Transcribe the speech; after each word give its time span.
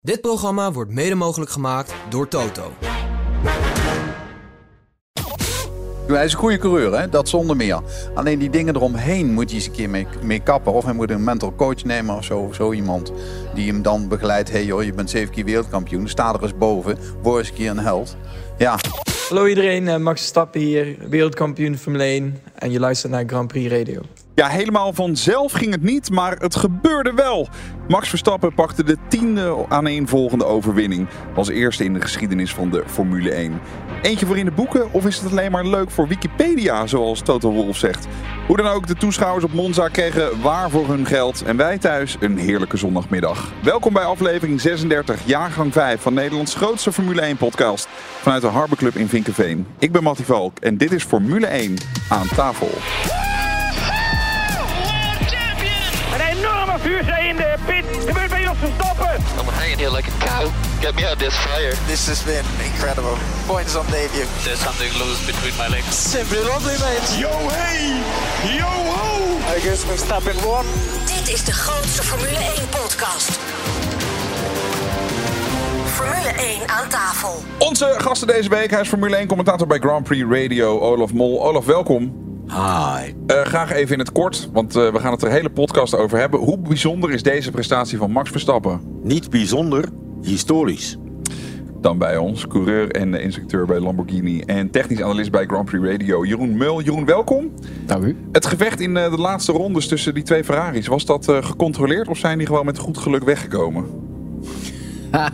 Dit 0.00 0.20
programma 0.20 0.72
wordt 0.72 0.90
mede 0.90 1.14
mogelijk 1.14 1.50
gemaakt 1.50 1.94
door 2.08 2.28
Toto. 2.28 2.72
Hij 6.06 6.24
is 6.24 6.32
een 6.32 6.38
goede 6.38 6.58
coureur, 6.58 7.00
hè? 7.00 7.08
dat 7.08 7.28
zonder 7.28 7.56
meer. 7.56 7.80
Alleen 8.14 8.38
die 8.38 8.50
dingen 8.50 8.76
eromheen 8.76 9.32
moet 9.32 9.44
hij 9.44 9.54
eens 9.54 9.66
een 9.66 9.72
keer 9.72 9.90
mee, 9.90 10.06
mee 10.22 10.40
kappen. 10.40 10.72
Of 10.72 10.84
hij 10.84 10.92
moet 10.92 11.10
een 11.10 11.24
mental 11.24 11.54
coach 11.54 11.84
nemen 11.84 12.16
of 12.16 12.24
zo. 12.24 12.50
Zo 12.52 12.72
iemand 12.72 13.12
die 13.54 13.72
hem 13.72 13.82
dan 13.82 14.08
begeleidt. 14.08 14.50
hey 14.50 14.64
joh, 14.64 14.82
je 14.82 14.92
bent 14.92 15.10
zeven 15.10 15.34
keer 15.34 15.44
wereldkampioen. 15.44 16.08
Sta 16.08 16.34
er 16.34 16.42
eens 16.42 16.56
boven. 16.58 16.98
Word 17.22 17.38
eens 17.38 17.48
een 17.48 17.54
keer 17.54 17.70
een 17.70 17.78
held. 17.78 18.16
Ja. 18.58 18.78
Hallo 19.28 19.46
iedereen, 19.46 19.88
eh, 19.88 19.96
Max 19.96 20.20
Verstappen 20.20 20.60
hier, 20.60 20.96
wereldkampioen 21.08 21.78
Formule 21.78 22.04
1. 22.04 22.42
En 22.54 22.70
je 22.70 22.80
luistert 22.80 23.12
naar 23.12 23.24
Grand 23.26 23.48
Prix 23.48 23.70
Radio. 23.70 24.00
Ja, 24.38 24.48
helemaal 24.48 24.92
vanzelf 24.92 25.52
ging 25.52 25.72
het 25.72 25.82
niet, 25.82 26.10
maar 26.10 26.36
het 26.36 26.56
gebeurde 26.56 27.12
wel. 27.14 27.48
Max 27.88 28.08
Verstappen 28.08 28.54
pakte 28.54 28.84
de 28.84 28.96
tiende 29.08 29.64
aaneenvolgende 29.68 30.44
overwinning. 30.44 31.08
Als 31.34 31.48
eerste 31.48 31.84
in 31.84 31.92
de 31.92 32.00
geschiedenis 32.00 32.54
van 32.54 32.70
de 32.70 32.82
Formule 32.86 33.30
1. 33.30 33.60
Eentje 34.02 34.26
voor 34.26 34.38
in 34.38 34.44
de 34.44 34.50
boeken 34.50 34.92
of 34.92 35.06
is 35.06 35.18
het 35.18 35.30
alleen 35.30 35.50
maar 35.50 35.66
leuk 35.66 35.90
voor 35.90 36.08
Wikipedia, 36.08 36.86
zoals 36.86 37.20
Toto 37.20 37.50
Wolff 37.50 37.78
zegt? 37.78 38.06
Hoe 38.46 38.56
dan 38.56 38.66
ook, 38.66 38.86
de 38.86 38.94
toeschouwers 38.94 39.44
op 39.44 39.52
Monza 39.52 39.88
kregen 39.88 40.42
waar 40.42 40.70
voor 40.70 40.88
hun 40.88 41.06
geld. 41.06 41.42
En 41.42 41.56
wij 41.56 41.78
thuis 41.78 42.16
een 42.20 42.38
heerlijke 42.38 42.76
zondagmiddag. 42.76 43.52
Welkom 43.62 43.92
bij 43.92 44.04
aflevering 44.04 44.60
36, 44.60 45.20
jaargang 45.24 45.72
5 45.72 46.00
van 46.00 46.14
Nederlands 46.14 46.54
grootste 46.54 46.92
Formule 46.92 47.20
1 47.20 47.36
podcast. 47.36 47.88
Vanuit 48.20 48.42
de 48.42 48.48
Harbor 48.48 48.76
Club 48.76 48.94
in 48.94 49.08
Vinkenveen. 49.08 49.66
Ik 49.78 49.92
ben 49.92 50.02
Mattie 50.02 50.24
Valk 50.24 50.58
en 50.58 50.76
dit 50.76 50.92
is 50.92 51.04
Formule 51.04 51.46
1 51.46 51.76
aan 52.08 52.26
tafel. 52.34 52.70
Enorme 56.78 57.04
vuurzee 57.04 57.28
in 57.28 57.36
de 57.36 57.54
pit. 57.66 57.84
Gebeurt 58.06 58.30
bij 58.30 58.42
Jos 58.42 58.56
Verstappen. 58.58 59.14
I'm 59.38 59.48
hanging 59.48 59.78
here 59.78 59.90
like 59.96 60.10
a 60.10 60.26
cow. 60.26 60.50
Get 60.80 60.94
me 60.94 61.02
out 61.04 61.12
of 61.12 61.18
this 61.18 61.34
fire. 61.34 61.74
This 61.86 62.06
has 62.06 62.22
been 62.24 62.44
incredible. 62.64 63.16
Points 63.46 63.76
on 63.76 63.86
debut. 63.86 64.26
There's 64.42 64.60
something 64.60 64.90
loose 64.98 65.24
between 65.26 65.54
my 65.56 65.68
legs. 65.68 66.10
Simply 66.10 66.38
lovely, 66.38 66.76
mate. 66.84 67.18
Yo 67.18 67.32
hey! 67.48 68.02
Yo 68.58 68.70
ho! 68.94 69.38
I 69.56 69.60
guess 69.60 69.84
Verstappen 69.84 70.36
won. 70.42 70.64
Dit 71.06 71.34
is 71.34 71.44
de 71.44 71.52
grootste 71.52 72.02
Formule 72.02 72.40
1-podcast. 72.56 73.38
Formule 75.84 76.32
1 76.36 76.68
aan 76.68 76.88
tafel. 76.88 77.42
Onze 77.58 77.94
gasten 77.98 78.26
deze 78.26 78.48
week, 78.48 78.70
hij 78.70 78.80
is 78.80 78.88
Formule 78.88 79.16
1 79.16 79.26
commentator 79.26 79.66
bij 79.66 79.78
Grand 79.78 80.04
Prix 80.04 80.26
Radio, 80.30 80.80
Olaf 80.80 81.12
Mol. 81.12 81.44
Olaf, 81.44 81.64
welkom. 81.64 82.27
Hi. 82.48 83.12
Eh, 83.26 83.40
graag 83.40 83.72
even 83.72 83.92
in 83.92 83.98
het 83.98 84.12
kort, 84.12 84.48
want 84.52 84.76
eh, 84.76 84.92
we 84.92 84.98
gaan 84.98 85.12
het 85.12 85.22
er 85.22 85.30
hele 85.30 85.50
podcast 85.50 85.94
over 85.94 86.18
hebben. 86.18 86.40
Hoe 86.40 86.58
bijzonder 86.58 87.10
is 87.10 87.22
deze 87.22 87.50
prestatie 87.50 87.98
van 87.98 88.10
Max 88.10 88.30
Verstappen? 88.30 88.80
Niet 89.02 89.30
bijzonder, 89.30 89.88
historisch. 90.22 90.98
Dan 91.80 91.98
bij 91.98 92.16
ons, 92.16 92.46
coureur 92.46 92.90
en 92.90 93.14
instructeur 93.14 93.66
bij 93.66 93.80
Lamborghini 93.80 94.40
en 94.40 94.70
technisch 94.70 95.02
analist 95.02 95.30
bij 95.30 95.46
Grand 95.46 95.64
Prix 95.64 95.86
Radio, 95.86 96.24
Jeroen 96.24 96.56
Mul. 96.56 96.82
Jeroen, 96.82 97.04
welkom. 97.04 97.52
Dank 97.86 98.04
u. 98.04 98.16
Het 98.32 98.46
gevecht 98.46 98.80
in 98.80 98.96
eh, 98.96 99.10
de 99.10 99.18
laatste 99.18 99.52
rondes 99.52 99.88
tussen 99.88 100.14
die 100.14 100.22
twee 100.22 100.44
Ferraris, 100.44 100.86
was 100.86 101.04
dat 101.04 101.28
eh, 101.28 101.42
gecontroleerd 101.42 102.08
of 102.08 102.18
zijn 102.18 102.38
die 102.38 102.46
gewoon 102.46 102.64
met 102.64 102.78
goed 102.78 102.98
geluk 102.98 103.24
weggekomen? 103.24 103.84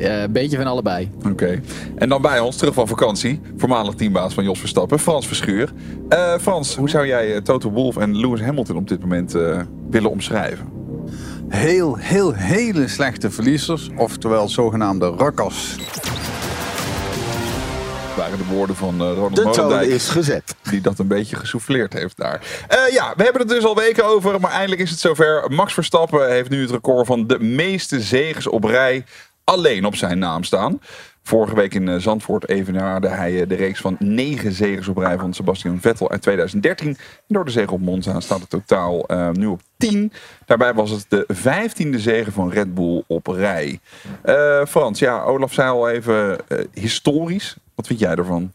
Een 0.00 0.32
beetje 0.32 0.56
van 0.56 0.66
allebei. 0.66 1.10
Oké. 1.30 1.60
En 1.96 2.08
dan 2.08 2.22
bij 2.22 2.40
ons, 2.40 2.56
terug 2.56 2.74
van 2.74 2.88
vakantie, 2.88 3.40
voormalig 3.56 3.94
teambaas 3.94 4.34
van 4.34 4.44
Jos 4.44 4.58
Verstappen, 4.58 4.98
Frans 4.98 5.26
Verschuur. 5.26 5.72
Eh, 6.08 6.34
Frans, 6.40 6.76
hoe 6.76 6.88
zou 6.90 7.06
jij 7.06 7.34
eh, 7.34 7.40
Toto 7.40 7.70
Wolff 7.70 7.96
en 7.96 8.16
Lewis 8.16 8.40
Hamilton 8.40 8.76
op 8.76 8.88
dit 8.88 9.00
moment 9.00 9.34
eh, 9.34 9.60
willen 9.90 10.10
omschrijven? 10.10 10.68
Heel, 11.48 11.96
heel, 11.96 12.34
hele 12.34 12.88
slechte 12.88 13.30
verliezers. 13.30 13.90
Oftewel 13.96 14.48
zogenaamde 14.48 15.06
rakkers. 15.06 15.76
waren 18.16 18.38
de 18.38 18.44
woorden 18.54 18.76
van 18.76 19.00
eh, 19.00 19.06
Ronald 19.06 19.36
De 19.36 19.42
toon 19.42 19.64
Molendijk. 19.64 19.90
is 19.90 20.08
gezet. 20.08 20.54
Die 20.70 20.80
dat 20.80 20.98
een 20.98 21.06
beetje 21.06 21.36
gesouffleerd 21.36 21.92
heeft 21.92 22.16
daar. 22.16 22.40
Eh, 22.68 22.92
ja, 22.92 23.12
we 23.16 23.22
hebben 23.22 23.40
het 23.42 23.50
dus 23.50 23.64
al 23.64 23.76
weken 23.76 24.04
over. 24.04 24.40
Maar 24.40 24.50
eindelijk 24.50 24.80
is 24.80 24.90
het 24.90 24.98
zover. 24.98 25.44
Max 25.48 25.72
Verstappen 25.72 26.30
heeft 26.30 26.50
nu 26.50 26.60
het 26.60 26.70
record 26.70 27.06
van 27.06 27.26
de 27.26 27.38
meeste 27.40 28.00
zegens 28.00 28.46
op 28.46 28.64
rij. 28.64 29.04
Alleen 29.50 29.84
op 29.84 29.96
zijn 29.96 30.18
naam 30.18 30.44
staan. 30.44 30.80
Vorige 31.22 31.54
week 31.54 31.74
in 31.74 31.88
eh, 31.88 31.96
Zandvoort 31.96 32.48
evenaarde 32.48 33.08
hij 33.08 33.40
eh, 33.40 33.48
de 33.48 33.54
reeks 33.54 33.80
van 33.80 33.96
negen 33.98 34.52
zegens 34.52 34.88
op 34.88 34.96
rij 34.96 35.18
van 35.18 35.34
Sebastian 35.34 35.80
Vettel 35.80 36.10
uit 36.10 36.22
2013. 36.22 36.88
En 36.88 36.96
door 37.26 37.44
de 37.44 37.50
zege 37.50 37.72
op 37.72 37.80
Monza 37.80 38.20
staat 38.20 38.40
het 38.40 38.50
totaal 38.50 39.06
eh, 39.06 39.30
nu 39.30 39.46
op 39.46 39.60
10. 39.76 40.12
Daarbij 40.46 40.74
was 40.74 40.90
het 40.90 41.06
de 41.08 41.24
vijftiende 41.28 41.98
zege 41.98 42.32
van 42.32 42.50
Red 42.50 42.74
Bull 42.74 43.02
op 43.06 43.26
rij. 43.26 43.80
Frans, 44.68 44.98
ja, 44.98 45.22
Olaf 45.22 45.52
zei 45.52 45.70
al 45.70 45.88
even 45.88 46.38
historisch. 46.72 47.56
Wat 47.74 47.86
vind 47.86 47.98
jij 47.98 48.14
ervan? 48.14 48.52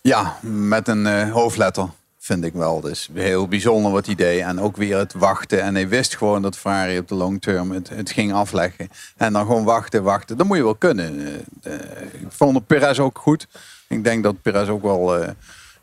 Ja, 0.00 0.36
met 0.42 0.88
een 0.88 1.30
hoofdletter 1.30 1.88
vind 2.26 2.44
ik 2.44 2.52
wel. 2.52 2.80
Dus 2.80 3.08
heel 3.12 3.48
bijzonder 3.48 3.92
wat 3.92 4.06
hij 4.06 4.14
deed. 4.14 4.40
En 4.40 4.60
ook 4.60 4.76
weer 4.76 4.98
het 4.98 5.12
wachten. 5.12 5.62
En 5.62 5.74
hij 5.74 5.88
wist 5.88 6.16
gewoon 6.16 6.42
dat 6.42 6.56
Ferrari 6.56 6.98
op 6.98 7.08
de 7.08 7.14
long 7.14 7.40
term 7.40 7.70
het, 7.70 7.88
het 7.88 8.10
ging 8.10 8.32
afleggen. 8.32 8.88
En 9.16 9.32
dan 9.32 9.46
gewoon 9.46 9.64
wachten, 9.64 10.02
wachten. 10.02 10.36
Dat 10.36 10.46
moet 10.46 10.56
je 10.56 10.62
wel 10.62 10.74
kunnen. 10.74 11.26
Eh, 11.62 11.72
ik 12.12 12.26
vond 12.28 12.66
Perez 12.66 12.98
ook 12.98 13.18
goed. 13.18 13.46
Ik 13.88 14.04
denk 14.04 14.22
dat 14.22 14.42
Perez 14.42 14.68
ook 14.68 14.82
wel... 14.82 15.16
eh, 15.16 15.30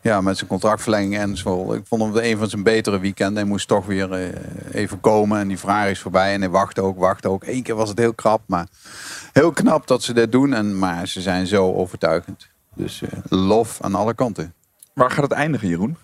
ja, 0.00 0.20
met 0.20 0.36
zijn 0.36 0.48
contractverlenging 0.48 1.18
en 1.18 1.36
zo. 1.36 1.72
Ik 1.72 1.82
vond 1.86 2.02
hem 2.02 2.24
een 2.24 2.38
van 2.38 2.48
zijn 2.48 2.62
betere 2.62 3.00
weekenden. 3.00 3.36
Hij 3.36 3.44
moest 3.44 3.68
toch 3.68 3.86
weer 3.86 4.34
even 4.72 5.00
komen. 5.00 5.38
En 5.38 5.48
die 5.48 5.58
Ferrari 5.58 5.90
is 5.90 6.00
voorbij. 6.00 6.34
En 6.34 6.40
hij 6.40 6.50
wachtte 6.50 6.82
ook, 6.82 6.98
wachtte 6.98 7.28
ook. 7.28 7.44
Eén 7.46 7.62
keer 7.62 7.74
was 7.74 7.88
het 7.88 7.98
heel 7.98 8.14
krap. 8.14 8.40
Maar 8.46 8.66
heel 9.32 9.50
knap 9.50 9.86
dat 9.86 10.02
ze 10.02 10.12
dit 10.12 10.32
doen. 10.32 10.52
En, 10.52 10.78
maar 10.78 11.08
ze 11.08 11.20
zijn 11.20 11.46
zo 11.46 11.72
overtuigend. 11.72 12.48
Dus 12.74 13.02
eh, 13.02 13.08
lof 13.28 13.78
aan 13.80 13.94
alle 13.94 14.14
kanten. 14.14 14.54
Waar 14.94 15.10
gaat 15.10 15.22
het 15.22 15.32
eindigen, 15.32 15.68
Jeroen? 15.68 15.96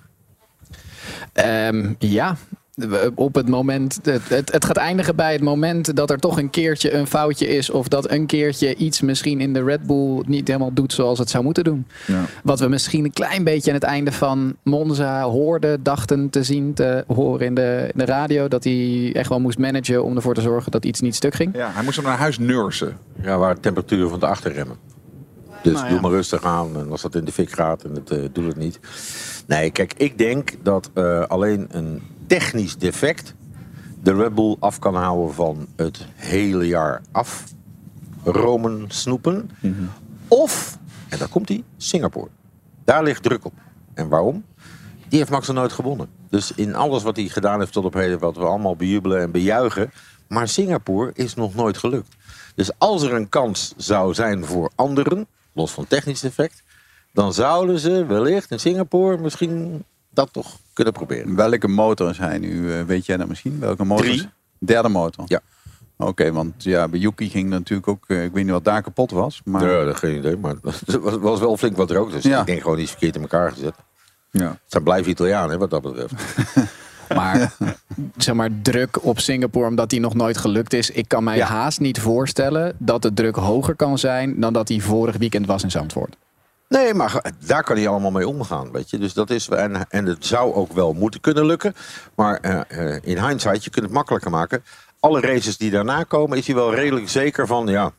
Ehm, 1.33 1.93
ja, 1.99 2.37
op 3.15 3.35
het 3.35 3.49
moment. 3.49 3.99
Het, 4.03 4.29
het, 4.29 4.53
het 4.53 4.65
gaat 4.65 4.77
eindigen 4.77 5.17
bij 5.17 5.33
het 5.33 5.43
moment 5.43 5.97
dat 5.97 6.11
er 6.11 6.19
toch 6.19 6.39
een 6.39 6.51
keertje 6.51 6.93
een 6.93 7.07
foutje 7.07 7.49
is. 7.49 7.71
Of 7.71 7.89
dat 7.89 8.11
een 8.11 8.27
keertje 8.27 8.75
iets 8.75 9.01
misschien 9.01 9.41
in 9.41 9.53
de 9.53 9.65
Red 9.65 9.87
Bull 9.87 10.23
niet 10.27 10.47
helemaal 10.49 10.73
doet 10.73 10.93
zoals 10.93 11.19
het 11.19 11.31
zou 11.31 11.45
moeten 11.45 11.65
doen. 11.65 11.87
Ja. 12.07 12.25
Wat 12.43 12.61
we 12.61 12.69
misschien 12.69 13.05
een 13.05 13.13
klein 13.13 13.45
beetje 13.45 13.71
aan 13.71 13.77
het 13.77 13.87
einde 13.87 14.13
van 14.13 14.57
Monza 14.63 15.23
hoorden, 15.23 15.83
dachten 15.83 16.31
te 16.31 16.43
zien, 16.43 16.75
te 16.75 17.05
horen 17.07 17.47
in 17.47 17.55
de, 17.55 17.89
in 17.93 17.99
de 17.99 18.05
radio. 18.05 18.49
Dat 18.49 18.65
hij 18.65 19.11
echt 19.13 19.29
wel 19.29 19.41
moest 19.41 19.59
managen 19.59 20.05
om 20.05 20.17
ervoor 20.17 20.35
te 20.35 20.41
zorgen 20.41 20.71
dat 20.71 20.85
iets 20.85 21.01
niet 21.01 21.15
stuk 21.15 21.35
ging. 21.35 21.57
Ja, 21.57 21.71
hij 21.73 21.85
moest 21.85 21.97
hem 21.97 22.05
naar 22.05 22.19
huis 22.19 22.39
nursen. 22.39 22.97
Ja, 23.23 23.39
waar 23.39 23.55
de 23.55 23.61
temperatuur 23.61 24.09
van 24.09 24.21
de 24.21 24.27
achterremmen. 24.27 24.77
Dus 25.63 25.73
Nou 25.73 25.85
ja. 25.85 25.91
doe 25.91 26.01
maar 26.01 26.11
rustig 26.11 26.43
aan. 26.45 26.77
En 26.77 26.91
als 26.91 27.03
dat 27.03 27.15
in 27.15 27.25
de 27.25 27.33
fik 27.33 27.53
gaat, 27.53 27.85
en 27.85 27.95
het 27.95 28.11
eh, 28.11 28.19
doet 28.33 28.47
het 28.47 28.57
niet. 28.57 28.81
Nee, 29.47 29.71
kijk, 29.71 29.95
ik 29.97 30.19
denk 30.19 30.53
dat 30.63 30.91
eh, 30.95 31.23
alleen 31.23 31.67
een 31.71 32.03
technisch 32.27 32.77
defect 32.77 33.35
de 34.03 34.15
Red 34.15 34.35
Bull 34.35 34.57
af 34.59 34.79
kan 34.79 34.95
houden 34.95 35.35
van 35.35 35.67
het 35.77 36.07
hele 36.15 36.67
jaar 36.67 37.03
afromen, 37.13 38.85
snoepen. 38.89 39.51
Of, 40.29 40.79
en 41.09 41.19
daar 41.19 41.29
komt 41.29 41.49
hij, 41.49 41.65
Singapore. 41.77 42.29
Daar 42.85 43.03
ligt 43.03 43.23
druk 43.23 43.45
op. 43.45 43.53
En 43.95 44.09
waarom? 44.09 44.45
Die 45.09 45.19
heeft 45.19 45.31
Max 45.31 45.47
nog 45.47 45.57
nooit 45.57 45.73
gewonnen. 45.73 46.09
Dus 46.29 46.53
in 46.53 46.75
alles 46.75 47.03
wat 47.03 47.17
hij 47.17 47.29
gedaan 47.29 47.59
heeft 47.59 47.73
tot 47.73 47.85
op 47.85 47.95
heden, 47.95 48.19
wat 48.19 48.37
we 48.37 48.45
allemaal 48.45 48.77
bejubelen 48.77 49.21
en 49.21 49.31
bejuichen. 49.31 49.91
Maar 50.29 50.49
Singapore 50.49 51.11
is 51.15 51.35
nog 51.35 51.55
nooit 51.55 51.79
gelukt. 51.79 52.17
Dus 52.55 52.71
als 52.79 53.03
er 53.03 53.13
een 53.13 53.29
kans 53.29 53.75
zou 53.77 54.15
zijn 54.15 54.45
voor 54.45 54.71
anderen, 54.75 55.27
los 55.53 55.73
van 55.73 55.87
technisch 55.87 56.23
effect, 56.23 56.63
dan 57.13 57.33
zouden 57.33 57.79
ze 57.79 58.07
wellicht 58.07 58.51
in 58.51 58.61
Singapore 58.61 59.19
misschien 59.19 59.85
dat 60.11 60.33
toch 60.33 60.57
kunnen 60.73 60.93
proberen. 60.93 61.35
Welke 61.37 61.69
motor 61.69 62.11
is 62.11 62.19
hij 62.19 62.39
nu? 62.39 62.73
eh, 62.75 62.83
weet 62.85 63.07
jij 63.07 63.17
dat 63.17 63.29
misschien? 63.29 63.59
Welke 63.61 63.85
motor? 63.85 64.05
Drie. 64.07 64.29
Derde 64.59 64.89
motor? 64.89 65.25
Ja. 65.29 65.41
Oké, 65.97 66.33
want 66.33 66.63
ja, 66.63 66.89
bij 66.89 66.99
Yuki 66.99 67.29
ging 67.31 67.49
natuurlijk 67.49 67.89
ook... 67.89 68.05
eh, 68.07 68.25
ik 68.25 68.33
weet 68.33 68.45
niet 68.45 68.53
wat 68.53 68.65
daar 68.65 68.83
kapot 68.83 69.11
was. 69.11 69.41
Maar 69.45 69.71
Ja, 69.71 69.85
dat 69.85 69.97
geen 69.97 70.17
idee, 70.17 70.37
maar 70.37 70.55
het 70.63 70.95
was, 71.01 71.17
was 71.17 71.41
wel 71.41 71.57
flink 71.57 71.77
wat 71.77 71.91
rook. 71.91 72.11
Dus 72.11 72.23
Ja. 72.25 72.41
ik 72.41 72.47
denk 72.47 72.63
gewoon 72.63 72.79
iets 72.79 72.91
verkeerd 72.91 73.15
in 73.15 73.21
elkaar 73.23 73.53
gezet. 73.53 73.75
Ja. 74.31 74.49
Het 74.49 74.59
zijn 74.67 74.83
blijven 74.83 75.11
Italianen, 75.11 75.51
hè, 75.51 75.59
wat 75.59 75.71
dat 75.71 75.83
betreft. 75.83 76.13
Maar 77.15 77.53
zeg 78.17 78.35
maar 78.35 78.49
druk 78.63 79.05
op 79.05 79.19
Singapore 79.21 79.69
omdat 79.69 79.91
die 79.91 80.01
nog 80.01 80.15
nooit 80.15 80.39
gelukt 80.39 80.73
is. 80.73 80.91
Ik 80.91 81.09
kan 81.09 81.25
mij 81.25 81.37
Ja. 81.37 81.47
haast 81.47 81.81
niet 81.81 82.01
voorstellen 82.01 82.75
dat 82.79 83.03
de 83.03 83.15
druk 83.15 83.37
hoger 83.37 83.75
kan 83.75 83.99
zijn 83.99 84.41
dan 84.41 84.53
dat 84.53 84.67
die 84.67 84.83
vorig 84.85 85.17
weekend 85.17 85.47
was 85.47 85.63
in 85.63 85.71
Zandvoort. 85.71 86.17
Nee, 86.69 86.95
maar 86.95 87.33
daar 87.47 87.65
kan 87.65 87.77
hij 87.77 87.89
allemaal 87.89 88.11
mee 88.11 88.29
omgaan, 88.29 88.73
weet 88.73 88.91
je. 88.91 88.99
Dus 88.99 89.13
dat 89.13 89.31
is, 89.31 89.49
en, 89.49 89.89
en 89.89 90.07
het 90.07 90.27
zou 90.27 90.55
ook 90.55 90.73
wel 90.73 90.93
moeten 90.93 91.21
kunnen 91.21 91.47
lukken. 91.47 91.75
Maar 92.15 92.37
eh, 92.37 92.61
eh, 92.95 92.99
in 93.03 93.27
hindsight, 93.27 93.65
je 93.65 93.71
kunt 93.71 93.85
het 93.85 93.95
makkelijker 93.95 94.31
maken. 94.31 94.63
Alle 95.01 95.21
races 95.21 95.57
die 95.57 95.71
daarna 95.71 96.03
komen, 96.03 96.39
is 96.39 96.47
hij 96.47 96.55
wel 96.55 96.75
redelijk 96.75 97.09
zeker 97.09 97.47
van, 97.47 97.67
ja, 97.67 97.93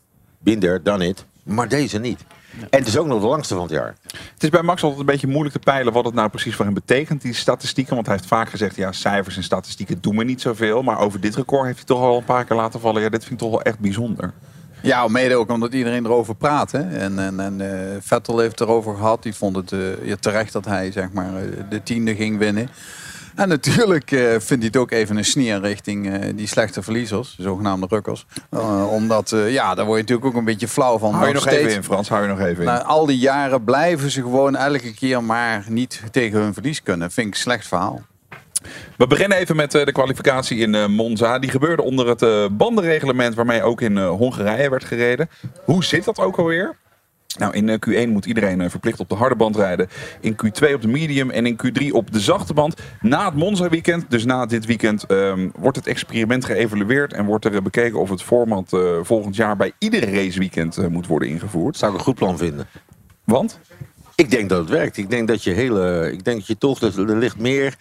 there, 0.43 0.81
done 0.81 1.07
it. 1.07 1.25
Maar 1.43 1.67
deze 1.67 1.99
niet. 1.99 2.23
En 2.59 2.79
het 2.79 2.87
is 2.87 2.97
ook 2.97 3.07
nog 3.07 3.21
de 3.21 3.27
langste 3.27 3.53
van 3.53 3.63
het 3.63 3.71
jaar. 3.71 3.95
Het 4.33 4.43
is 4.43 4.49
bij 4.49 4.61
Max 4.61 4.83
altijd 4.83 4.99
een 4.99 5.05
beetje 5.05 5.27
moeilijk 5.27 5.53
te 5.53 5.59
peilen 5.59 5.93
wat 5.93 6.05
het 6.05 6.13
nou 6.13 6.29
precies 6.29 6.55
voor 6.55 6.65
hem 6.65 6.73
betekent, 6.73 7.21
die 7.21 7.33
statistieken. 7.33 7.93
Want 7.93 8.05
hij 8.05 8.15
heeft 8.15 8.27
vaak 8.27 8.49
gezegd, 8.49 8.75
ja, 8.75 8.91
cijfers 8.91 9.35
en 9.35 9.43
statistieken 9.43 10.01
doen 10.01 10.15
me 10.15 10.23
niet 10.23 10.41
zoveel. 10.41 10.83
Maar 10.83 10.99
over 10.99 11.19
dit 11.19 11.35
record 11.35 11.65
heeft 11.65 11.77
hij 11.77 11.85
toch 11.85 12.01
al 12.01 12.17
een 12.17 12.23
paar 12.23 12.45
keer 12.45 12.55
laten 12.55 12.79
vallen. 12.79 13.01
Ja, 13.01 13.09
dit 13.09 13.21
vind 13.21 13.33
ik 13.33 13.39
toch 13.39 13.49
wel 13.49 13.61
echt 13.61 13.79
bijzonder. 13.79 14.33
Ja, 14.81 15.07
mede 15.07 15.35
ook 15.35 15.49
omdat 15.49 15.73
iedereen 15.73 16.05
erover 16.05 16.35
praat. 16.35 16.71
Hè? 16.71 16.97
En, 16.97 17.19
en, 17.19 17.39
en 17.39 17.61
eh, 17.61 17.97
Vettel 17.99 18.39
heeft 18.39 18.59
het 18.59 18.67
erover 18.67 18.95
gehad. 18.95 19.23
Die 19.23 19.35
vond 19.35 19.55
het 19.55 19.71
eh, 19.71 20.05
ja, 20.05 20.15
terecht 20.19 20.53
dat 20.53 20.65
hij 20.65 20.91
zeg 20.91 21.11
maar, 21.11 21.35
eh, 21.35 21.43
de 21.69 21.83
tiende 21.83 22.15
ging 22.15 22.37
winnen. 22.37 22.69
En 23.41 23.47
natuurlijk 23.47 24.11
eh, 24.11 24.19
vindt 24.21 24.47
hij 24.47 24.63
het 24.63 24.77
ook 24.77 24.91
even 24.91 25.17
een 25.17 25.25
sneer 25.25 25.59
richting 25.59 26.11
eh, 26.13 26.29
die 26.35 26.47
slechte 26.47 26.81
verliezers, 26.81 27.33
de 27.37 27.43
zogenaamde 27.43 27.85
rukkers. 27.89 28.25
Eh, 28.49 28.91
omdat, 28.91 29.35
ja, 29.47 29.75
daar 29.75 29.85
word 29.85 29.97
je 29.97 30.03
natuurlijk 30.03 30.27
ook 30.27 30.35
een 30.35 30.45
beetje 30.45 30.67
flauw 30.67 30.97
van. 30.97 31.13
Hou 31.13 31.27
je 31.27 31.33
Nog 31.33 31.43
nog 31.43 31.53
even 31.53 31.63
steeds- 31.63 31.77
in, 31.77 31.83
Frans. 31.83 32.09
Hou 32.09 32.21
je 32.21 32.27
nog 32.27 32.39
even 32.39 32.59
in. 32.59 32.65
Na 32.65 32.83
al 32.83 33.05
die 33.05 33.17
jaren 33.17 33.63
blijven 33.63 34.11
ze 34.11 34.21
gewoon 34.21 34.55
elke 34.55 34.93
keer 34.93 35.23
maar 35.23 35.65
niet 35.67 36.01
tegen 36.11 36.39
hun 36.39 36.53
verlies 36.53 36.83
kunnen. 36.83 37.11
Vind 37.11 37.27
ik 37.27 37.33
een 37.33 37.39
slecht 37.39 37.67
verhaal. 37.67 38.01
We 38.97 39.07
beginnen 39.07 39.37
even 39.37 39.55
met 39.55 39.71
de 39.71 39.91
kwalificatie 39.91 40.57
in 40.57 40.91
Monza. 40.91 41.39
Die 41.39 41.49
gebeurde 41.49 41.81
onder 41.81 42.07
het 42.07 42.57
bandenreglement 42.57 43.35
waarmee 43.35 43.63
ook 43.63 43.81
in 43.81 43.97
Hongarije 43.97 44.69
werd 44.69 44.83
gereden. 44.83 45.29
Hoe 45.63 45.83
zit 45.83 46.05
dat 46.05 46.19
ook 46.19 46.37
alweer? 46.37 46.75
Nou, 47.37 47.53
in 47.53 47.69
eh, 47.69 48.05
Q1 48.05 48.09
moet 48.09 48.25
iedereen 48.25 48.61
eh, 48.61 48.69
verplicht 48.69 48.99
op 48.99 49.09
de 49.09 49.15
harde 49.15 49.35
band 49.35 49.55
rijden. 49.55 49.87
In 50.19 50.35
Q2 50.35 50.73
op 50.73 50.81
de 50.81 50.87
medium 50.87 51.29
en 51.29 51.45
in 51.45 51.59
Q3 51.65 51.91
op 51.91 52.11
de 52.11 52.19
zachte 52.19 52.53
band. 52.53 52.81
Na 53.01 53.25
het 53.25 53.35
Monza 53.35 53.69
weekend, 53.69 54.05
dus 54.09 54.25
na 54.25 54.45
dit 54.45 54.65
weekend, 54.65 55.03
ehm, 55.03 55.49
wordt 55.55 55.77
het 55.77 55.87
experiment 55.87 56.45
geëvalueerd. 56.45 57.13
En 57.13 57.25
wordt 57.25 57.45
er 57.45 57.55
eh, 57.55 57.61
bekeken 57.61 57.99
of 57.99 58.09
het 58.09 58.23
format 58.23 58.69
volgend 59.01 59.35
jaar 59.35 59.55
bij 59.55 59.71
ieder 59.77 60.13
raceweekend 60.13 60.89
moet 60.89 61.07
worden 61.07 61.27
ingevoerd. 61.27 61.77
Zou 61.77 61.91
ik 61.91 61.97
een 61.97 62.03
goed 62.03 62.15
plan 62.15 62.37
vinden. 62.37 62.67
Want? 63.23 63.59
Ik 64.15 64.31
denk 64.31 64.49
dat 64.49 64.59
het 64.59 64.69
werkt. 64.69 64.97
Ik 64.97 65.09
denk 65.09 65.27
dat 65.27 65.43
je 65.43 65.51
hele. 65.51 66.11
Ik 66.11 66.23
denk 66.23 66.37
dat 66.37 66.47
je 66.47 66.57
toch. 66.57 66.79
dat 66.79 66.95
Er 66.95 67.17
ligt 67.17 67.37
meer. 67.37 67.75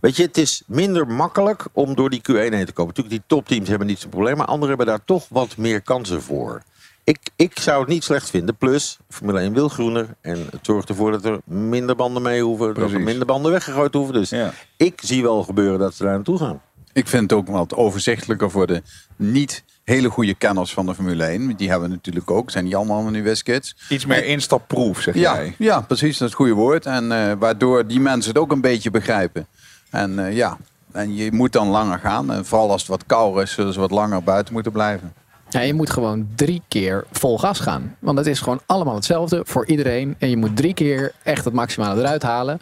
Weet 0.00 0.16
je, 0.16 0.22
het 0.22 0.36
is 0.36 0.62
minder 0.66 1.06
makkelijk 1.06 1.64
om 1.72 1.94
door 1.94 2.10
die 2.10 2.20
Q1 2.20 2.34
heen 2.34 2.64
te 2.64 2.72
komen. 2.72 2.94
Natuurlijk, 2.94 3.08
die 3.08 3.22
topteams 3.26 3.68
hebben 3.68 3.86
niet 3.86 3.98
zo'n 3.98 4.10
probleem. 4.10 4.36
Maar 4.36 4.46
anderen 4.46 4.68
hebben 4.68 4.86
daar 4.86 5.04
toch 5.04 5.26
wat 5.28 5.56
meer 5.56 5.82
kansen 5.82 6.22
voor. 6.22 6.62
Ik, 7.04 7.18
ik 7.36 7.58
zou 7.58 7.80
het 7.80 7.88
niet 7.88 8.04
slecht 8.04 8.30
vinden. 8.30 8.56
Plus, 8.56 8.98
Formule 9.08 9.38
1 9.40 9.52
wil 9.52 9.68
groener. 9.68 10.06
En 10.20 10.38
het 10.50 10.58
zorgt 10.62 10.88
ervoor 10.88 11.10
dat 11.10 11.24
er 11.24 11.40
minder 11.44 11.96
banden 11.96 12.22
mee 12.22 12.42
hoeven. 12.42 12.74
Dat 12.74 12.90
er 12.92 13.00
minder 13.00 13.26
banden 13.26 13.52
weggegooid 13.52 13.94
hoeven. 13.94 14.14
Dus 14.14 14.30
Ja. 14.30 14.52
ik 14.76 15.00
zie 15.04 15.22
wel 15.22 15.42
gebeuren 15.42 15.78
dat 15.78 15.94
ze 15.94 16.02
daar 16.02 16.14
naartoe 16.14 16.38
gaan. 16.38 16.60
Ik 16.92 17.08
vind 17.08 17.22
het 17.30 17.32
ook 17.38 17.48
wat 17.48 17.74
overzichtelijker 17.74 18.50
voor 18.50 18.66
de 18.66 18.82
niet 19.16 19.64
hele 19.84 20.08
goede 20.10 20.34
kenners 20.34 20.72
van 20.72 20.86
de 20.86 20.94
Formule 20.94 21.24
1. 21.24 21.56
Die 21.56 21.70
hebben 21.70 21.88
we 21.88 21.94
natuurlijk 21.94 22.30
ook. 22.30 22.50
Zijn 22.50 22.64
die 22.64 22.76
allemaal 22.76 23.02
nu 23.02 23.22
Westkids? 23.22 23.76
Iets 23.88 24.06
meer 24.06 24.24
instapproef, 24.24 25.00
zeg 25.00 25.14
Ja, 25.14 25.34
jij. 25.34 25.54
ja, 25.58 25.80
precies. 25.80 26.18
Dat 26.18 26.28
is 26.28 26.34
het 26.34 26.34
goede 26.34 26.52
woord. 26.52 26.86
En 26.86 27.12
eh, 27.12 27.32
waardoor 27.38 27.86
die 27.86 28.00
mensen 28.00 28.32
het 28.32 28.40
ook 28.42 28.52
een 28.52 28.60
beetje 28.60 28.90
begrijpen. 28.90 29.46
En 29.90 30.26
eh, 30.26 30.36
ja, 30.36 30.56
en 30.92 31.14
je 31.14 31.32
moet 31.32 31.52
dan 31.52 31.68
langer 31.68 31.98
gaan. 31.98 32.32
En 32.32 32.46
vooral 32.46 32.70
als 32.70 32.80
het 32.80 32.90
wat 32.90 33.06
kouder 33.06 33.42
is, 33.42 33.52
zullen 33.52 33.72
ze 33.72 33.80
wat 33.80 33.90
langer 33.90 34.22
buiten 34.22 34.52
moeten 34.52 34.72
blijven. 34.72 35.12
Ja, 35.52 35.60
je 35.60 35.74
moet 35.74 35.90
gewoon 35.90 36.28
drie 36.34 36.62
keer 36.68 37.04
vol 37.10 37.38
gas 37.38 37.60
gaan. 37.60 37.96
Want 37.98 38.18
het 38.18 38.26
is 38.26 38.40
gewoon 38.40 38.60
allemaal 38.66 38.94
hetzelfde 38.94 39.42
voor 39.44 39.66
iedereen. 39.66 40.14
En 40.18 40.30
je 40.30 40.36
moet 40.36 40.56
drie 40.56 40.74
keer 40.74 41.12
echt 41.22 41.44
het 41.44 41.54
maximale 41.54 42.00
eruit 42.00 42.22
halen. 42.22 42.60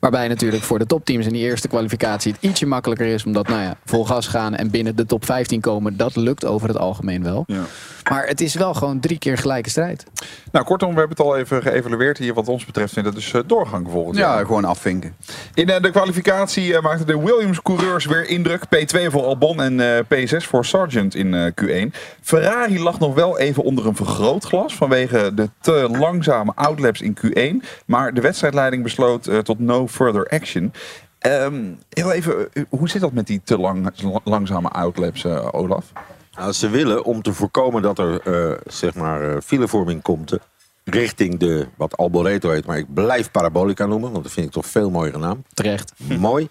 Waarbij 0.00 0.28
natuurlijk 0.28 0.62
voor 0.62 0.78
de 0.78 0.86
topteams 0.86 1.26
in 1.26 1.32
die 1.32 1.42
eerste 1.42 1.68
kwalificatie 1.68 2.32
het 2.32 2.42
ietsje 2.42 2.66
makkelijker 2.66 3.06
is. 3.06 3.24
Omdat, 3.24 3.48
nou 3.48 3.62
ja, 3.62 3.76
vol 3.84 4.04
gas 4.04 4.26
gaan 4.26 4.54
en 4.54 4.70
binnen 4.70 4.96
de 4.96 5.06
top 5.06 5.24
15 5.24 5.60
komen. 5.60 5.96
Dat 5.96 6.16
lukt 6.16 6.44
over 6.44 6.68
het 6.68 6.78
algemeen 6.78 7.22
wel. 7.22 7.44
Ja. 7.46 7.62
Maar 8.10 8.26
het 8.26 8.40
is 8.40 8.54
wel 8.54 8.74
gewoon 8.74 9.00
drie 9.00 9.18
keer 9.18 9.38
gelijke 9.38 9.70
strijd. 9.70 10.04
Nou, 10.52 10.64
kortom, 10.64 10.92
we 10.92 10.98
hebben 10.98 11.16
het 11.16 11.26
al 11.26 11.36
even 11.36 11.62
geëvalueerd 11.62 12.18
hier. 12.18 12.34
Wat 12.34 12.48
ons 12.48 12.64
betreft 12.64 12.92
vindt 12.92 13.08
het 13.08 13.16
dus 13.18 13.32
eh, 13.32 13.40
doorgang 13.46 13.88
volgend 13.90 14.16
jaar. 14.16 14.38
Ja, 14.38 14.44
gewoon 14.44 14.64
afvinken. 14.64 15.16
In 15.54 15.68
eh, 15.68 15.82
de 15.82 15.90
kwalificatie 15.90 16.74
eh, 16.74 16.82
maakten 16.82 17.06
de 17.06 17.18
Williams-coureurs 17.18 18.04
weer 18.04 18.28
indruk. 18.28 18.62
P2 18.64 19.06
voor 19.06 19.24
Albon 19.24 19.62
en 19.62 19.80
eh, 19.80 20.04
P6 20.04 20.46
voor 20.46 20.64
Sargent 20.64 21.14
in 21.14 21.34
eh, 21.34 21.52
Q1. 21.62 21.94
Ferrari 22.30 22.80
lag 22.80 22.98
nog 22.98 23.14
wel 23.14 23.38
even 23.38 23.62
onder 23.62 23.86
een 23.86 23.96
vergrootglas 23.96 24.74
vanwege 24.74 25.34
de 25.34 25.50
te 25.60 25.88
langzame 25.98 26.52
outlaps 26.54 27.00
in 27.00 27.16
Q1. 27.18 27.66
Maar 27.86 28.14
de 28.14 28.20
wedstrijdleiding 28.20 28.82
besloot 28.82 29.26
eh, 29.26 29.38
tot 29.38 29.58
no 29.58 29.88
further 29.88 30.26
action. 30.28 30.72
Ehm, 31.18 31.64
heel 31.88 32.12
even, 32.12 32.52
eh, 32.52 32.62
hoe 32.68 32.88
zit 32.88 33.00
dat 33.00 33.12
met 33.12 33.26
die 33.26 33.40
te 33.44 33.58
lang, 33.58 33.90
langzame 34.24 34.68
outlaps, 34.68 35.24
eh, 35.24 35.48
Olaf? 35.50 35.92
Nou, 36.34 36.52
ze 36.52 36.68
willen 36.68 37.04
om 37.04 37.22
te 37.22 37.32
voorkomen 37.32 37.82
dat 37.82 37.98
er 37.98 38.20
eh, 38.20 38.58
zeg 38.66 38.94
maar 38.94 39.30
eh, 39.30 39.36
filevorming 39.44 40.02
komt 40.02 40.38
richting 40.84 41.38
de 41.38 41.66
wat 41.76 41.96
Alboreto 41.96 42.50
heet, 42.50 42.66
maar 42.66 42.78
ik 42.78 42.94
blijf 42.94 43.30
Parabolica 43.30 43.86
noemen, 43.86 44.10
want 44.12 44.24
dat 44.24 44.32
vind 44.32 44.46
ik 44.46 44.52
toch 44.52 44.66
veel 44.66 44.90
mooiere 44.90 45.18
naam. 45.18 45.44
Terecht. 45.54 45.92
Mooi. 46.18 46.48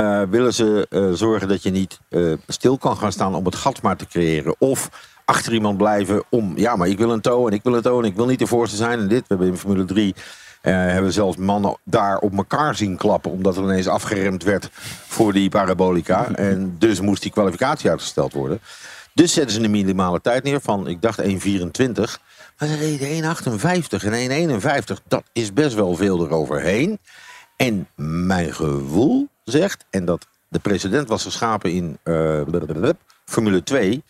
Eh, 0.00 0.22
willen 0.30 0.54
ze 0.54 0.86
eh, 0.90 1.12
zorgen 1.12 1.48
dat 1.48 1.62
je 1.62 1.70
niet 1.70 2.00
eh, 2.08 2.32
stil 2.46 2.78
kan 2.78 2.96
gaan 2.96 3.12
staan 3.12 3.34
om 3.34 3.44
het 3.44 3.54
gat 3.54 3.82
maar 3.82 3.96
te 3.96 4.06
creëren. 4.06 4.54
Of 4.58 4.90
achter 5.24 5.52
iemand 5.52 5.76
blijven 5.76 6.22
om, 6.28 6.52
ja, 6.56 6.76
maar 6.76 6.88
ik 6.88 6.98
wil 6.98 7.12
een 7.12 7.20
toe 7.20 7.48
en 7.48 7.54
ik 7.54 7.62
wil 7.62 7.74
een 7.74 7.82
toe 7.82 8.02
en 8.02 8.08
ik 8.08 8.14
wil 8.14 8.26
niet 8.26 8.38
de 8.38 8.46
voorste 8.46 8.76
zijn 8.76 8.98
en 8.98 9.08
dit. 9.08 9.20
We 9.20 9.24
hebben 9.28 9.46
in 9.46 9.56
Formule 9.56 9.84
3 9.84 10.14
eh, 10.60 10.72
hebben 10.74 11.12
zelfs 11.12 11.36
mannen 11.36 11.76
daar 11.84 12.18
op 12.18 12.36
elkaar 12.36 12.74
zien 12.74 12.96
klappen. 12.96 13.30
Omdat 13.30 13.56
er 13.56 13.62
ineens 13.62 13.86
afgeremd 13.86 14.42
werd 14.42 14.70
voor 15.06 15.32
die 15.32 15.48
parabolica. 15.48 16.28
En 16.34 16.76
dus 16.78 17.00
moest 17.00 17.22
die 17.22 17.32
kwalificatie 17.32 17.90
uitgesteld 17.90 18.32
worden. 18.32 18.60
Dus 19.14 19.32
zetten 19.32 19.54
ze 19.54 19.62
een 19.62 19.70
minimale 19.70 20.20
tijd 20.20 20.44
neer 20.44 20.60
van, 20.60 20.88
ik 20.88 21.02
dacht 21.02 21.22
1,24. 21.22 21.28
Maar 22.58 22.68
ze 22.68 22.76
reden 22.76 23.24
1,58 23.24 24.04
en 24.04 24.60
1,51. 24.60 25.02
Dat 25.08 25.22
is 25.32 25.52
best 25.52 25.74
wel 25.74 25.96
veel 25.96 26.24
eroverheen. 26.26 26.98
En 27.56 27.88
mijn 27.96 28.54
gevoel 28.54 29.28
en 29.90 30.04
dat 30.04 30.26
de 30.48 30.58
precedent 30.58 31.08
was 31.08 31.22
geschapen 31.22 31.72
in 31.72 31.98
eh, 32.02 32.90
Formule 33.24 33.62
2. 33.62 34.02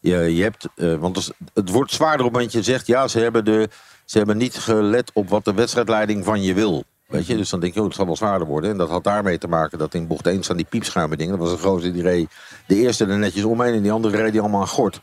Je, 0.00 0.16
je 0.16 0.42
hebt, 0.42 0.68
eh, 0.76 0.94
want 0.94 1.32
het, 1.54 1.70
wordt 1.70 1.92
zwaarder 1.92 2.26
op 2.26 2.34
dat 2.34 2.52
je 2.52 2.62
zegt, 2.62 2.86
ja, 2.86 3.08
ze 3.08 3.18
hebben, 3.18 3.44
de, 3.44 3.68
ze 4.04 4.18
hebben 4.18 4.36
niet 4.36 4.54
gelet 4.54 5.10
op 5.14 5.28
wat 5.28 5.44
de 5.44 5.54
wedstrijdleiding 5.54 6.24
van 6.24 6.42
je 6.42 6.54
wil. 6.54 6.84
Weet 7.06 7.26
je, 7.26 7.36
dus 7.36 7.50
dan 7.50 7.60
denk 7.60 7.74
je, 7.74 7.80
oh, 7.80 7.86
het 7.86 7.94
zal 7.94 8.06
wel 8.06 8.16
zwaarder 8.16 8.46
worden. 8.46 8.70
En 8.70 8.76
dat 8.76 8.88
had 8.88 9.04
daarmee 9.04 9.38
te 9.38 9.48
maken 9.48 9.78
dat 9.78 9.94
in 9.94 10.06
bocht 10.06 10.26
1 10.26 10.42
staan 10.42 10.56
die 10.56 10.66
piepschuimen 10.68 11.18
dingen. 11.18 11.38
Dat 11.38 11.48
was 11.48 11.52
een 11.52 11.64
gozer 11.64 11.92
die 11.92 12.28
de 12.66 12.74
eerste 12.74 13.06
er 13.06 13.18
netjes 13.18 13.44
omheen 13.44 13.74
en 13.74 13.82
die 13.82 13.92
andere 13.92 14.16
reed 14.16 14.32
die 14.32 14.40
allemaal 14.40 14.60
aan 14.60 14.68
gort. 14.68 15.00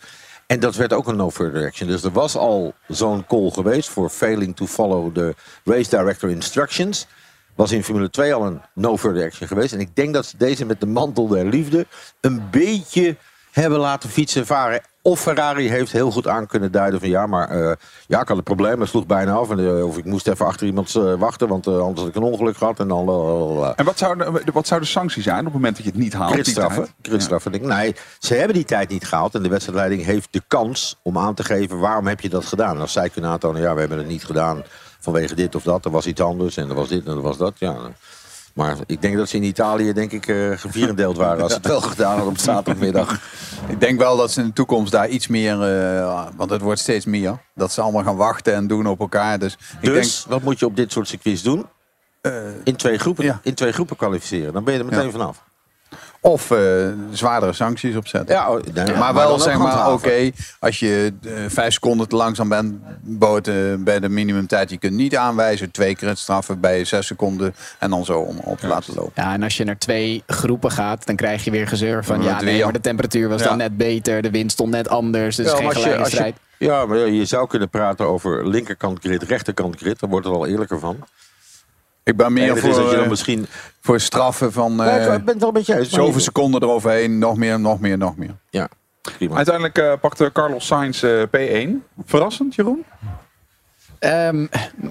En 0.48 0.60
dat 0.60 0.76
werd 0.76 0.94
ook 0.94 1.08
een 1.08 1.16
no 1.16 1.32
further 1.32 1.66
action. 1.66 1.88
Dus 1.88 2.04
er 2.04 2.12
was 2.12 2.36
al 2.36 2.74
zo'n 2.88 3.26
call 3.26 3.50
geweest 3.50 3.90
voor 3.90 4.10
failing 4.10 4.56
to 4.56 4.66
follow 4.66 5.14
the 5.14 5.36
race 5.64 5.90
director 5.90 6.30
instructions. 6.30 7.08
Was 7.56 7.72
in 7.72 7.84
Formule 7.84 8.10
2 8.10 8.34
al 8.34 8.46
een 8.46 8.62
no 8.74 8.98
further 8.98 9.26
action 9.26 9.48
geweest. 9.48 9.74
En 9.74 9.80
ik 9.80 9.96
denk 9.96 10.14
dat 10.14 10.26
ze 10.26 10.38
deze 10.38 10.66
met 10.66 10.80
de 10.80 10.86
mantel 10.86 11.28
der 11.28 11.46
liefde 11.46 11.86
een 12.22 12.50
beetje 12.52 13.18
hebben 13.54 13.80
laten 13.80 14.10
fietsen 14.10 14.46
varen. 14.46 14.82
Of 15.02 15.20
Ferrari 15.20 15.70
heeft 15.70 15.92
heel 15.92 16.12
goed 16.12 16.28
aan 16.28 16.48
kunnen 16.48 16.72
duiden 16.72 17.00
van 17.00 17.10
ja, 17.10 17.28
maar 17.28 17.50
eh, 17.50 17.72
ja, 18.08 18.22
ik 18.22 18.28
had 18.28 18.38
een 18.38 18.44
probleem. 18.44 18.80
Het 18.80 18.90
sloeg 18.90 19.06
bijna 19.06 19.32
af. 19.34 19.50
En, 19.50 19.60
eh, 19.60 19.86
of 19.86 19.98
ik 19.98 20.06
moest 20.06 20.28
even 20.28 20.46
achter 20.46 20.68
iemand 20.68 20.96
eh, 20.96 21.14
wachten, 21.14 21.48
want 21.48 21.68
anders 21.68 22.00
had 22.00 22.08
ik 22.08 22.16
een 22.16 22.24
ongeluk 22.24 22.58
gehad. 22.58 22.80
En 22.80 22.88
dan... 22.88 23.08
En 23.76 23.86
wat 23.86 23.98
zou, 23.98 24.18
de, 24.18 24.52
wat 24.54 24.68
zou 24.68 24.82
de 24.82 24.88
sanctie 24.88 25.22
zijn 25.22 25.40
op 25.40 25.46
het 25.46 25.54
moment 25.54 25.76
dat 25.76 25.86
je 25.86 25.92
het 25.92 26.00
niet 26.00 26.14
haalt? 26.14 26.34
Gridstraffen. 27.02 27.52
denk 27.52 27.64
ik. 27.64 27.70
Nee, 27.70 27.96
ze 28.20 28.36
hebben 28.36 28.56
die 28.56 28.66
tijd 28.66 28.90
niet 28.90 29.08
gehaald. 29.08 29.36
En 29.36 29.44
de 29.44 29.50
wedstrijdleiding 29.50 30.06
heeft 30.06 30.28
de 30.32 30.42
kans 30.48 31.00
om 31.02 31.18
aan 31.18 31.34
te 31.34 31.44
geven 31.44 31.80
waarom 31.80 32.08
heb 32.08 32.20
je 32.20 32.30
dat 32.30 32.46
gedaan. 32.46 32.76
En 32.76 32.82
als 32.82 32.92
zij 32.92 33.10
kunnen 33.10 33.32
aantonen, 33.32 33.62
ja, 33.62 33.74
we 33.74 33.80
hebben 33.80 33.98
het 33.98 34.08
niet 34.08 34.26
gedaan 34.26 34.64
vanwege 35.04 35.36
dit 35.36 35.56
of 35.56 35.64
dat. 35.64 35.86
Er 35.86 35.92
was 35.92 36.06
iets 36.06 36.22
anders 36.22 36.58
en 36.58 36.70
er 36.70 36.76
was 36.76 36.88
dit 36.88 37.06
en 37.06 37.12
er 37.12 37.22
was 37.22 37.38
dat. 37.38 37.54
Ja. 37.58 37.76
Maar 38.54 38.78
ik 38.86 39.02
denk 39.02 39.18
dat 39.18 39.30
ze 39.30 39.36
in 39.36 39.44
Italië, 39.44 39.94
denk 39.94 40.12
ik, 40.12 40.28
eh 40.28 40.52
gevierendeeld 40.58 41.18
waren 41.18 41.44
als 41.44 41.52
ze 41.52 41.58
het 41.58 41.68
wel 41.76 41.82
gedaan 41.82 42.12
hadden 42.14 42.28
op 42.30 42.38
zaterdagmiddag. 42.38 43.20
Ik 43.68 43.80
denk 43.80 44.00
wel 44.00 44.18
dat 44.18 44.32
ze 44.32 44.40
in 44.42 44.48
de 44.48 44.54
toekomst 44.54 44.92
daar 44.92 45.10
iets 45.10 45.28
meer, 45.28 45.62
eh, 45.62 46.28
want 46.36 46.50
het 46.50 46.62
wordt 46.62 46.80
steeds 46.80 47.06
meer, 47.06 47.38
dat 47.56 47.72
ze 47.72 47.82
allemaal 47.82 48.04
gaan 48.04 48.16
wachten 48.16 48.54
en 48.54 48.68
doen 48.68 48.88
op 48.88 49.00
elkaar. 49.00 49.40
Dus, 49.40 49.54
ik 49.54 49.82
denk, 49.82 49.94
Dus, 49.96 50.26
wat 50.28 50.42
moet 50.42 50.60
je 50.60 50.66
op 50.66 50.76
dit 50.76 50.92
soort 50.92 51.08
circuits 51.08 51.42
doen? 51.42 51.66
in, 52.64 52.76
twee 52.76 52.98
groepen, 52.98 53.26
ja. 53.26 53.40
in 53.44 53.54
twee 53.54 53.72
groepen 53.72 53.96
kwalificeren. 53.96 54.54
Dan 54.54 54.64
ben 54.64 54.74
je 54.74 54.80
er 54.80 54.86
meteen 54.86 55.06
Ja. 55.06 55.12
vanaf. 55.12 55.44
Of 56.26 56.52
eh, 56.52 56.60
zwaardere 57.12 57.54
sancties 57.54 57.96
opzetten. 57.96 58.36
Ja, 58.36 58.52
oh, 58.52 58.60
maar, 59.00 59.14
wel 59.14 59.40
zeg 59.40 59.58
maar, 59.58 59.92
oké, 59.94 60.32
als 60.60 60.80
je 60.80 61.14
eh, 61.24 61.32
vijf 61.48 61.74
seconden 61.74 62.08
te 62.08 62.16
langzaam 62.16 62.50
bent 62.50 62.74
boven 63.02 63.84
bij 63.84 64.00
de 64.00 64.10
minimumtijd, 64.10 64.70
je 64.70 64.78
kunt 64.78 64.94
niet 64.94 65.16
aanwijzen, 65.16 65.72
twee 65.72 65.96
keer 65.96 66.08
het 66.08 66.18
straffen 66.20 66.60
bij 66.60 66.86
zes 66.86 67.08
seconden 67.08 67.56
en 67.80 67.90
dan 67.90 68.06
zo 68.06 68.20
om 68.20 68.38
op 68.38 68.60
te 68.60 68.68
laten 68.68 68.94
lopen. 68.96 69.12
Ja, 69.24 69.34
en 69.34 69.44
als 69.44 69.58
je 69.58 69.64
naar 69.64 69.78
twee 69.78 70.24
groepen 70.28 70.72
gaat, 70.72 71.06
dan 71.06 71.16
krijg 71.16 71.44
je 71.44 71.52
weer 71.52 71.68
gezeur 71.68 72.04
van 72.06 72.22
ja, 72.24 72.42
nee, 72.42 72.64
maar 72.64 72.74
de 72.74 72.82
temperatuur 72.82 73.30
was 73.30 73.42
Ja. 73.42 73.48
dan 73.48 73.58
net 73.58 73.78
beter, 73.78 74.22
de 74.22 74.32
wind 74.32 74.52
stond 74.52 74.72
net 74.72 74.90
anders, 74.90 75.36
dus 75.36 75.46
Ja, 75.46 75.56
geen 75.56 75.64
maar 75.66 75.74
als 75.74 75.84
je- 75.84 75.90
gelijke 75.90 76.04
als 76.04 76.12
je- 76.12 76.16
strijd. 76.18 76.36
Ja, 76.58 76.86
maar 76.86 76.98
je 76.98 77.26
zou 77.26 77.48
kunnen 77.48 77.70
praten 77.70 78.08
over 78.08 78.48
linkerkant 78.48 79.00
grid, 79.00 79.24
rechterkant 79.24 79.78
grid. 79.78 80.00
Daar 80.00 80.10
wordt 80.10 80.26
er 80.26 80.32
wel 80.32 80.48
eerlijker 80.48 80.80
van. 80.80 80.98
Ik 82.04 82.18
ben 82.18 82.34
meer 82.34 82.58
voor, 82.58 82.70
dat 82.70 82.90
je 82.90 82.96
dan 82.96 83.04
eh, 83.04 83.10
misschien... 83.10 83.46
voor 83.82 84.00
straffen 84.00 84.52
van 84.52 84.74
Ja, 84.76 84.98
eh, 84.98 85.14
ik 85.14 85.26
ben 85.26 85.34
het 85.34 85.44
wel 85.44 85.52
met 85.52 85.66
je 85.66 85.76
eens. 85.78 85.92
maar 85.92 86.02
zoveel 86.02 86.22
seconden 86.22 86.62
eroverheen, 86.62 87.18
nog 87.18 87.38
meer, 87.38 87.60
nog 87.60 87.80
meer, 87.80 87.98
nog 87.98 88.18
meer. 88.18 88.36
Ja, 88.50 88.68
prima. 89.02 89.36
Uiteindelijk 89.36 89.78
eh, 89.78 89.94
pakte 90.02 90.30
Carlos 90.34 90.66
Sainz 90.66 91.04
eh, 91.04 91.24
P1. 91.38 91.70
Verrassend, 92.06 92.56
Jeroen? 92.56 92.86
Ehm, 94.04 94.46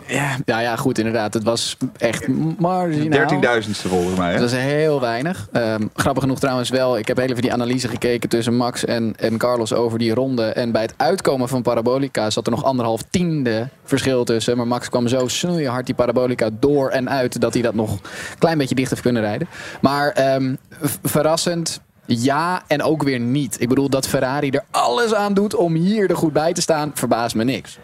ja, 0.06 0.36
ja, 0.44 0.58
ja, 0.60 0.76
goed, 0.76 0.98
inderdaad. 0.98 1.34
Het 1.34 1.42
was 1.42 1.76
echt 1.98 2.28
marginaal. 2.58 3.10
Dertienduizendste 3.10 3.88
volgens 3.88 4.18
mij. 4.18 4.32
Hè? 4.32 4.38
Dat 4.38 4.52
is 4.52 4.56
heel 4.58 5.00
weinig. 5.00 5.48
Ehm, 5.52 5.86
grappig 5.94 6.22
genoeg 6.22 6.38
trouwens 6.38 6.70
wel. 6.70 6.98
Ik 6.98 7.08
heb 7.08 7.16
heel 7.16 7.28
even 7.28 7.42
die 7.42 7.52
analyse 7.52 7.88
gekeken 7.88 8.28
tussen 8.28 8.56
Max 8.56 8.84
en, 8.84 9.14
en 9.18 9.38
Carlos 9.38 9.72
over 9.72 9.98
die 9.98 10.14
ronde. 10.14 10.44
En 10.44 10.72
bij 10.72 10.82
het 10.82 10.94
uitkomen 10.96 11.48
van 11.48 11.62
Parabolica 11.62 12.30
zat 12.30 12.46
er 12.46 12.52
nog 12.52 12.64
anderhalf 12.64 13.02
tiende 13.10 13.68
verschil 13.84 14.24
tussen. 14.24 14.56
Maar 14.56 14.66
Max 14.66 14.88
kwam 14.88 15.08
zo 15.08 15.28
snoeihard 15.28 15.86
die 15.86 15.94
Parabolica 15.94 16.50
door 16.60 16.88
en 16.88 17.10
uit... 17.10 17.40
dat 17.40 17.52
hij 17.52 17.62
dat 17.62 17.74
nog 17.74 17.92
een 17.92 18.38
klein 18.38 18.58
beetje 18.58 18.74
dicht 18.74 18.90
heeft 18.90 19.02
kunnen 19.02 19.22
rijden. 19.22 19.48
Maar 19.80 20.10
ehm, 20.10 20.54
verrassend... 21.02 21.80
Ja, 22.20 22.62
en 22.66 22.82
ook 22.82 23.02
weer 23.02 23.20
niet. 23.20 23.60
Ik 23.60 23.68
bedoel, 23.68 23.88
dat 23.88 24.08
Ferrari 24.08 24.50
er 24.50 24.64
alles 24.70 25.14
aan 25.14 25.34
doet 25.34 25.54
om 25.54 25.74
hier 25.74 26.10
er 26.10 26.16
goed 26.16 26.32
bij 26.32 26.52
te 26.52 26.60
staan, 26.60 26.90
verbaast 26.94 27.34
me 27.34 27.44
niks. 27.44 27.78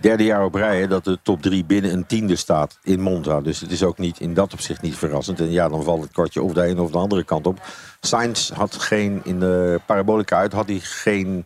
Derde 0.00 0.24
jaar 0.24 0.44
op 0.44 0.54
rij 0.54 0.86
dat 0.86 1.04
de 1.04 1.18
top 1.22 1.42
3 1.42 1.64
binnen 1.64 1.92
een 1.92 2.06
tiende 2.06 2.36
staat 2.36 2.78
in 2.82 3.00
Monza. 3.00 3.40
Dus 3.40 3.60
het 3.60 3.70
is 3.70 3.82
ook 3.82 3.98
niet 3.98 4.20
in 4.20 4.34
dat 4.34 4.52
opzicht 4.52 4.82
niet 4.82 4.96
verrassend. 4.96 5.40
En 5.40 5.50
ja, 5.50 5.68
dan 5.68 5.82
valt 5.82 6.02
het 6.02 6.12
kortje 6.12 6.42
of 6.42 6.52
de 6.52 6.62
ene 6.62 6.82
of 6.82 6.90
de 6.90 6.98
andere 6.98 7.24
kant 7.24 7.46
op. 7.46 7.60
Sainz 8.00 8.50
had 8.50 8.74
geen, 8.74 9.20
in 9.24 9.40
de 9.40 9.80
parabolica 9.86 10.36
uit, 10.36 10.52
had 10.52 10.68
hij 10.68 10.78
geen 10.80 11.44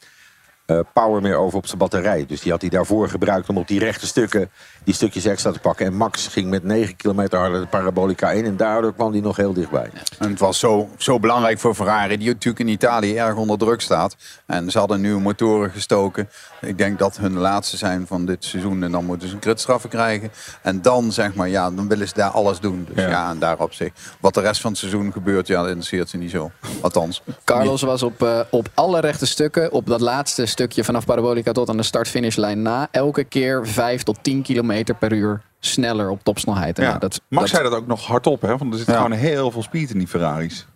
power 0.92 1.22
meer 1.22 1.36
over 1.36 1.58
op 1.58 1.66
zijn 1.66 1.78
batterij. 1.78 2.24
Dus 2.26 2.40
die 2.40 2.52
had 2.52 2.60
hij 2.60 2.70
daarvoor 2.70 3.08
gebruikt 3.08 3.48
om 3.48 3.58
op 3.58 3.68
die 3.68 3.78
rechte 3.78 4.06
stukken 4.06 4.50
die 4.84 4.94
stukjes 4.94 5.24
extra 5.24 5.52
te 5.52 5.58
pakken. 5.58 5.86
En 5.86 5.94
Max 5.94 6.26
ging 6.26 6.50
met 6.50 6.64
9 6.64 6.96
kilometer 6.96 7.38
harder 7.38 7.60
de 7.60 7.66
parabolica 7.66 8.30
in. 8.30 8.44
En 8.44 8.56
daardoor 8.56 8.94
kwam 8.94 9.12
hij 9.12 9.20
nog 9.20 9.36
heel 9.36 9.52
dichtbij. 9.52 9.90
En 10.18 10.30
het 10.30 10.38
was 10.38 10.58
zo, 10.58 10.88
zo 10.96 11.18
belangrijk 11.18 11.58
voor 11.58 11.74
Ferrari, 11.74 12.16
die 12.16 12.26
natuurlijk 12.26 12.58
in 12.58 12.68
Italië 12.68 13.16
erg 13.16 13.34
onder 13.34 13.58
druk 13.58 13.80
staat. 13.80 14.16
En 14.46 14.70
ze 14.70 14.78
hadden 14.78 15.00
nieuwe 15.00 15.20
motoren 15.20 15.70
gestoken. 15.70 16.28
Ik 16.60 16.78
denk 16.78 16.98
dat 16.98 17.16
hun 17.16 17.32
laatste 17.36 17.76
zijn 17.76 18.06
van 18.06 18.24
dit 18.26 18.44
seizoen. 18.44 18.82
En 18.82 18.90
dan 18.92 19.04
moeten 19.04 19.28
ze 19.28 19.34
een 19.34 19.40
kritstraffen 19.40 19.90
krijgen. 19.90 20.30
En 20.62 20.82
dan 20.82 21.12
zeg 21.12 21.34
maar, 21.34 21.48
ja, 21.48 21.70
dan 21.70 21.88
willen 21.88 22.08
ze 22.08 22.14
daar 22.14 22.30
alles 22.30 22.60
doen. 22.60 22.86
Dus 22.94 23.04
Ja. 23.04 23.10
ja, 23.10 23.30
en 23.30 23.38
daarop 23.38 23.72
zich. 23.72 23.92
Wat 24.20 24.34
de 24.34 24.40
rest 24.40 24.60
van 24.60 24.70
het 24.70 24.80
seizoen 24.80 25.12
gebeurt, 25.12 25.46
ja, 25.46 25.58
dat 25.58 25.66
interesseert 25.66 26.08
ze 26.08 26.16
niet 26.16 26.30
zo. 26.30 26.50
Althans. 26.80 27.22
Carlos 27.44 27.82
was 27.82 28.02
op, 28.02 28.22
eh, 28.22 28.40
op 28.50 28.68
alle 28.74 29.00
rechte 29.00 29.26
stukken, 29.26 29.72
op 29.72 29.86
dat 29.86 30.00
laatste 30.00 30.46
stukje 30.46 30.84
vanaf 30.84 31.04
Parabolica 31.04 31.52
tot 31.52 31.68
aan 31.68 31.76
de 31.76 31.82
start-finishlijn 31.82 32.62
na, 32.62 32.88
elke 32.90 33.24
keer 33.24 33.66
5 33.66 34.02
tot 34.02 34.18
10 34.22 34.42
kilometer 34.42 34.94
per 34.94 35.12
uur 35.12 35.40
sneller 35.60 36.10
op 36.10 36.24
topsnelheid. 36.24 36.78
En 36.78 36.84
Ja. 36.84 36.98
dat, 36.98 37.20
Max 37.28 37.50
dat- 37.50 37.60
zei 37.60 37.70
dat 37.70 37.78
ook 37.80 37.86
nog 37.86 38.06
hardop, 38.06 38.40
hè? 38.42 38.56
Want 38.56 38.72
er 38.72 38.78
zit 38.78 38.86
Ja. 38.88 38.94
gewoon 38.96 39.12
heel 39.12 39.50
veel 39.50 39.62
speed 39.62 39.90
in 39.90 39.98
die 39.98 40.08
Ferraris. 40.08 40.66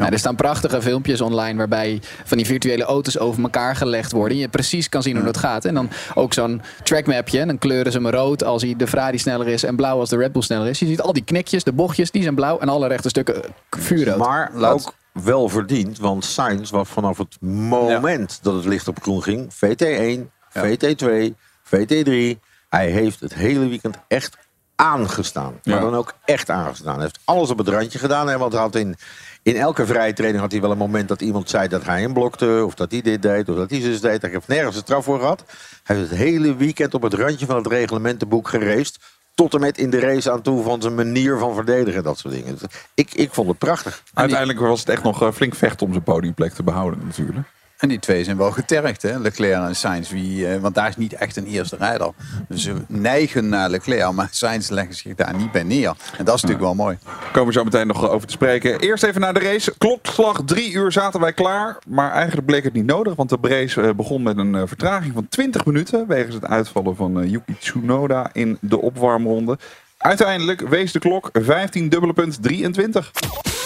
Nou, 0.00 0.12
er 0.12 0.18
staan 0.18 0.36
prachtige 0.36 0.82
filmpjes 0.82 1.20
online 1.20 1.58
waarbij 1.58 2.00
van 2.24 2.36
die 2.36 2.46
virtuele 2.46 2.84
auto's 2.84 3.18
over 3.18 3.42
elkaar 3.42 3.76
gelegd 3.76 4.12
worden. 4.12 4.36
En 4.36 4.42
je 4.42 4.48
precies 4.48 4.88
kan 4.88 5.02
zien 5.02 5.16
hoe 5.16 5.24
dat 5.24 5.36
gaat. 5.36 5.64
En 5.64 5.74
dan 5.74 5.90
ook 6.14 6.32
zo'n 6.32 6.62
trackmapje. 6.82 7.40
En 7.40 7.46
dan 7.46 7.58
kleuren 7.58 7.92
ze 7.92 7.98
hem 7.98 8.08
rood 8.08 8.44
als 8.44 8.62
hij 8.62 8.74
de 8.76 8.86
Ferrari 8.86 9.18
sneller 9.18 9.48
is 9.48 9.62
en 9.62 9.76
blauw 9.76 9.98
als 9.98 10.08
de 10.08 10.16
Red 10.16 10.32
Bull 10.32 10.42
sneller 10.42 10.66
is. 10.68 10.78
Je 10.78 10.86
ziet 10.86 11.00
al 11.00 11.12
die 11.12 11.24
knikjes, 11.24 11.64
de 11.64 11.72
bochtjes, 11.72 12.10
die 12.10 12.22
zijn 12.22 12.34
blauw 12.34 12.58
en 12.58 12.68
alle 12.68 12.86
rechte 12.88 13.08
stukken 13.08 13.44
eh, 13.44 13.50
vuurrood. 13.70 14.16
Maar 14.16 14.50
Laat- 14.54 14.72
ook 14.72 14.94
wel 15.12 15.48
verdiend. 15.48 15.98
Want 15.98 16.24
Sainz 16.24 16.70
was 16.70 16.88
vanaf 16.88 17.18
het 17.18 17.36
moment 17.40 18.38
dat 18.42 18.54
het 18.54 18.64
licht 18.64 18.88
op 18.88 19.02
groen 19.02 19.22
ging. 19.22 19.52
VT1, 19.54 20.30
VT2, 20.48 21.34
VT3. 21.64 22.38
Hij 22.68 22.90
heeft 22.90 23.20
het 23.20 23.34
hele 23.34 23.68
weekend 23.68 23.96
echt 24.08 24.36
aangestaan. 24.76 25.60
Maar 25.64 25.74
Ja. 25.74 25.80
dan 25.80 25.94
ook 25.94 26.14
echt 26.24 26.50
aangestaan. 26.50 26.94
Hij 26.94 27.02
heeft 27.02 27.18
alles 27.24 27.50
op 27.50 27.58
het 27.58 27.68
randje 27.68 27.98
gedaan. 27.98 28.28
Hè, 28.28 28.38
want 28.38 28.52
hij 28.52 28.62
had 28.62 28.74
in, 28.74 28.96
in 29.42 29.56
elke 29.56 29.86
vrije 29.86 30.12
training 30.12 30.42
had 30.42 30.52
hij 30.52 30.60
wel 30.60 30.70
een 30.70 30.78
moment 30.78 31.08
dat 31.08 31.20
iemand 31.20 31.50
zei 31.50 31.68
dat 31.68 31.84
hij 31.84 32.00
hem 32.00 32.12
blokte. 32.12 32.62
Of 32.66 32.74
dat 32.74 32.90
hij 32.90 33.00
dit 33.00 33.22
deed. 33.22 33.48
Of 33.48 33.56
dat 33.56 33.70
hij 33.70 33.80
zus 33.80 34.00
deed. 34.00 34.22
Hij 34.22 34.30
heeft 34.30 34.48
nergens 34.48 34.76
een 34.76 34.82
straf 34.82 35.04
voor 35.04 35.18
gehad. 35.18 35.44
Hij 35.82 35.96
heeft 35.96 36.10
het 36.10 36.18
hele 36.18 36.56
weekend 36.56 36.94
op 36.94 37.02
het 37.02 37.14
randje 37.14 37.46
van 37.46 37.56
het 37.56 37.66
reglementenboek 37.66 38.48
gereisd. 38.48 38.98
Tot 39.34 39.54
en 39.54 39.60
met 39.60 39.78
in 39.78 39.90
de 39.90 40.00
race 40.00 40.30
aan 40.30 40.42
toe 40.42 40.62
van 40.62 40.82
zijn 40.82 40.94
manier 40.94 41.38
van 41.38 41.54
verdedigen. 41.54 42.02
Dat 42.02 42.18
soort 42.18 42.34
dingen. 42.34 42.58
Ik, 42.94 43.14
ik 43.14 43.32
vond 43.32 43.48
het 43.48 43.58
prachtig. 43.58 44.02
Uiteindelijk 44.14 44.58
was 44.58 44.80
het 44.80 44.88
echt 44.88 45.02
nog 45.02 45.22
eh, 45.22 45.32
flink 45.32 45.54
vechten 45.54 45.86
om 45.86 45.92
zijn 45.92 46.04
podiumplek 46.04 46.52
te 46.52 46.62
behouden 46.62 47.00
natuurlijk. 47.04 47.48
En 47.80 47.88
die 47.88 47.98
twee 47.98 48.24
zijn 48.24 48.36
wel 48.36 48.50
getergd, 48.50 49.02
hè? 49.02 49.18
Leclerc 49.18 49.68
en 49.68 49.76
Sainz. 49.76 50.10
Wie, 50.10 50.46
eh, 50.46 50.60
want 50.60 50.74
daar 50.74 50.88
is 50.88 50.96
niet 50.96 51.12
echt 51.12 51.36
een 51.36 51.46
eerste 51.46 51.76
rijder. 51.76 52.10
Dus 52.48 52.62
ze 52.62 52.74
neigen 52.86 53.48
naar 53.48 53.70
Leclerc, 53.70 54.12
maar 54.12 54.28
Sainz 54.30 54.68
leggen 54.68 54.94
zich 54.94 55.14
daar 55.14 55.36
niet 55.36 55.52
bij 55.52 55.62
neer. 55.62 55.94
En 56.18 56.24
dat 56.24 56.34
is 56.34 56.42
natuurlijk 56.42 56.60
wel 56.60 56.74
mooi. 56.74 56.98
Komen 57.32 57.46
we 57.46 57.58
zo 57.58 57.64
meteen 57.64 57.86
nog 57.86 58.08
over 58.08 58.26
te 58.26 58.32
spreken. 58.32 58.80
Eerst 58.80 59.02
even 59.02 59.20
naar 59.20 59.34
de 59.34 59.40
race. 59.40 59.74
Klokslag 59.78 60.42
drie 60.44 60.72
uur 60.72 60.92
zaten 60.92 61.20
wij 61.20 61.32
klaar. 61.32 61.78
Maar 61.86 62.12
eigenlijk 62.12 62.46
bleek 62.46 62.64
het 62.64 62.72
niet 62.72 62.86
nodig. 62.86 63.14
Want 63.14 63.28
de 63.28 63.38
race 63.40 63.82
eh, 63.82 63.94
begon 63.94 64.22
met 64.22 64.38
een 64.38 64.54
eh, 64.54 64.62
vertraging 64.66 65.12
van 65.14 65.28
20 65.28 65.64
minuten. 65.64 66.06
Wegens 66.06 66.34
het 66.34 66.46
uitvallen 66.46 66.96
van 66.96 67.20
eh, 67.20 67.30
Yuki 67.30 67.56
Tsunoda 67.58 68.30
in 68.32 68.58
de 68.60 68.80
opwarmronde. 68.80 69.58
Uiteindelijk 69.98 70.68
wees 70.68 70.92
de 70.92 70.98
klok 70.98 71.28
15 71.32 71.88
dubbele 71.88 72.12
punt 72.12 72.42
23. 72.42 73.10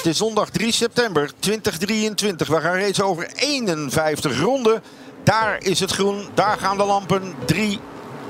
Het 0.05 0.13
is 0.13 0.19
zondag 0.19 0.51
3 0.51 0.73
september 0.73 1.31
2023. 1.39 2.49
We 2.49 2.61
gaan 2.61 2.75
reeds 2.75 3.03
over 3.03 3.31
51 3.35 4.41
ronden. 4.41 4.83
Daar 5.23 5.63
is 5.63 5.81
het 5.81 5.91
groen, 5.91 6.29
daar 6.35 6.59
gaan 6.59 6.77
de 6.77 6.85
lampen. 6.85 7.35
3, 7.45 7.81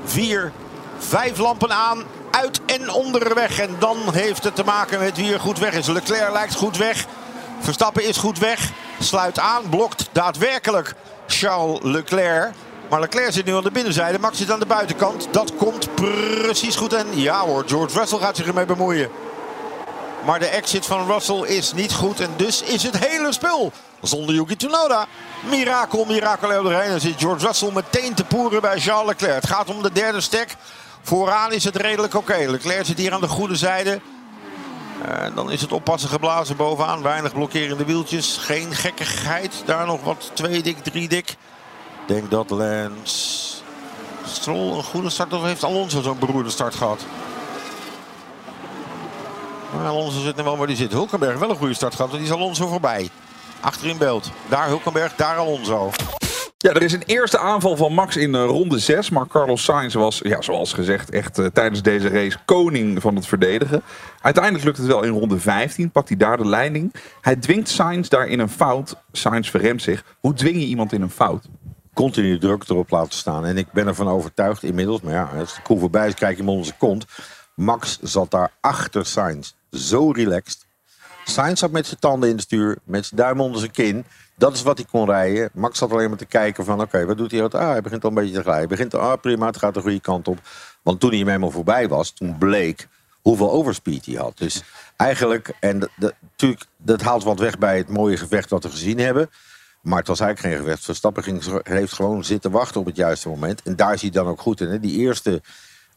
4, 0.05 0.51
5 0.97 1.37
lampen 1.37 1.71
aan. 1.71 2.03
Uit 2.31 2.61
en 2.65 2.89
onderweg. 2.89 3.59
En 3.59 3.75
dan 3.79 3.97
heeft 4.13 4.43
het 4.43 4.55
te 4.55 4.63
maken 4.63 4.99
met 4.99 5.17
wie 5.17 5.33
er 5.33 5.39
goed 5.39 5.59
weg 5.59 5.73
is. 5.73 5.87
Leclerc 5.87 6.31
lijkt 6.31 6.55
goed 6.55 6.77
weg. 6.77 7.05
Verstappen 7.59 8.07
is 8.07 8.17
goed 8.17 8.39
weg. 8.39 8.71
Sluit 8.99 9.39
aan, 9.39 9.69
blokt 9.69 10.09
daadwerkelijk 10.11 10.93
Charles 11.27 11.79
Leclerc. 11.81 12.51
Maar 12.89 12.99
Leclerc 12.99 13.33
zit 13.33 13.45
nu 13.45 13.55
aan 13.55 13.63
de 13.63 13.71
binnenzijde. 13.71 14.19
Max 14.19 14.37
zit 14.37 14.51
aan 14.51 14.59
de 14.59 14.65
buitenkant. 14.65 15.27
Dat 15.31 15.55
komt 15.55 15.95
precies 15.95 16.75
goed. 16.75 16.93
En 16.93 17.07
ja 17.11 17.39
hoor, 17.39 17.63
George 17.67 17.99
Russell 17.99 18.19
gaat 18.19 18.35
zich 18.35 18.47
ermee 18.47 18.65
bemoeien. 18.65 19.09
Maar 20.25 20.39
de 20.39 20.47
exit 20.47 20.85
van 20.85 21.07
Russell 21.07 21.41
is 21.41 21.73
niet 21.73 21.93
goed. 21.93 22.19
En 22.19 22.29
dus 22.35 22.61
is 22.61 22.83
het 22.83 22.97
hele 22.97 23.33
spul 23.33 23.71
zonder 24.01 24.35
Yuki 24.35 24.55
Tsunoda. 24.55 25.05
Mirakel, 25.49 26.05
mirakel 26.05 26.63
doorheen. 26.63 26.89
Dan 26.89 26.99
zit 26.99 27.19
George 27.19 27.45
Russell 27.45 27.71
meteen 27.71 28.13
te 28.13 28.23
poeren 28.23 28.61
bij 28.61 28.79
Charles 28.79 29.07
Leclerc. 29.07 29.35
Het 29.35 29.47
gaat 29.47 29.69
om 29.69 29.81
de 29.81 29.91
derde 29.91 30.21
stek. 30.21 30.55
Vooraan 31.01 31.51
is 31.51 31.63
het 31.63 31.75
redelijk 31.75 32.13
oké. 32.13 32.37
Leclerc 32.47 32.85
zit 32.85 32.97
hier 32.97 33.13
aan 33.13 33.21
de 33.21 33.27
goede 33.27 33.55
zijde. 33.55 33.99
En 35.05 35.31
dan 35.35 35.51
is 35.51 35.61
het 35.61 35.71
oppassen 35.71 36.09
geblazen 36.09 36.55
bovenaan. 36.55 37.01
Weinig 37.01 37.33
blokkerende 37.33 37.85
wieltjes. 37.85 38.37
Geen 38.37 38.75
gekkigheid. 38.75 39.63
Daar 39.65 39.85
nog 39.85 40.03
wat 40.03 40.31
twee 40.33 40.63
dik, 40.63 40.83
drie 40.83 41.07
dik. 41.07 41.29
Ik 41.29 41.37
denk 42.05 42.31
dat 42.31 42.49
Lance 42.49 43.53
Stroll 44.25 44.77
een 44.77 44.83
goede 44.83 45.09
start. 45.09 45.33
Of 45.33 45.43
heeft 45.43 45.63
Alonso 45.63 46.01
zo'n 46.01 46.19
beroerde 46.19 46.49
start 46.49 46.75
gehad? 46.75 46.99
Alonso 49.79 50.21
zit 50.21 50.35
nu 50.35 50.43
wel 50.43 50.57
waar 50.57 50.67
hij 50.67 50.75
zit. 50.75 50.91
Hulkenberg 50.91 51.39
wel 51.39 51.49
een 51.49 51.55
goede 51.55 51.73
start 51.73 51.95
gehad. 51.95 52.11
want 52.11 52.23
Die 52.23 52.31
is 52.31 52.37
Alonso 52.37 52.67
voorbij. 52.67 53.09
Achter 53.59 53.87
in 53.87 53.97
beeld. 53.97 54.31
Daar 54.49 54.67
Hulkenberg, 54.67 55.15
daar 55.15 55.35
Alonso. 55.35 55.91
Ja, 56.57 56.71
er 56.71 56.81
is 56.81 56.93
een 56.93 57.03
eerste 57.05 57.37
aanval 57.37 57.75
van 57.75 57.93
Max 57.93 58.15
in 58.17 58.35
eh, 58.35 58.45
ronde 58.45 58.79
6. 58.79 59.09
Maar 59.09 59.27
Carlos 59.27 59.63
Sainz 59.63 59.93
was, 59.93 60.19
ja, 60.23 60.41
zoals 60.41 60.73
gezegd, 60.73 61.09
echt 61.09 61.39
eh, 61.39 61.45
tijdens 61.45 61.81
deze 61.81 62.09
race 62.09 62.37
koning 62.45 63.01
van 63.01 63.15
het 63.15 63.27
verdedigen. 63.27 63.83
Uiteindelijk 64.21 64.63
lukt 64.63 64.77
het 64.77 64.87
wel 64.87 65.03
in 65.03 65.11
ronde 65.11 65.39
15. 65.39 65.91
Pakt 65.91 66.07
hij 66.07 66.17
daar 66.17 66.37
de 66.37 66.47
leiding. 66.47 66.93
Hij 67.21 67.35
dwingt 67.35 67.69
Sainz 67.69 68.07
daar 68.07 68.27
in 68.27 68.39
een 68.39 68.49
fout. 68.49 68.95
Sainz 69.11 69.49
verremt 69.49 69.81
zich. 69.81 70.03
Hoe 70.19 70.33
dwing 70.33 70.55
je 70.55 70.65
iemand 70.65 70.93
in 70.93 71.01
een 71.01 71.09
fout? 71.09 71.45
continu 71.95 72.39
druk 72.39 72.69
erop 72.69 72.89
laten 72.89 73.17
staan. 73.17 73.45
En 73.45 73.57
ik 73.57 73.71
ben 73.71 73.87
ervan 73.87 74.07
overtuigd 74.07 74.63
inmiddels, 74.63 75.01
maar 75.01 75.13
ja, 75.13 75.29
als 75.39 75.55
de 75.55 75.61
koe 75.61 75.79
voorbij 75.79 76.07
is, 76.07 76.13
kijk 76.13 76.31
je 76.31 76.41
hem 76.41 76.49
onder 76.49 76.65
zijn 76.65 76.77
kont. 76.77 77.05
Max 77.55 77.99
zat 78.01 78.31
daar 78.31 78.51
achter 78.61 79.05
Sainz. 79.05 79.54
Zo 79.71 80.11
relaxed. 80.11 80.65
Sainz 81.25 81.59
zat 81.59 81.71
met 81.71 81.85
zijn 81.87 81.99
tanden 81.99 82.29
in 82.29 82.35
het 82.35 82.43
stuur, 82.43 82.77
met 82.83 83.05
zijn 83.05 83.21
duim 83.21 83.41
onder 83.41 83.59
zijn 83.59 83.71
kin. 83.71 84.05
Dat 84.37 84.53
is 84.53 84.61
wat 84.61 84.77
hij 84.77 84.87
kon 84.91 85.05
rijden. 85.05 85.49
Max 85.53 85.77
zat 85.77 85.91
alleen 85.91 86.09
maar 86.09 86.17
te 86.17 86.25
kijken 86.25 86.65
van, 86.65 86.81
oké, 86.81 87.05
wat 87.05 87.17
doet 87.17 87.31
hij? 87.31 87.43
Ah, 87.43 87.69
hij 87.69 87.81
begint 87.81 88.03
al 88.03 88.09
een 88.09 88.15
beetje 88.15 88.33
te 88.33 88.41
glijden. 88.41 88.67
Hij 88.67 88.77
begint, 88.77 88.93
ah, 88.93 89.21
prima, 89.21 89.45
het 89.45 89.57
gaat 89.57 89.73
de 89.73 89.81
goede 89.81 89.99
kant 89.99 90.27
op. 90.27 90.39
Want 90.81 90.99
toen 90.99 91.09
hij 91.09 91.19
hem 91.19 91.27
helemaal 91.27 91.51
voorbij 91.51 91.87
was, 91.87 92.11
toen 92.11 92.37
bleek 92.37 92.87
hoeveel 93.21 93.51
overspeed 93.51 94.05
hij 94.05 94.15
had. 94.15 94.37
Dus 94.37 94.63
eigenlijk, 94.95 95.53
en 95.59 95.89
natuurlijk, 96.29 96.65
dat 96.77 97.01
haalt 97.01 97.23
wat 97.23 97.39
weg 97.39 97.57
bij 97.57 97.77
het 97.77 97.89
mooie 97.89 98.17
gevecht 98.17 98.49
wat 98.49 98.63
we 98.63 98.69
gezien 98.69 98.99
hebben. 98.99 99.29
Maar 99.81 99.97
het 99.97 100.07
was 100.07 100.19
eigenlijk 100.19 100.53
geen 100.53 100.65
gevecht. 100.65 100.85
Verstappen 100.85 101.23
ging, 101.23 101.61
heeft 101.63 101.93
gewoon 101.93 102.23
zitten 102.23 102.51
wachten 102.51 102.79
op 102.79 102.85
het 102.85 102.95
juiste 102.95 103.29
moment. 103.29 103.61
En 103.61 103.75
daar 103.75 103.93
is 103.93 104.01
hij 104.01 104.09
dan 104.09 104.27
ook 104.27 104.41
goed 104.41 104.61
in. 104.61 104.69
Hè? 104.69 104.79
Die 104.79 104.97
eerste 104.97 105.41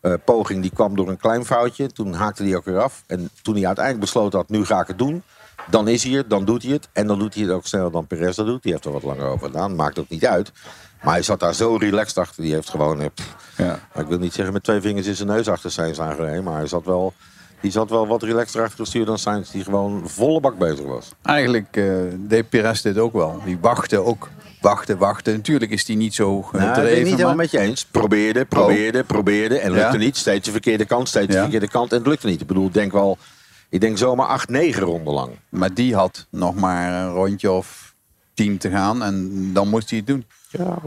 eh, 0.01 0.13
poging 0.25 0.63
die 0.63 0.71
kwam 0.71 0.97
door 0.97 1.09
een 1.09 1.17
klein 1.17 1.45
foutje. 1.45 1.93
Toen 1.93 2.13
haakte 2.15 2.43
hij 2.43 2.57
ook 2.57 2.65
weer 2.65 2.79
af. 2.83 3.03
En 3.07 3.31
toen 3.43 3.55
hij 3.55 3.67
uiteindelijk 3.67 4.05
besloten 4.05 4.39
had, 4.39 4.49
nu 4.49 4.65
ga 4.65 4.81
ik 4.81 4.87
het 4.87 4.99
doen. 4.99 5.23
Dan 5.71 5.89
is 5.89 6.03
hij 6.05 6.13
het, 6.13 6.31
dan 6.31 6.45
doet 6.45 6.63
hij 6.63 6.73
het. 6.73 6.89
En 6.93 7.07
dan 7.07 7.19
doet 7.19 7.35
hij 7.35 7.43
het 7.43 7.53
ook 7.53 7.67
sneller 7.67 7.93
dan 7.93 8.07
Perez 8.07 8.37
dat 8.37 8.47
doet. 8.47 8.63
Die 8.63 8.73
heeft 8.73 8.85
er 8.85 8.93
wat 8.93 9.03
langer 9.03 9.27
over 9.27 9.47
gedaan. 9.47 9.75
Maakt 9.77 9.99
ook 9.99 10.09
niet 10.09 10.27
uit. 10.27 10.53
Maar 11.03 11.13
hij 11.13 11.23
zat 11.23 11.41
daar 11.41 11.55
zo 11.55 11.77
relaxed 11.77 12.19
achter. 12.19 12.43
Die 12.43 12.53
heeft 12.53 12.71
gewoon, 12.71 13.01
eh, 13.01 13.07
pff, 13.15 13.37
Ja. 13.57 13.79
ik 13.95 14.07
wil 14.07 14.19
niet 14.19 14.33
zeggen 14.35 14.53
met 14.55 14.63
twee 14.63 14.81
vingers 14.81 15.07
in 15.07 15.15
zijn 15.17 15.29
neus 15.29 15.49
achter 15.49 15.71
zijn 15.71 16.01
aangereden. 16.01 16.45
Maar 16.45 16.57
hij 16.57 16.67
zat 16.67 16.85
wel 16.85 17.13
Die 17.61 17.71
zat 17.71 17.91
wel 17.91 18.07
wat 18.07 18.23
relaxter 18.23 18.63
achter 18.63 18.79
het 18.79 18.89
stuur 18.89 19.05
dan 19.05 19.19
Sainz, 19.19 19.51
die 19.51 19.65
gewoon 19.65 20.03
volle 20.09 20.41
bak 20.41 20.59
bezig 20.59 20.85
was. 20.85 21.09
Eigenlijk 21.23 21.77
eh, 21.77 21.85
deed 22.17 22.49
Perez 22.49 22.81
dit 22.81 22.99
ook 22.99 23.13
wel. 23.13 23.41
Die 23.45 23.59
wachtte 23.61 23.99
ook. 23.99 24.29
Wachten, 24.61 24.99
wachten. 24.99 25.33
Natuurlijk 25.33 25.71
is 25.71 25.85
die 25.85 25.97
niet 25.97 26.15
zo 26.15 26.31
Nou, 26.31 26.45
ik 26.47 26.51
ben 26.53 26.61
het 26.63 26.75
gedreven. 26.75 26.99
niet 26.99 27.07
helemaal 27.11 27.27
maar- 27.27 27.37
met 27.37 27.51
je 27.51 27.59
eens. 27.59 27.85
Probeerde, 27.85 28.45
probeerde, 28.45 29.05
probeerde. 29.05 29.59
En 29.59 29.71
lukte 29.73 29.93
Ja? 29.93 30.05
niet. 30.05 30.17
Steeds 30.17 30.45
de 30.47 30.51
verkeerde 30.53 30.85
kant, 30.85 31.09
steeds 31.09 31.27
de 31.27 31.33
Ja. 31.33 31.41
verkeerde 31.41 31.69
kant. 31.69 31.93
En 31.93 31.99
het 31.99 32.07
lukte 32.07 32.27
niet. 32.27 32.41
Ik 32.41 32.47
bedoel, 32.47 32.67
ik 32.67 32.73
denk 32.75 32.93
wel... 32.93 33.19
Ik 33.71 33.81
denk 33.81 33.99
zomaar 33.99 34.27
8, 34.27 34.49
9 34.49 34.83
ronden 34.83 35.15
lang. 35.15 35.31
Maar 35.49 35.75
die 35.75 35.95
had 35.95 36.27
nog 36.31 36.55
maar 36.55 36.93
een 37.03 37.13
rondje 37.13 37.51
of 37.51 37.95
tien 38.35 38.59
te 38.59 38.71
gaan. 38.71 39.03
En 39.03 39.51
dan 39.53 39.69
moest 39.69 39.91
hij 39.91 39.99
het 39.99 40.07
doen. 40.07 40.25
Ja, 40.51 40.79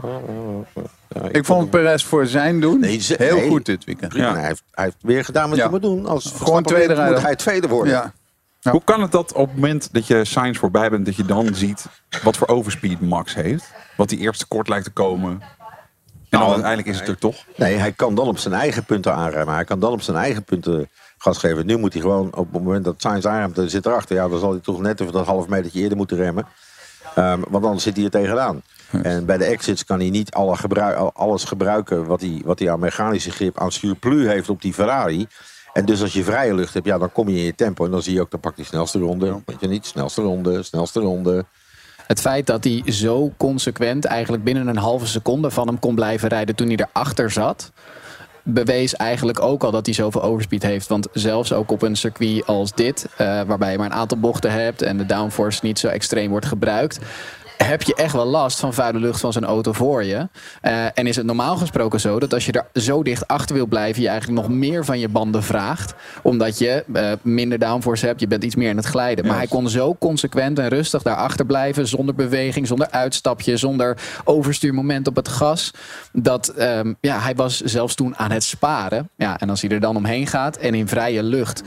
Ik 1.30 1.44
vond 1.44 1.70
Perez 1.70 2.04
voor 2.04 2.26
zijn 2.26 2.60
doen 2.60 2.80
Nee, 2.80 3.00
ze- 3.00 3.14
heel 3.18 3.36
nee. 3.36 3.48
goed 3.48 3.66
dit 3.66 3.84
weekend. 3.84 4.12
Hij, 4.12 4.46
heeft, 4.46 4.62
hij 4.70 4.84
heeft 4.84 4.96
weer 5.00 5.24
gedaan 5.24 5.48
wat 5.48 5.56
Ja. 5.56 5.62
hij 5.62 5.72
moet 5.72 5.82
doen. 5.82 6.06
Als 6.06 6.32
Gewoon 6.36 6.62
tweede 6.62 6.92
rijder. 6.94 7.14
moet 7.14 7.22
hij 7.22 7.36
tweede 7.36 7.68
worden. 7.68 7.92
Ja. 7.92 8.70
Hoe 8.70 8.82
kan 8.84 9.02
het 9.02 9.12
dat 9.12 9.32
op 9.32 9.46
het 9.46 9.54
moment 9.54 9.88
dat 9.92 10.06
je 10.06 10.24
Sainz 10.24 10.58
voorbij 10.58 10.90
bent, 10.90 11.06
dat 11.06 11.16
je 11.16 11.24
dan 11.24 11.54
ziet 11.54 11.86
wat 12.22 12.36
voor 12.36 12.48
overspeed 12.48 13.00
Max 13.00 13.34
heeft? 13.34 13.64
Wat 13.96 14.08
die 14.08 14.18
eerste 14.18 14.46
kort 14.46 14.68
lijkt 14.68 14.84
te 14.84 14.90
komen. 14.90 15.30
En 15.30 16.38
dan 16.38 16.40
Nou, 16.40 16.52
uiteindelijk 16.52 16.88
is 16.94 16.98
het 16.98 17.08
er 17.08 17.18
toch. 17.18 17.44
Nee, 17.56 17.74
hij 17.74 17.92
kan 17.92 18.14
dan 18.14 18.26
op 18.28 18.38
zijn 18.38 18.54
eigen 18.54 18.84
punten 18.84 19.14
aanremmen. 19.14 19.54
Hij 19.54 19.64
kan 19.64 19.80
dan 19.80 19.92
op 19.92 20.02
zijn 20.02 20.16
eigen 20.16 20.44
punten 20.44 20.88
gas 21.18 21.38
geven. 21.38 21.66
Nu 21.66 21.76
moet 21.78 21.92
hij 21.92 22.02
gewoon 22.02 22.26
op 22.34 22.52
het 22.52 22.62
moment 22.62 22.84
dat 22.84 22.94
Sainz 22.98 23.24
aanremt, 23.24 23.54
dan 23.56 23.68
zit 23.68 23.86
erachter. 23.86 24.16
Ja, 24.16 24.28
dan 24.28 24.38
zal 24.38 24.50
hij 24.50 24.60
toch 24.60 24.80
net 24.80 25.00
even 25.00 25.12
dat 25.12 25.26
half 25.26 25.48
metertje 25.48 25.80
eerder 25.80 25.96
moeten 25.96 26.16
remmen. 26.16 26.46
Ehm, 27.14 27.40
want 27.48 27.64
anders 27.64 27.82
zit 27.82 27.96
hij 27.96 28.04
er 28.04 28.10
tegenaan. 28.10 28.62
En 29.02 29.26
bij 29.26 29.38
de 29.38 29.44
exits 29.44 29.84
kan 29.84 30.00
hij 30.00 30.10
niet 30.10 30.30
alle 30.30 30.56
gebruik, 30.56 30.96
al- 30.96 31.12
alles 31.14 31.44
gebruiken 31.44 32.06
wat 32.06 32.20
hij, 32.20 32.40
wat 32.44 32.58
hij 32.58 32.70
aan 32.70 32.80
mechanische 32.80 33.30
grip, 33.30 33.58
aan 33.60 33.72
surplus 33.72 34.26
heeft 34.26 34.48
op 34.48 34.62
die 34.62 34.72
Ferrari. 34.74 35.26
En 35.72 35.84
dus 35.84 36.02
als 36.02 36.12
je 36.12 36.24
vrije 36.24 36.54
lucht 36.54 36.74
hebt, 36.74 36.86
ja, 36.86 36.98
dan 36.98 37.12
kom 37.12 37.28
je 37.28 37.36
in 37.36 37.44
je 37.44 37.54
tempo. 37.54 37.84
En 37.84 37.90
dan 37.90 38.02
zie 38.02 38.14
je 38.14 38.20
ook, 38.20 38.30
dan 38.30 38.40
pakt 38.40 38.56
hij 38.56 38.64
snelste 38.64 38.98
ronde. 38.98 39.40
Weet 39.46 39.60
je 39.60 39.68
niet, 39.68 39.86
snelste 39.86 40.22
ronde, 40.22 40.62
snelste 40.62 41.00
ronde. 41.00 41.44
Het 42.06 42.20
feit 42.20 42.46
dat 42.46 42.64
hij 42.64 42.82
zo 42.86 43.32
consequent 43.36 44.04
eigenlijk 44.04 44.44
binnen 44.44 44.66
een 44.66 44.76
halve 44.76 45.06
seconde 45.06 45.50
van 45.50 45.66
hem 45.66 45.78
kon 45.78 45.94
blijven 45.94 46.28
rijden 46.28 46.54
toen 46.54 46.66
hij 46.66 46.76
erachter 46.76 47.30
zat. 47.30 47.72
Bewees 48.44 48.94
eigenlijk 48.96 49.40
ook 49.40 49.64
al 49.64 49.70
dat 49.70 49.86
hij 49.86 49.94
zoveel 49.94 50.22
overspeed 50.22 50.62
heeft. 50.62 50.88
Want 50.88 51.08
zelfs 51.12 51.52
ook 51.52 51.70
op 51.70 51.82
een 51.82 51.96
circuit 51.96 52.46
als 52.46 52.72
dit, 52.72 53.06
eh, 53.16 53.40
waarbij 53.42 53.72
je 53.72 53.78
maar 53.78 53.86
een 53.86 53.92
aantal 53.92 54.18
bochten 54.18 54.52
hebt 54.52 54.82
en 54.82 54.96
de 54.96 55.06
downforce 55.06 55.60
niet 55.62 55.78
zo 55.78 55.88
extreem 55.88 56.30
wordt 56.30 56.46
gebruikt. 56.46 56.98
Heb 57.64 57.82
je 57.82 57.94
echt 57.94 58.12
wel 58.12 58.26
last 58.26 58.60
van 58.60 58.74
vuile 58.74 58.98
lucht 58.98 59.20
van 59.20 59.32
zijn 59.32 59.44
auto 59.44 59.72
voor 59.72 60.04
je? 60.04 60.28
Eh, 60.60 60.84
en 60.94 61.06
is 61.06 61.16
het 61.16 61.26
normaal 61.26 61.56
gesproken 61.56 62.00
zo 62.00 62.18
dat 62.18 62.34
als 62.34 62.46
je 62.46 62.52
er 62.52 62.82
zo 62.82 63.02
dicht 63.02 63.28
achter 63.28 63.54
wil 63.54 63.66
blijven, 63.66 64.02
je 64.02 64.08
eigenlijk 64.08 64.40
nog 64.40 64.56
meer 64.56 64.84
van 64.84 64.98
je 64.98 65.08
banden 65.08 65.42
vraagt, 65.42 65.94
omdat 66.22 66.58
je 66.58 66.84
eh, 66.92 67.12
minder 67.22 67.58
downforce 67.58 68.06
hebt, 68.06 68.20
je 68.20 68.26
bent 68.26 68.44
iets 68.44 68.54
meer 68.54 68.68
in 68.68 68.76
het 68.76 68.86
glijden. 68.86 69.26
Maar 69.26 69.36
hij 69.36 69.46
kon 69.46 69.68
zo 69.68 69.94
consequent 69.94 70.58
en 70.58 70.68
rustig 70.68 71.02
daarachter 71.02 71.46
blijven, 71.46 71.88
zonder 71.88 72.14
beweging, 72.14 72.66
zonder 72.66 72.90
uitstapje, 72.90 73.56
zonder 73.56 73.96
overstuurmoment 74.24 75.08
op 75.08 75.16
het 75.16 75.28
gas, 75.28 75.70
dat 76.12 76.48
ehm, 76.48 76.92
ja, 77.00 77.18
hij 77.18 77.34
was 77.34 77.60
zelfs 77.60 77.94
toen 77.94 78.16
aan 78.16 78.30
het 78.30 78.44
sparen. 78.44 79.08
Ja, 79.16 79.40
en 79.40 79.50
als 79.50 79.60
hij 79.60 79.70
er 79.70 79.80
dan 79.80 79.96
omheen 79.96 80.26
gaat 80.26 80.56
en 80.56 80.74
in 80.74 80.88
vrije 80.88 81.22
lucht 81.22 81.62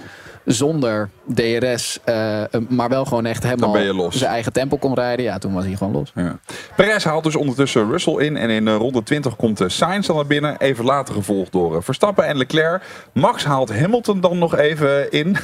zonder 0.46 1.10
DRS, 1.34 2.00
eh, 2.04 2.44
maar 2.70 2.90
wel 2.90 3.06
gewoon 3.06 3.26
echt 3.26 3.44
helemaal 3.44 3.72
ben 3.72 3.84
je 3.84 3.94
los. 3.94 4.16
zijn 4.16 4.32
eigen 4.32 4.54
tempo 4.54 4.78
kon 4.78 4.94
rijden, 4.94 5.26
ja, 5.26 5.38
toen 5.38 5.54
was 5.54 5.64
hij 5.64 5.76
gewoon 5.76 5.94
los. 5.94 6.12
Ja. 6.16 6.40
Perez 6.76 7.04
haalt 7.04 7.24
dus 7.24 7.36
ondertussen 7.36 7.92
Russell 7.92 8.14
in. 8.14 8.38
En 8.38 8.50
in 8.50 8.68
eh, 8.68 8.76
ronde 8.76 9.04
20 9.04 9.36
komt 9.36 9.62
eh, 9.62 9.70
Sainz 9.70 10.08
dan 10.08 10.16
naar 10.16 10.26
binnen. 10.26 10.58
Even 10.58 10.86
later 10.86 11.14
gevolgd 11.14 11.52
door 11.52 11.76
eh, 11.76 11.82
Verstappen 11.82 12.26
en 12.26 12.38
Leclerc. 12.38 12.84
Max 13.14 13.44
haalt 13.44 13.80
Hamilton 13.80 14.22
dan 14.22 14.38
nog 14.38 14.56
even 14.58 15.12
in. 15.12 15.38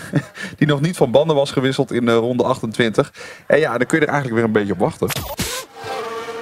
Die 0.58 0.68
nog 0.68 0.82
niet 0.82 0.98
van 0.98 1.12
banden 1.12 1.36
was 1.36 1.52
gewisseld 1.52 1.92
in 1.92 2.08
eh, 2.08 2.16
ronde 2.16 2.44
28. 2.44 3.14
En 3.48 3.60
ja, 3.60 3.78
dan 3.78 3.88
kun 3.88 4.00
je 4.00 4.06
er 4.06 4.12
eigenlijk 4.12 4.36
weer 4.36 4.48
een 4.48 4.60
beetje 4.60 4.74
op 4.74 4.80
wachten. 4.80 5.08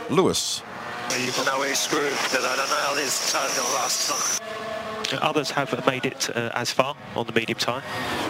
Lewis. 0.07 0.63
You 1.07 1.31
can 1.31 1.43
because 1.43 2.45
I 2.45 2.55
don't 2.55 2.69
know 2.69 2.79
how 2.85 2.95
this 2.95 3.31
tire 3.31 3.49
will 3.55 3.73
last. 3.81 4.28
Others 5.13 5.51
have 5.51 5.77
made 5.85 6.07
it 6.07 6.29
uh, 6.35 6.43
as 6.53 6.71
far 6.71 6.93
on 7.13 7.25
the 7.25 7.31
medium 7.33 7.57
tire. 7.57 7.81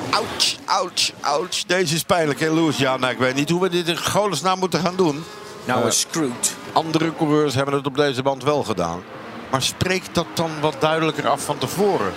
Ouch, 0.10 0.56
ouch, 0.66 1.12
ouch. 1.20 1.64
Deze 1.68 1.96
is 1.96 2.04
pijnlijk, 2.04 2.40
hè, 2.40 2.54
Lewis? 2.54 2.78
Ja, 2.78 2.98
nou, 2.98 3.14
ik 3.14 3.20
weet 3.20 3.36
niet 3.36 3.50
hoe 3.50 3.62
we 3.62 3.70
dit 3.70 3.88
in 3.88 3.98
godesnaam 3.98 4.60
moeten 4.60 4.80
gaan 4.80 4.96
doen. 4.96 5.24
Nou 5.66 5.86
Eh, 5.86 5.92
screwed. 5.92 6.56
Andere 6.74 7.16
coureurs 7.16 7.56
hebben 7.56 7.74
het 7.74 7.86
op 7.86 7.96
deze 7.96 8.22
band 8.22 8.44
wel 8.44 8.64
gedaan. 8.64 9.04
Maar 9.52 9.62
spreekt 9.62 10.16
dat 10.16 10.26
dan 10.34 10.52
wat 10.62 10.76
duidelijker 10.80 11.28
af 11.28 11.42
van 11.44 11.58
tevoren? 11.58 12.14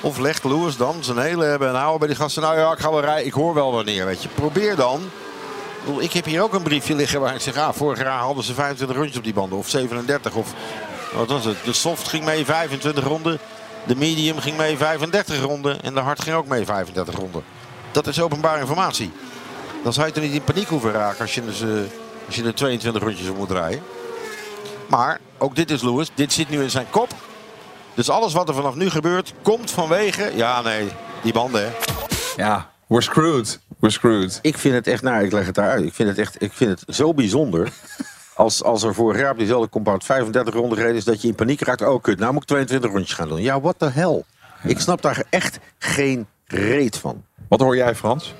Of 0.00 0.18
legt 0.18 0.44
Lewis 0.44 0.76
dan 0.76 1.04
zijn 1.04 1.18
hele 1.18 1.44
hebben 1.44 1.68
en 1.68 1.74
houden 1.74 1.98
bij 1.98 2.08
die 2.08 2.16
gasten. 2.16 2.42
Nou 2.42 2.58
ja, 2.58 2.72
ik 2.72 2.78
ga 2.78 2.90
wel 2.90 3.00
rijden. 3.00 3.26
Ik 3.26 3.32
hoor 3.32 3.54
wel 3.54 3.72
wanneer, 3.72 4.04
weet 4.04 4.22
je. 4.22 4.28
Probeer 4.28 4.76
dan. 4.76 5.00
Ik 5.00 5.84
bedoel, 5.84 6.02
Ik 6.02 6.12
heb 6.12 6.24
hier 6.24 6.42
ook 6.42 6.52
een 6.52 6.62
briefje 6.62 6.94
liggen 6.94 7.20
waar 7.20 7.34
ik 7.34 7.40
zeg... 7.40 7.56
Ah, 7.56 7.74
vorig 7.74 7.98
jaar 7.98 8.18
hadden 8.18 8.44
ze 8.44 8.54
25 8.54 8.96
rondjes 8.96 9.16
op 9.16 9.24
die 9.24 9.32
banden. 9.32 9.58
Of 9.58 9.68
37. 9.68 10.34
Of 10.34 10.52
wat 11.14 11.28
was 11.28 11.44
het? 11.44 11.56
De 11.64 11.72
soft 11.72 12.08
ging 12.08 12.24
mee 12.24 12.44
25 12.44 13.04
ronden. 13.04 13.38
De 13.86 13.96
medium 13.96 14.38
ging 14.38 14.56
mee 14.56 14.76
35 14.76 15.40
ronden. 15.40 15.82
En 15.82 15.94
de 15.94 16.00
hard 16.00 16.22
ging 16.22 16.36
ook 16.36 16.46
mee 16.46 16.64
35 16.64 17.16
ronden. 17.16 17.44
Dat 17.92 18.06
is 18.06 18.20
openbare 18.20 18.60
informatie. 18.60 19.12
Dan 19.82 19.92
zou 19.92 20.06
je 20.06 20.12
toch 20.12 20.22
niet 20.22 20.32
in 20.32 20.44
paniek 20.44 20.68
hoeven 20.68 20.92
raken 20.92 21.20
als 21.20 21.34
je, 21.34 21.44
dus, 21.44 21.60
eh, 21.60 21.68
als 22.26 22.36
je 22.36 22.44
er 22.44 22.54
22 22.54 23.02
rondjes 23.02 23.28
op 23.28 23.36
moet 23.36 23.50
rijden. 23.50 23.82
Maar 24.88 25.20
ook 25.38 25.56
dit 25.56 25.70
is 25.70 25.82
Lewis. 25.82 26.10
Dit 26.14 26.32
zit 26.32 26.48
nu 26.48 26.62
in 26.62 26.70
zijn 26.70 26.90
kop. 26.90 27.14
Dus 27.94 28.10
alles 28.10 28.32
wat 28.32 28.48
er 28.48 28.54
vanaf 28.54 28.74
nu 28.74 28.90
gebeurt, 28.90 29.34
komt 29.42 29.70
vanwege... 29.70 30.32
Ja, 30.34 30.62
nee, 30.62 30.88
die 31.22 31.32
banden, 31.32 31.62
hè. 31.64 31.72
Ja, 32.36 32.70
we're 32.86 33.02
screwed. 33.02 33.60
We're 33.78 33.92
screwed. 33.92 34.38
Ik 34.42 34.58
vind 34.58 34.74
het 34.74 34.86
echt, 34.86 35.02
nou, 35.02 35.24
ik 35.24 35.32
leg 35.32 35.46
het 35.46 35.54
daaruit. 35.54 35.84
Ik 35.84 35.94
vind 35.94 36.08
het 36.08 36.18
echt, 36.18 36.42
ik 36.42 36.52
vind 36.52 36.70
het 36.80 36.96
zo 36.96 37.14
bijzonder. 37.14 37.72
Als, 38.34 38.62
als 38.62 38.82
er 38.82 38.94
vorig 38.94 39.20
jaar 39.20 39.30
op 39.30 39.38
diezelfde 39.38 39.68
compound 39.68 40.04
35 40.04 40.54
ronden 40.54 40.78
gereden 40.78 40.96
is, 40.96 41.04
dat 41.04 41.22
je 41.22 41.28
in 41.28 41.34
paniek 41.34 41.60
raakt. 41.60 41.82
Oh, 41.82 42.02
kut, 42.02 42.18
nou 42.18 42.32
moet 42.32 42.42
ik 42.42 42.48
22 42.48 42.90
rondjes 42.90 43.12
gaan 43.16 43.28
doen. 43.28 43.42
Ja, 43.42 43.60
what 43.60 43.78
the 43.78 43.90
hell? 43.90 44.22
Ik 44.64 44.80
snap 44.80 45.02
daar 45.02 45.24
echt 45.30 45.58
geen 45.78 46.26
reet 46.46 46.96
van. 46.96 47.24
Wat 47.48 47.60
hoor 47.60 47.76
jij, 47.76 47.94
Frans? 47.94 48.34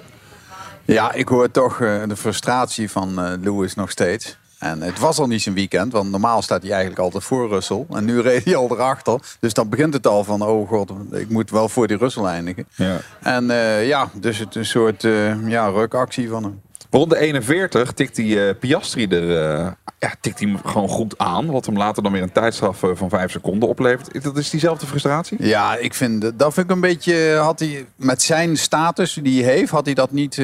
Ja, 0.85 1.13
ik 1.13 1.29
hoor 1.29 1.51
toch 1.51 1.81
eh, 1.81 2.03
de 2.07 2.17
frustratie 2.17 2.91
van 2.91 3.21
eh, 3.21 3.33
Lewis 3.41 3.75
nog 3.75 3.91
steeds. 3.91 4.37
En 4.65 4.83
het 4.83 4.99
was 4.99 5.19
al 5.19 5.27
niet 5.27 5.43
zijn 5.43 5.55
weekend, 5.55 5.93
want 5.93 6.11
normaal 6.11 6.43
staat 6.43 6.63
hij 6.63 6.71
eigenlijk 6.71 7.01
altijd 7.01 7.25
voor 7.25 7.49
Russell. 7.49 7.87
En 7.91 8.05
nu 8.05 8.21
reed 8.31 8.45
hij 8.45 8.57
al 8.57 8.71
erachter. 8.71 9.21
Dus 9.41 9.55
dan 9.55 9.69
begint 9.69 9.95
het 9.95 10.07
al 10.07 10.25
van, 10.25 10.43
oh 10.43 10.69
god, 10.69 10.93
ik 11.13 11.29
moet 11.29 11.51
wel 11.51 11.69
voor 11.69 11.87
die 11.87 11.97
Russell 11.97 12.25
eindigen. 12.25 12.67
Ja. 12.75 13.01
En 13.23 13.51
eh, 13.51 13.87
ja, 13.87 14.11
dus 14.13 14.39
het 14.39 14.49
is 14.49 14.55
een 14.57 14.67
soort 14.67 15.05
eh, 15.05 15.49
ja, 15.49 15.67
rukactie 15.67 16.29
van 16.29 16.43
hem. 16.43 16.61
Ronde 16.95 17.19
41 17.19 17.93
tikt 17.93 18.17
die 18.17 18.47
eh, 18.47 18.55
Piastri 18.59 19.07
er 19.07 19.37
eh, 19.37 19.73
ja, 19.99 20.15
tikt 20.21 20.39
hij 20.39 20.49
hem 20.49 20.59
gewoon 20.65 20.89
goed 20.89 21.19
aan. 21.19 21.47
Wat 21.47 21.67
hem 21.67 21.77
later 21.77 22.03
dan 22.03 22.13
weer 22.13 22.23
een 22.23 22.33
tijdstraf 22.33 22.83
eh, 22.83 22.91
van 22.95 23.09
5 23.09 23.31
seconden 23.31 23.69
oplevert. 23.69 24.23
Dat 24.23 24.37
is 24.37 24.51
diezelfde 24.51 24.87
frustratie? 24.87 25.47
Ja, 25.47 25.77
ik 25.77 25.95
vind 25.95 26.39
dat 26.39 26.55
vind 26.55 26.67
ik 26.67 26.75
een 26.75 26.81
beetje. 26.81 27.37
Had 27.37 27.59
hij 27.59 27.87
met 27.97 28.23
zijn 28.23 28.57
status 28.57 29.19
die 29.23 29.45
hij 29.45 29.55
heeft, 29.55 29.71
had 29.71 29.85
hij 29.85 29.95
dat 29.95 30.11
niet 30.11 30.43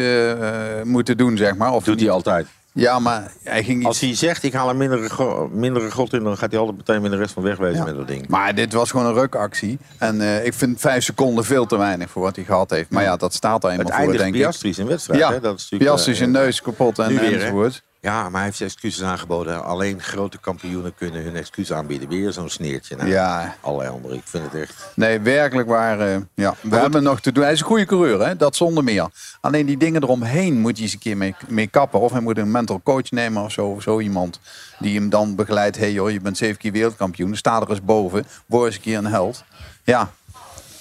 moeten 0.85 1.17
doen, 1.17 1.37
zeg 1.37 1.57
maar. 1.57 1.73
Of 1.73 1.85
Doet 1.85 2.01
hij 2.01 2.11
altijd. 2.11 2.47
Ja, 2.73 2.99
maar 2.99 3.33
hij 3.45 3.65
ging. 3.65 3.87
Als 3.87 4.01
hij 4.01 4.15
zegt, 4.15 4.43
ik 4.43 4.53
haal 4.53 4.71
een 4.71 4.77
mindere, 4.77 5.49
mindere 5.53 5.91
god 5.91 6.13
in, 6.13 6.23
dan 6.25 6.37
gaat 6.37 6.51
hij 6.51 6.61
altijd 6.61 6.77
meteen 6.77 7.03
met 7.03 7.11
de 7.11 7.17
rest 7.17 7.33
van 7.33 7.43
wegwezen 7.43 7.77
Ja. 7.77 7.85
met 7.85 7.97
dat 7.97 8.07
ding. 8.09 8.29
Maar 8.29 8.55
dit 8.55 8.73
was 8.73 8.91
gewoon 8.91 9.07
een 9.07 9.15
rukactie. 9.15 9.79
En 9.99 10.21
eh, 10.21 10.45
ik 10.45 10.55
vind 10.55 10.81
vijf 10.81 11.05
seconden 11.05 11.45
veel 11.45 11.67
te 11.67 11.77
weinig 11.77 12.11
voor 12.11 12.23
wat 12.23 12.37
hij 12.37 12.45
gehad 12.45 12.71
heeft. 12.71 12.91
Maar 12.91 13.03
ja, 13.03 13.17
dat 13.17 13.35
staat 13.35 13.65
er 13.65 13.71
Het 13.71 13.79
eenmaal 13.79 13.93
voor, 13.93 14.01
eindigt 14.01 14.23
denk 14.23 14.35
ik. 14.35 14.41
Piastri 14.41 14.75
zijn 14.75 14.87
wedstrijd. 14.87 15.21
Ja, 15.21 15.31
hè? 15.33 15.41
Dat 15.41 15.57
is 15.59 15.63
natuurlijk, 15.63 15.91
Piastri 15.91 16.13
eh, 16.13 16.19
zijn 16.19 16.31
neus 16.31 16.63
kapot 16.63 16.99
en 16.99 17.09
weer, 17.09 17.35
enzovoort. 17.35 17.83
Ja, 18.03 18.23
maar 18.23 18.41
hij 18.41 18.45
heeft 18.45 18.61
excuses 18.61 19.03
aangeboden. 19.03 19.65
Alleen 19.65 20.03
grote 20.03 20.39
kampioenen 20.39 20.95
kunnen 20.95 21.23
hun 21.23 21.37
excuus 21.37 21.73
aanbieden. 21.73 22.09
Weer 22.09 22.33
zo'n 22.33 22.49
sneertje. 22.49 22.97
Nou, 22.97 23.09
Ja. 23.09 23.55
Allerlei 23.61 23.91
andere. 23.91 24.15
Ik 24.15 24.23
vind 24.25 24.45
het 24.45 24.55
echt... 24.55 24.93
Nee, 24.95 25.21
werkelijk 25.21 25.69
waar. 25.69 26.01
eh, 26.01 26.17
ja, 26.35 26.55
we 26.61 26.77
hebben 26.77 27.03
nog 27.03 27.21
te 27.21 27.33
doen. 27.33 27.43
Hij 27.45 27.53
is 27.53 27.61
een 27.61 27.67
goede 27.67 27.85
coureur, 27.85 28.27
hè? 28.27 28.37
dat 28.37 28.57
zonder 28.57 28.85
meer. 28.85 29.09
Alleen 29.41 29.67
die 29.67 29.77
dingen 29.77 30.03
eromheen 30.03 30.61
moet 30.61 30.73
hij 30.75 30.83
eens 30.85 30.93
een 30.93 30.99
keer 30.99 31.17
mee, 31.17 31.35
mee 31.49 31.67
kappen. 31.67 32.01
Of 32.01 32.13
hij 32.13 32.21
moet 32.21 32.39
een 32.39 32.51
mental 32.51 32.81
coach 32.85 33.11
nemen 33.11 33.43
of 33.43 33.53
zo. 33.53 33.67
Of 33.67 33.83
zo 33.83 34.01
iemand 34.01 34.41
die 34.79 34.95
hem 34.99 35.09
dan 35.11 35.35
begeleidt. 35.35 35.77
Hé 35.77 35.83
hey 35.83 35.93
joh, 35.93 36.11
je 36.11 36.21
bent 36.21 36.37
zeven 36.37 36.59
keer 36.59 36.73
wereldkampioen. 36.73 37.37
Sta 37.37 37.61
er 37.61 37.71
eens 37.71 37.83
boven. 37.85 38.27
Word 38.47 38.67
eens 38.67 38.75
een 38.75 38.81
keer 38.81 38.99
een 38.99 39.07
held. 39.07 39.45
Ja, 39.85 40.11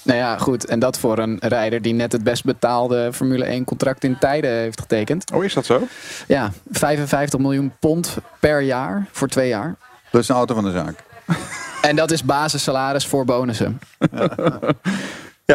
Nou 0.10 0.22
ja, 0.22 0.38
goed. 0.38 0.65
En 0.65 0.80
dat 0.80 1.00
voor 1.00 1.17
een 1.17 1.38
rijder 1.39 1.82
die 1.82 1.93
net 1.93 2.12
het 2.12 2.24
best 2.24 2.43
betaalde 2.43 3.10
Formule 3.13 3.45
1 3.45 3.63
contract 3.63 4.04
in 4.04 4.17
tijden 4.17 4.52
heeft 4.52 4.82
getekend. 4.82 5.32
Oh, 5.34 5.43
is 5.43 5.54
dat 5.54 5.65
zo? 5.65 5.88
Ja, 6.28 6.52
55 6.72 7.39
miljoen 7.39 7.72
pond 7.80 8.17
per 8.39 8.62
jaar 8.62 9.08
voor 9.12 9.28
twee 9.28 9.48
jaar. 9.48 9.76
plus 10.12 10.30
een 10.30 10.36
auto 10.36 10.54
van 10.56 10.63
de 10.63 10.72
zaak. 10.72 11.04
En 11.82 11.95
dat 11.95 12.12
is 12.12 12.24
basissalaris 12.24 13.08
voor 13.08 13.26
bonussen. 13.26 13.80
Ja, 14.12 14.30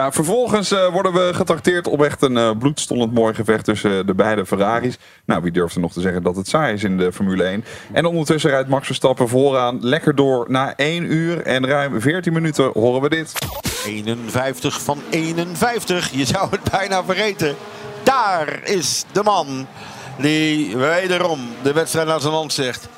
vervolgens 0.02 0.72
eh, 0.72 0.92
worden 0.92 1.12
we 1.12 1.34
getrakteerd 1.34 1.86
op 1.86 2.02
echt 2.02 2.22
een 2.22 2.36
eh, 2.36 2.50
bloedstollend 2.58 3.12
mooi 3.12 3.34
gevecht 3.34 3.64
tussen 3.64 3.98
eh, 3.98 4.06
de 4.06 4.14
beide 4.14 4.46
Ferraris. 4.46 4.98
Nou, 5.24 5.42
wie 5.42 5.52
durft 5.52 5.74
er 5.74 5.80
nog 5.80 5.92
te 5.92 6.00
zeggen 6.00 6.22
dat 6.22 6.36
het 6.36 6.48
saai 6.48 6.74
is 6.74 6.84
in 6.84 6.98
de 6.98 7.12
Formule 7.12 7.44
1? 7.44 7.64
En 7.92 8.04
ondertussen 8.04 8.50
rijdt 8.50 8.68
Max 8.68 8.86
Verstappen 8.86 9.28
vooraan 9.28 9.78
lekker 9.80 10.14
door 10.14 10.46
na 10.48 10.76
1 10.76 11.12
uur 11.12 11.42
en 11.42 11.66
ruim 11.66 12.00
14 12.00 12.32
minuten 12.32 12.70
horen 12.72 13.00
we 13.00 13.08
dit. 13.08 13.32
51 13.86 14.80
van 14.82 14.98
51. 15.10 16.10
Je 16.12 16.24
zou 16.24 16.50
het 16.50 16.70
bijna 16.70 17.04
vergeten. 17.04 17.54
Daar 18.02 18.60
is 18.64 19.04
de 19.12 19.22
man 19.22 19.66
die 20.16 20.76
wederom 20.76 21.40
de 21.62 21.72
wedstrijd 21.72 22.06
naar 22.06 22.20
zijn 22.20 22.32
land 22.32 22.52
zegt. 22.52 22.88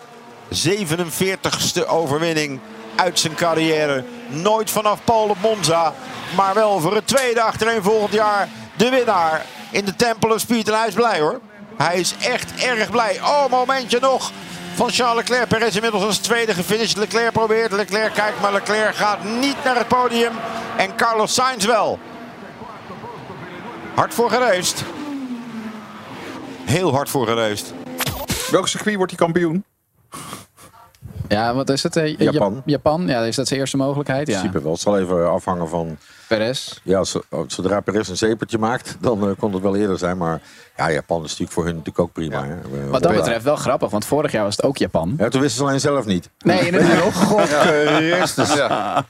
47ste 0.48 1.86
overwinning 1.86 2.60
uit 2.96 3.18
zijn 3.18 3.34
carrière. 3.34 4.04
Nooit 4.28 4.70
vanaf 4.70 5.04
Paul 5.04 5.28
op 5.28 5.36
Monza. 5.40 5.94
Maar 6.36 6.54
wel 6.54 6.80
voor 6.80 6.94
het 6.94 7.06
tweede 7.06 7.42
achterin 7.42 7.82
volgend 7.82 8.12
jaar 8.12 8.48
de 8.76 8.88
winnaar 8.88 9.46
in 9.70 9.84
de 9.84 9.96
Temple 9.96 10.34
of 10.34 10.40
Speed. 10.40 10.68
En 10.68 10.78
hij 10.78 10.88
is 10.88 10.94
blij 10.94 11.20
hoor. 11.20 11.40
Hij 11.76 12.00
is 12.00 12.14
echt 12.20 12.64
erg 12.64 12.90
blij. 12.90 13.20
Oh, 13.22 13.50
momentje 13.50 13.98
nog 14.00 14.30
van 14.74 14.90
Charles 14.90 15.16
Leclerc. 15.16 15.48
Perez 15.48 15.74
inmiddels 15.74 16.02
als 16.02 16.18
tweede 16.18 16.54
gefinished. 16.54 16.96
Leclerc 16.96 17.32
probeert. 17.32 17.72
Leclerc 17.72 18.14
kijkt, 18.14 18.40
maar 18.40 18.52
Leclerc 18.52 18.94
gaat 18.94 19.24
niet 19.24 19.56
naar 19.64 19.76
het 19.76 19.88
podium. 19.88 20.32
En 20.76 20.96
Carlos 20.96 21.34
Sainz 21.34 21.64
wel. 21.64 21.98
Hard 23.94 24.14
voor 24.14 24.30
gereisd. 24.30 24.82
Heel 26.64 26.94
hard 26.94 27.08
voor 27.08 27.26
gereisd. 27.26 27.72
Welk 28.50 28.68
circuit 28.68 28.96
wordt 28.96 29.12
hij 29.12 29.20
kampioen? 29.20 29.64
Ja, 31.28 31.54
wat 31.54 31.68
is 31.70 31.82
het? 31.82 31.96
eh, 31.96 32.16
Japan. 32.18 32.52
Jap- 32.54 32.62
Japan, 32.64 33.06
ja, 33.06 33.20
is 33.24 33.36
dat 33.36 33.46
zijn 33.48 33.60
eerste 33.60 33.76
mogelijkheid? 33.76 34.28
In 34.28 34.34
principe 34.34 34.62
wel. 34.62 34.72
Het 34.72 34.80
zal 34.80 34.98
even 34.98 35.30
afhangen 35.30 35.68
van... 35.68 35.96
Perez. 36.28 36.78
Ja, 36.82 37.04
zo- 37.04 37.22
zodra 37.46 37.80
Perez 37.80 38.08
een 38.08 38.16
zeepertje 38.16 38.58
maakt, 38.58 38.96
dan 39.00 39.22
eh, 39.28 39.30
kon 39.38 39.52
het 39.52 39.62
wel 39.62 39.76
eerder 39.76 39.98
zijn. 39.98 40.16
Maar 40.16 40.40
ja, 40.76 40.90
Japan 40.92 41.16
is 41.16 41.22
natuurlijk 41.22 41.52
voor 41.52 41.64
hun 41.64 41.72
natuurlijk 41.72 41.98
ook 41.98 42.12
prima. 42.12 42.44
hè. 42.44 42.88
Wat 42.90 43.02
dat 43.02 43.12
betreft 43.14 43.44
wel 43.44 43.56
grappig, 43.56 43.90
want 43.90 44.04
vorig 44.04 44.32
jaar 44.32 44.44
was 44.44 44.56
het 44.56 44.64
ook 44.64 44.76
Japan. 44.76 45.14
Ja, 45.18 45.28
toen 45.28 45.40
wisten 45.40 45.58
ze 45.60 45.66
alleen 45.68 45.80
zelf 45.80 46.04
niet. 46.04 46.30
Nee, 46.38 46.66
inderdaad. 46.70 47.12
God 47.14 47.48
Christus. 47.48 48.54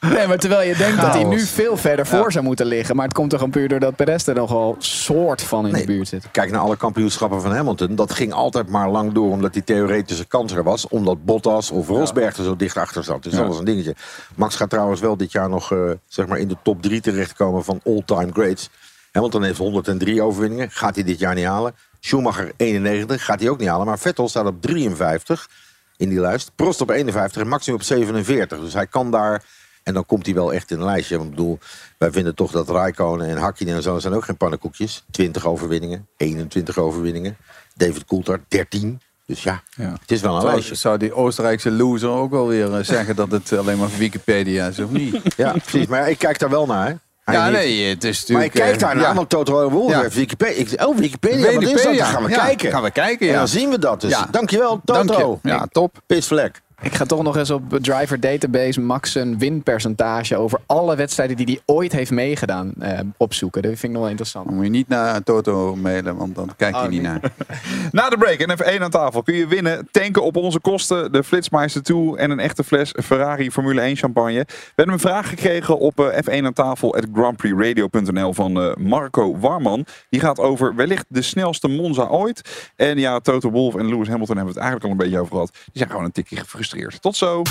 Nee, 0.01 0.27
maar 0.27 0.39
terwijl 0.39 0.69
je 0.69 0.77
denkt 0.77 1.01
dat 1.01 1.15
hij 1.15 1.25
nu 1.25 1.41
veel 1.41 1.77
verder 1.77 2.07
voor 2.07 2.33
zou 2.33 2.45
moeten 2.45 2.67
liggen. 2.67 2.97
Maar 2.97 3.05
het 3.05 3.15
komt 3.15 3.31
toch 3.31 3.39
gewoon 3.39 3.55
puur 3.55 3.69
doordat 3.69 3.97
Perez 3.97 4.27
er 4.27 4.35
nogal 4.35 4.77
soort 4.79 5.43
van 5.43 5.67
in 5.67 5.73
de 5.73 5.85
buurt 5.85 6.09
zit. 6.09 6.29
Kijk 6.31 6.51
naar 6.51 6.61
alle 6.61 6.77
kampioenschappen 6.77 7.41
van 7.43 7.53
Hamilton. 7.55 7.95
Dat 7.95 8.13
ging 8.13 8.33
altijd 8.33 8.69
maar 8.69 8.91
lang 8.91 9.13
door 9.13 9.31
omdat 9.31 9.53
die 9.53 9.65
theoretische 9.65 10.25
kans 10.25 10.53
er 10.53 10.63
was. 10.63 10.89
Omdat 10.89 11.25
Bottas 11.25 11.71
of 11.71 11.89
Rosberg 11.89 12.37
er 12.37 12.45
zo 12.45 12.57
dicht 12.57 12.77
achter 12.77 13.05
zat. 13.05 13.23
Dus 13.23 13.33
Ja. 13.33 13.39
dat 13.39 13.49
was 13.49 13.59
een 13.59 13.65
dingetje. 13.65 13.95
Max 14.35 14.57
gaat 14.57 14.71
trouwens 14.71 15.01
wel 15.01 15.17
dit 15.17 15.33
jaar 15.33 15.49
nog 15.49 15.73
eh, 15.73 15.79
zeg 16.07 16.27
maar 16.27 16.39
in 16.39 16.49
de 16.49 16.57
top 16.63 16.83
3 16.83 17.01
terechtkomen 17.01 17.65
van 17.65 17.81
all-time 17.85 18.33
greats. 18.33 18.71
Hamilton 19.17 19.43
heeft 19.43 19.59
103 19.59 20.23
overwinningen. 20.23 20.71
Gaat 20.71 20.95
hij 20.95 21.05
dit 21.05 21.19
jaar 21.19 21.35
niet 21.35 21.45
halen. 21.45 21.75
Schumacher 22.01 22.53
91. 22.57 23.25
Gaat 23.25 23.41
hij 23.41 23.49
ook 23.49 23.59
niet 23.59 23.69
halen. 23.69 23.87
Maar 23.87 23.99
Vettel 23.99 24.29
staat 24.29 24.47
op 24.47 24.63
53 24.63 25.49
in 25.97 26.09
die 26.09 26.21
lijst. 26.21 26.51
Prost 26.55 26.81
op 26.81 26.91
51 26.91 27.43
en 27.43 27.73
op 27.75 27.83
47. 27.83 28.61
Dus 28.61 28.73
hij 28.73 28.87
kan 28.87 29.11
daar... 29.11 29.43
En 29.83 29.95
dan 29.95 30.07
komt 30.07 30.27
hij 30.27 30.35
wel 30.35 30.53
echt 30.53 30.71
in 30.71 30.79
een 30.79 30.85
lijstje. 30.85 31.17
Want 31.17 31.31
ik 31.31 31.37
bedoel, 31.37 31.59
wij 31.99 32.13
vinden 32.13 32.35
toch 32.35 32.51
dat 32.51 32.69
Raikkonen 32.69 33.27
en 33.29 33.37
Hakkinen 33.37 33.75
en 33.75 33.83
zo 33.83 33.99
zijn 33.99 34.15
ook 34.15 34.25
geen 34.25 34.37
pannenkoekjes. 34.37 35.05
20 35.11 35.47
overwinningen, 35.47 36.07
21 36.17 36.79
overwinningen. 36.79 37.37
David 37.75 38.05
Coulthard 38.05 38.41
13. 38.49 39.01
Dus 39.27 39.43
ja, 39.43 39.63
het 39.77 40.11
is 40.11 40.21
wel 40.21 40.35
een 40.35 40.41
Zou, 40.41 40.53
lijstje. 40.53 40.75
zou 40.75 40.99
die 40.99 41.13
Oostenrijkse 41.15 41.71
loser 41.71 42.09
ook 42.09 42.31
wel 42.31 42.47
weer 42.49 42.75
eh, 42.75 42.85
zeggen 42.85 43.17
dat 43.17 43.31
het 43.31 43.53
alleen 43.53 43.79
maar 43.79 43.89
Wikipedia 43.99 44.67
is 44.67 44.79
of 44.79 44.91
niet? 44.91 45.35
Ja, 45.37 45.53
precies. 45.53 45.87
Maar 45.87 46.11
ik 46.11 46.19
kijk 46.19 46.39
daar 46.39 46.51
wel 46.51 46.67
naar. 46.67 46.89
hè. 46.89 46.95
Hij 47.27 47.35
Ja, 47.35 47.49
nee, 47.49 47.89
het 47.89 48.05
is 48.05 48.27
Maar 48.29 48.41
natuurlijk... 48.43 48.55
ik 48.55 48.61
kijk 48.61 48.75
eh, 48.75 48.81
daar 48.81 48.97
naar, 48.97 49.05
ja. 49.09 49.15
want 49.15 49.29
Toto 49.29 49.71
Wolff 49.71 49.95
Ja. 49.95 50.01
heeft 50.01 50.15
Wikipedia. 50.15 50.57
Ik, 50.57 50.87
oh, 50.87 50.97
Wikipedia, 50.97 51.39
wat 51.39 51.47
is 51.49 51.55
dat? 51.55 51.63
Wikipedia, 51.65 52.03
Dan 52.05 52.13
gaan 52.13 52.23
we 52.25 52.31
ja, 52.31 52.45
kijken. 52.45 52.71
gaan 52.71 52.83
we 52.83 52.91
kijken, 52.91 53.27
En 53.27 53.33
ja. 53.33 53.39
dan 53.39 53.49
zien 53.49 53.71
we 53.71 53.79
dat 53.79 54.01
dus. 54.01 54.11
Ja. 54.11 54.29
Dankjewel, 54.31 54.81
Toto. 54.85 55.03
Dank 55.05 55.39
je. 55.43 55.49
Ja, 55.49 55.67
top. 55.73 55.97
Pisvlek. 56.07 56.63
Ik 56.83 56.95
ga 56.95 57.05
toch 57.05 57.23
nog 57.23 57.37
eens 57.37 57.51
op 57.51 57.79
Driver 57.81 58.21
Database 58.21 58.81
Max 58.81 59.15
een 59.15 59.39
winpercentage 59.39 60.37
over 60.37 60.61
alle 60.67 60.97
wedstrijden 60.97 61.37
die 61.37 61.47
hij 61.47 61.75
ooit 61.75 61.93
heeft 61.93 62.11
meegedaan 62.11 62.73
eh, 62.79 62.99
opzoeken. 63.17 63.63
Dat 63.63 63.71
vind 63.71 63.83
ik 63.83 63.91
nog 63.91 64.01
wel 64.01 64.11
interessant. 64.11 64.47
Dan 64.47 64.55
moet 64.55 64.65
je 64.65 64.71
niet 64.71 64.89
naar 64.89 65.23
Toto 65.23 65.77
mailen, 65.77 66.17
want 66.17 66.35
dan 66.35 66.51
kijkt 66.57 66.77
hij 66.77 66.85
Oh, 66.85 66.91
niet 66.91 67.03
nee. 67.03 67.11
naar. 67.11 67.33
Na 67.93 68.09
de 68.09 68.19
break 68.19 68.39
en 68.39 68.79
F1 68.79 68.83
aan 68.83 68.91
tafel 68.91 69.23
kun 69.23 69.35
je 69.35 69.47
winnen. 69.47 69.89
Tanken 69.91 70.23
op 70.23 70.37
onze 70.37 70.61
kosten. 70.61 71.13
De 71.13 71.25
Flitsmeister 71.25 71.83
2 71.83 72.17
en 72.17 72.31
een 72.31 72.41
echte 72.41 72.65
fles 72.65 72.95
Ferrari 73.05 73.51
Formule 73.51 73.81
1 73.81 73.97
champagne. 73.97 74.45
We 74.47 74.73
hebben 74.75 74.95
een 74.95 75.01
vraag 75.01 75.29
gekregen 75.29 75.79
op 75.79 76.01
eh, 76.01 76.41
F1 76.41 76.45
aan 76.45 76.53
tafel 76.53 76.95
at 76.95 77.07
grandprixradio.nl 77.13 78.33
van 78.33 78.61
eh, 78.61 78.75
Marco 78.75 79.39
Warman. 79.39 79.87
Die 80.09 80.21
gaat 80.21 80.39
over 80.39 80.75
wellicht 80.75 81.05
de 81.09 81.23
snelste 81.23 81.69
Monza 81.69 82.07
ooit. 82.07 82.71
En 82.77 82.99
ja, 82.99 83.19
Toto 83.21 83.51
Wolff 83.51 83.77
en 83.77 83.89
Lewis 83.89 84.09
Hamilton 84.09 84.37
hebben 84.37 84.55
het 84.55 84.63
eigenlijk 84.63 84.85
al 84.85 84.91
een 84.91 85.05
beetje 85.05 85.21
over 85.21 85.33
gehad. 85.33 85.51
Die 85.53 85.63
zijn 85.73 85.89
gewoon 85.89 86.05
een 86.05 86.13
tikje 86.13 86.37
gefrustreerd. 86.37 86.65
Tot 87.01 87.17
zo. 87.17 87.43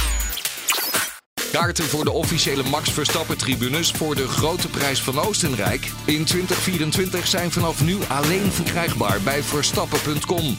Kaarten 1.51 1.85
voor 1.85 2.03
de 2.03 2.11
officiële 2.11 2.63
Max 2.63 2.91
Verstappen 2.91 3.37
tribunes 3.37 3.91
voor 3.91 4.15
de 4.15 4.27
grote 4.27 4.67
prijs 4.67 5.01
van 5.01 5.19
Oostenrijk 5.19 5.91
in 6.05 6.25
2024 6.25 7.27
zijn 7.27 7.51
vanaf 7.51 7.83
nu 7.83 7.97
alleen 8.07 8.51
verkrijgbaar 8.51 9.21
bij 9.21 9.43
verstappen.com. 9.43 10.55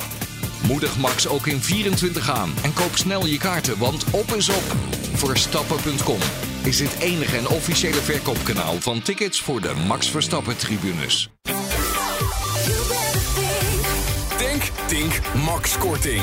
Moedig 0.66 0.96
Max 0.98 1.28
ook 1.28 1.46
in 1.46 1.62
24 1.62 2.30
aan 2.30 2.54
en 2.62 2.72
koop 2.72 2.96
snel 2.96 3.26
je 3.26 3.38
kaarten, 3.38 3.78
want 3.78 4.04
op 4.10 4.32
is 4.32 4.48
op. 4.48 4.76
Verstappen.com 5.12 6.18
is 6.64 6.80
het 6.80 6.98
enige 6.98 7.36
en 7.36 7.48
officiële 7.48 8.00
verkoopkanaal 8.00 8.80
van 8.80 9.02
tickets 9.02 9.40
voor 9.40 9.60
de 9.60 9.74
Max 9.86 10.10
Verstappen 10.10 10.56
tribunes. 10.56 11.30
Denk, 14.38 14.62
Tink, 14.86 15.20
Max 15.44 15.78
Korting. 15.78 16.22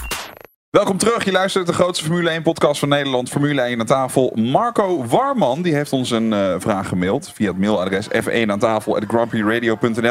Welkom 0.71 0.97
terug. 0.97 1.25
Je 1.25 1.31
luistert 1.31 1.67
de 1.67 1.73
grootste 1.73 2.05
Formule 2.05 2.29
1 2.29 2.41
podcast 2.41 2.79
van 2.79 2.89
Nederland. 2.89 3.29
Formule 3.29 3.61
1 3.61 3.79
aan 3.79 3.85
tafel. 3.85 4.31
Marco 4.35 5.05
Warman 5.05 5.61
die 5.61 5.73
heeft 5.73 5.93
ons 5.93 6.11
een 6.11 6.33
eh, 6.33 6.55
vraag 6.57 6.87
gemaild 6.87 7.31
via 7.33 7.47
het 7.47 7.57
mailadres 7.57 8.07
f1 8.07 8.47
aan 8.47 8.59
tafel. 8.59 8.99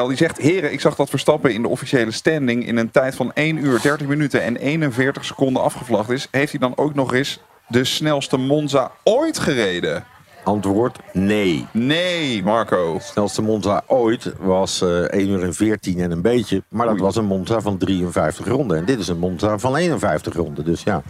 Die 0.08 0.16
zegt: 0.16 0.38
Heren, 0.38 0.72
ik 0.72 0.80
zag 0.80 0.96
dat 0.96 1.10
Verstappen 1.10 1.54
in 1.54 1.62
de 1.62 1.68
officiële 1.68 2.10
standing 2.10 2.66
in 2.66 2.76
een 2.76 2.90
tijd 2.90 3.14
van 3.14 3.32
1 3.32 3.56
uur 3.64 3.80
30 3.82 4.06
minuten 4.06 4.42
en 4.42 4.56
41 4.56 5.24
seconden 5.24 5.62
afgevlagd 5.62 6.10
is. 6.10 6.28
Heeft 6.30 6.50
hij 6.50 6.60
dan 6.60 6.76
ook 6.76 6.94
nog 6.94 7.14
eens 7.14 7.40
de 7.68 7.84
snelste 7.84 8.36
Monza 8.36 8.90
ooit 9.04 9.38
gereden? 9.38 10.04
Antwoord 10.44 10.98
nee. 11.12 11.66
Nee, 11.72 12.42
Marco. 12.42 12.94
De 12.94 13.00
snelste 13.02 13.42
Monza 13.42 13.82
ooit 13.86 14.32
was 14.38 14.82
eh 14.82 14.88
1 14.88 15.28
uur 15.28 15.42
en 15.42 15.54
14 15.54 15.98
en 15.98 16.10
een 16.10 16.22
beetje. 16.22 16.62
Maar 16.68 16.86
dat 16.86 16.98
was 16.98 17.16
een 17.16 17.24
Monza 17.24 17.60
van 17.60 17.78
53 17.78 18.46
ronden. 18.46 18.76
En 18.76 18.84
dit 18.84 18.98
is 18.98 19.08
een 19.08 19.18
Monza 19.18 19.58
van 19.58 19.76
51 19.76 20.34
ronden. 20.34 20.64
Dus 20.64 20.82
ja, 20.82 21.02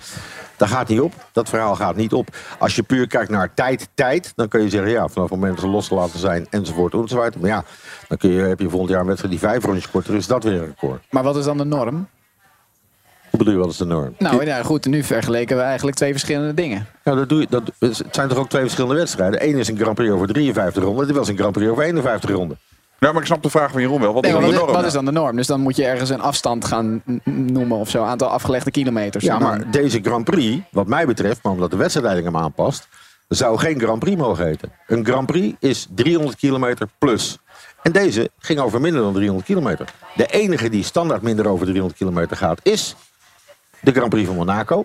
dat 0.57 0.69
gaat 0.69 0.89
niet 0.89 1.01
op. 1.01 1.13
Dat 1.33 1.49
verhaal 1.49 1.75
gaat 1.75 1.97
niet 1.97 2.13
op. 2.13 2.29
Als 2.59 2.77
je 2.77 2.83
puur 2.83 3.07
kijkt 3.07 3.31
naar 3.31 3.55
tijd, 3.55 3.89
tijd, 3.95 4.33
dan 4.37 4.49
kun 4.49 4.63
je 4.63 4.69
zeggen... 4.69 4.91
ja, 4.91 5.09
vanaf 5.09 5.31
het 5.31 5.39
moment 5.39 5.57
dat 5.57 5.65
ze 5.65 5.71
losgelaten 5.71 6.19
zijn, 6.19 6.47
enzovoort, 6.51 6.95
enzovoort. 6.95 7.41
Maar 7.41 7.51
ja, 7.51 7.65
dan 8.09 8.19
kun 8.19 8.31
je, 8.31 8.43
heb 8.43 8.61
je 8.61 8.69
volgend 8.69 8.91
jaar 8.91 9.07
wedstrijd 9.07 9.33
die 9.33 9.49
vijf 9.49 9.65
rondjes 9.65 9.91
korter 9.91 10.15
is. 10.15 10.27
Dat 10.27 10.45
weer 10.45 10.53
een 10.53 10.67
record. 10.67 11.03
Maar 11.11 11.23
wat 11.23 11.37
is 11.37 11.45
dan 11.45 11.57
de 11.57 11.65
norm? 11.65 12.09
Hoe 13.41 13.49
bedoel 13.49 13.61
je, 13.61 13.67
wat 13.67 13.75
is 13.77 13.81
de 13.89 13.95
norm? 13.95 14.15
Nou 14.19 14.45
ja, 14.45 14.63
goed, 14.63 14.87
nu 14.87 15.03
vergeleken 15.03 15.57
we 15.57 15.63
eigenlijk 15.63 15.97
twee 15.97 16.11
verschillende 16.11 16.55
dingen. 16.55 16.87
Ja, 17.05 17.15
dat 17.15 17.29
doe 17.29 17.41
je, 17.41 17.47
dat, 17.51 17.63
het 17.79 18.03
zijn 18.11 18.29
toch 18.29 18.39
ook 18.39 18.49
twee 18.49 18.63
verschillende 18.63 18.97
wedstrijden? 18.97 19.49
Eén 19.49 19.57
is 19.57 19.69
een 19.69 19.77
Grand 19.79 19.95
Prix 19.95 20.11
over 20.13 20.27
53 20.27 20.83
ronden. 20.83 21.07
Dit 21.07 21.17
was 21.17 21.29
een 21.29 21.37
Grand 21.37 21.53
Prix 21.53 21.71
over 21.71 21.85
51 21.85 22.31
ronden. 22.31 22.59
Ja, 22.99 23.13
maar 23.13 23.21
ik 23.21 23.27
snap 23.27 23.43
de 23.43 23.51
vraag 23.51 23.71
van 23.73 23.81
Jeroen 23.81 24.01
wel. 24.01 24.13
Wat 24.13 24.23
Nee, 24.23 24.33
is 24.33 24.41
dan 24.41 24.51
de 24.51 24.57
norm? 24.57 24.73
wat 24.73 24.85
is 24.85 24.93
dan 24.93 25.05
de 25.05 25.11
norm? 25.13 25.37
Dus 25.37 25.47
dan 25.47 25.61
moet 25.61 25.77
je 25.77 25.85
ergens 25.85 26.11
een 26.11 26.21
afstand 26.21 26.65
gaan 26.65 27.03
noemen 27.25 27.77
of 27.79 27.91
zo. 27.91 28.03
Aantal 28.03 28.29
afgelegde 28.29 28.71
kilometers. 28.71 29.25
Ja, 29.25 29.39
dan- 29.39 29.49
maar 29.49 29.71
deze 29.71 30.01
Grand 30.03 30.25
Prix, 30.25 30.63
wat 30.71 30.87
mij 30.87 31.07
betreft, 31.07 31.43
maar 31.43 31.53
omdat 31.53 31.71
de 31.71 31.77
wedstrijdleiding 31.77 32.33
hem 32.33 32.43
aanpast, 32.43 32.89
zou 33.29 33.59
geen 33.59 33.81
Grand 33.81 33.99
Prix 33.99 34.17
mogen 34.17 34.45
heten. 34.47 34.73
Een 34.87 35.05
Grand 35.07 35.27
Prix 35.27 35.57
is 35.61 35.87
300 35.95 36.37
kilometer 36.37 36.89
plus. 36.99 37.39
En 37.83 37.93
deze 37.93 38.31
ging 38.39 38.59
over 38.61 38.81
minder 38.81 39.03
dan 39.03 39.13
300 39.13 39.47
kilometer. 39.47 39.87
De 40.17 40.27
enige 40.27 40.69
die 40.69 40.85
standaard 40.85 41.23
minder 41.23 41.49
over 41.49 41.67
300 41.67 41.99
kilometer 41.99 42.37
gaat, 42.37 42.61
is 42.63 42.95
de 43.81 43.93
Grand 43.93 44.11
Prix 44.11 44.27
van 44.27 44.37
Monaco. 44.37 44.85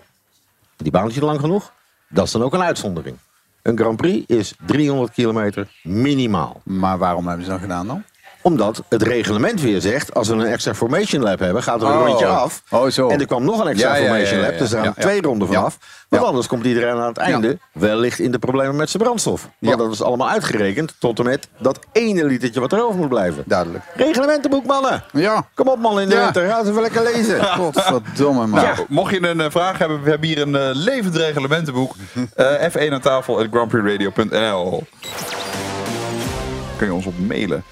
Die 0.76 0.92
baan 0.92 1.08
is 1.08 1.16
lang 1.16 1.40
genoeg. 1.40 1.72
Dat 2.08 2.26
is 2.26 2.32
dan 2.32 2.42
ook 2.42 2.54
een 2.54 2.62
uitzondering. 2.62 3.16
Een 3.62 3.78
Grand 3.78 3.96
Prix 3.96 4.26
is 4.26 4.54
300 4.66 5.12
kilometer 5.12 5.68
minimaal. 5.82 6.60
Maar 6.64 6.98
waarom 6.98 7.26
hebben 7.26 7.44
ze 7.44 7.50
dat 7.50 7.60
gedaan 7.60 7.86
dan? 7.86 8.04
Omdat 8.46 8.82
het 8.88 9.02
reglement 9.02 9.60
weer 9.60 9.80
zegt, 9.80 10.14
als 10.14 10.28
we 10.28 10.34
een 10.34 10.46
extra 10.46 10.74
formation 10.74 11.22
lab 11.22 11.38
hebben, 11.38 11.62
gaat 11.62 11.82
er 11.82 11.88
een 11.88 11.98
Oh. 11.98 12.06
rondje 12.06 12.26
af. 12.26 12.62
Oh, 12.70 12.90
zo. 12.90 13.08
En 13.08 13.20
er 13.20 13.26
kwam 13.26 13.44
nog 13.44 13.60
een 13.60 13.66
extra 13.66 13.88
Ja, 13.88 13.94
ja, 13.94 14.00
ja, 14.02 14.06
formation 14.08 14.38
ja, 14.40 14.46
lab, 14.46 14.58
dus 14.58 14.70
er 14.70 14.76
gaan 14.76 14.86
ja, 14.86 14.92
ja. 14.96 15.02
twee 15.02 15.22
ronden 15.22 15.48
vanaf. 15.48 15.78
Want 16.08 16.22
Ja. 16.22 16.28
anders 16.28 16.46
komt 16.46 16.64
iedereen 16.64 16.94
aan 16.94 17.06
het 17.06 17.16
einde 17.16 17.58
wellicht 17.72 18.18
in 18.18 18.30
de 18.30 18.38
problemen 18.38 18.76
met 18.76 18.90
zijn 18.90 19.02
brandstof. 19.02 19.48
Want 19.58 19.78
dat 19.78 19.92
is 19.92 20.02
allemaal 20.02 20.28
uitgerekend 20.28 20.94
tot 20.98 21.18
en 21.18 21.24
met 21.24 21.48
dat 21.58 21.78
ene 21.92 22.24
litertje 22.24 22.60
wat 22.60 22.72
erover 22.72 22.98
moet 22.98 23.08
blijven. 23.08 23.42
Duidelijk. 23.46 23.84
Reglementenboek, 23.94 24.66
mannen. 24.66 25.04
Ja. 25.12 25.46
Kom 25.54 25.68
op, 25.68 25.78
man, 25.78 26.00
in 26.00 26.08
de 26.08 26.14
Ja. 26.14 26.22
winter. 26.24 26.48
Ga 26.48 26.58
eens 26.58 26.68
even 26.68 26.82
lekker 26.82 27.02
lezen. 27.02 27.44
Godverdomme, 27.58 28.46
man. 28.46 28.62
Nou, 28.64 28.76
mocht 28.88 29.14
je 29.14 29.26
een 29.28 29.40
eh, 29.40 29.50
vraag 29.50 29.78
hebben, 29.78 30.02
we 30.02 30.10
hebben 30.10 30.28
hier 30.28 30.40
een 30.40 30.56
eh, 30.56 30.68
levend 30.72 31.16
reglementenboek. 31.16 31.94
Eh, 32.34 32.68
F1 32.70 32.92
aan 32.92 33.00
tafel 33.00 33.38
at 33.38 33.46
grandprixradio.nl 33.50 34.84
Kun 36.76 36.86
je 36.86 36.92
ons 36.94 37.06
op 37.06 37.14
mailen. 37.18 37.64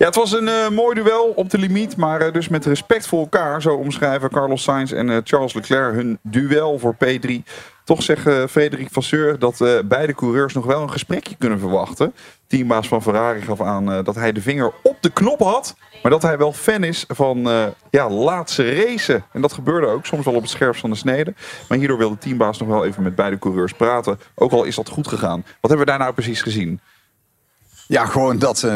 Ja, 0.00 0.06
het 0.06 0.14
was 0.14 0.32
een 0.32 0.48
eh, 0.48 0.68
mooi 0.68 0.94
duel 0.94 1.32
op 1.34 1.50
de 1.50 1.58
limiet, 1.58 1.96
maar 1.96 2.20
eh, 2.20 2.32
dus 2.32 2.48
met 2.48 2.66
respect 2.66 3.06
voor 3.06 3.20
elkaar. 3.20 3.62
Zo 3.62 3.74
omschrijven 3.74 4.30
Carlos 4.30 4.62
Sainz 4.62 4.92
en 4.92 5.10
eh, 5.10 5.16
Charles 5.24 5.52
Leclerc 5.52 5.94
hun 5.94 6.18
duel 6.22 6.78
voor 6.78 6.94
P3. 7.04 7.30
Toch 7.84 8.02
zegt 8.02 8.50
Frederik 8.50 8.88
Vasseur 8.90 9.38
dat 9.38 9.82
beide 9.84 10.14
coureurs 10.14 10.54
nog 10.54 10.64
wel 10.64 10.82
een 10.82 10.90
gesprekje 10.90 11.36
kunnen 11.38 11.58
verwachten. 11.58 12.14
Teambaas 12.46 12.88
van 12.88 13.02
Ferrari 13.02 13.40
gaf 13.40 13.60
aan 13.60 14.04
dat 14.04 14.14
hij 14.14 14.32
de 14.32 14.40
vinger 14.40 14.72
op 14.82 14.96
de 15.00 15.10
knop 15.10 15.40
had. 15.40 15.76
Maar 16.02 16.10
dat 16.10 16.22
hij 16.22 16.38
wel 16.38 16.52
fan 16.52 16.84
is 16.84 17.04
van 17.08 17.48
ja, 17.90 18.10
laatste 18.10 18.74
racen. 18.74 19.24
En 19.32 19.40
dat 19.40 19.52
gebeurde 19.52 19.86
ook, 19.86 20.06
soms 20.06 20.24
wel 20.24 20.34
op 20.34 20.42
het 20.42 20.50
scherpst 20.50 20.80
van 20.80 20.90
de 20.90 20.96
snede. 20.96 21.34
Maar 21.68 21.78
hierdoor 21.78 21.98
wil 21.98 22.10
de 22.10 22.18
teambaas 22.18 22.58
nog 22.58 22.68
wel 22.68 22.84
even 22.84 23.02
met 23.02 23.14
beide 23.14 23.38
coureurs 23.38 23.72
praten. 23.72 24.18
Ook 24.34 24.52
al 24.52 24.64
is 24.64 24.76
dat 24.76 24.88
goed 24.88 25.08
gegaan. 25.08 25.44
Wat 25.60 25.70
hebben 25.70 25.78
we 25.78 25.92
daar 25.92 25.98
nou 25.98 26.12
precies 26.12 26.42
gezien? 26.42 26.80
Ja, 27.90 28.06
gewoon 28.06 28.38
dat 28.38 28.62
eh, 28.62 28.74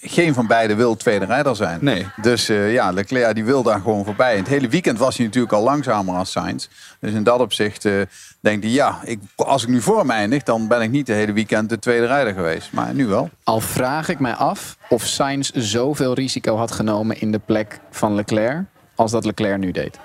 geen 0.00 0.34
van 0.34 0.46
beiden 0.46 0.76
wil 0.76 0.96
tweede 0.96 1.24
rijder 1.24 1.56
zijn. 1.56 1.78
Nee. 1.82 2.06
Dus 2.22 2.48
eh, 2.48 2.72
ja, 2.72 2.90
Leclerc 2.90 3.34
die 3.34 3.44
wil 3.44 3.62
daar 3.62 3.80
gewoon 3.80 4.04
voorbij. 4.04 4.36
Het 4.36 4.48
hele 4.48 4.68
weekend 4.68 4.98
was 4.98 5.16
hij 5.16 5.26
natuurlijk 5.26 5.52
al 5.52 5.62
langzamer 5.62 6.14
als 6.14 6.30
Sainz. 6.30 6.68
Dus 7.00 7.12
in 7.12 7.22
dat 7.22 7.40
opzicht 7.40 7.84
eh 7.84 7.92
denk 8.40 8.62
hij, 8.62 8.72
ja, 8.72 8.98
ik, 9.04 9.20
als 9.36 9.62
ik 9.62 9.68
nu 9.68 9.80
voor 9.80 9.98
hem 9.98 10.10
eindig, 10.10 10.42
dan 10.42 10.68
ben 10.68 10.80
ik 10.80 10.90
niet 10.90 11.06
de 11.06 11.12
hele 11.12 11.32
weekend 11.32 11.68
de 11.68 11.78
tweede 11.78 12.06
rijder 12.06 12.34
geweest. 12.34 12.72
Maar 12.72 12.94
nu 12.94 13.06
wel. 13.06 13.30
Al 13.44 13.60
vraag 13.60 14.08
ik 14.08 14.18
mij 14.18 14.34
af 14.34 14.76
of 14.88 15.02
Sainz 15.02 15.50
zoveel 15.50 16.14
risico 16.14 16.56
had 16.56 16.72
genomen 16.72 17.20
in 17.20 17.32
de 17.32 17.40
plek 17.44 17.80
van 17.90 18.14
Leclerc 18.14 18.64
als 18.94 19.10
dat 19.10 19.24
Leclerc 19.24 19.58
nu 19.58 19.70
deed. 19.70 19.98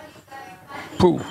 Poeh. 0.98 1.22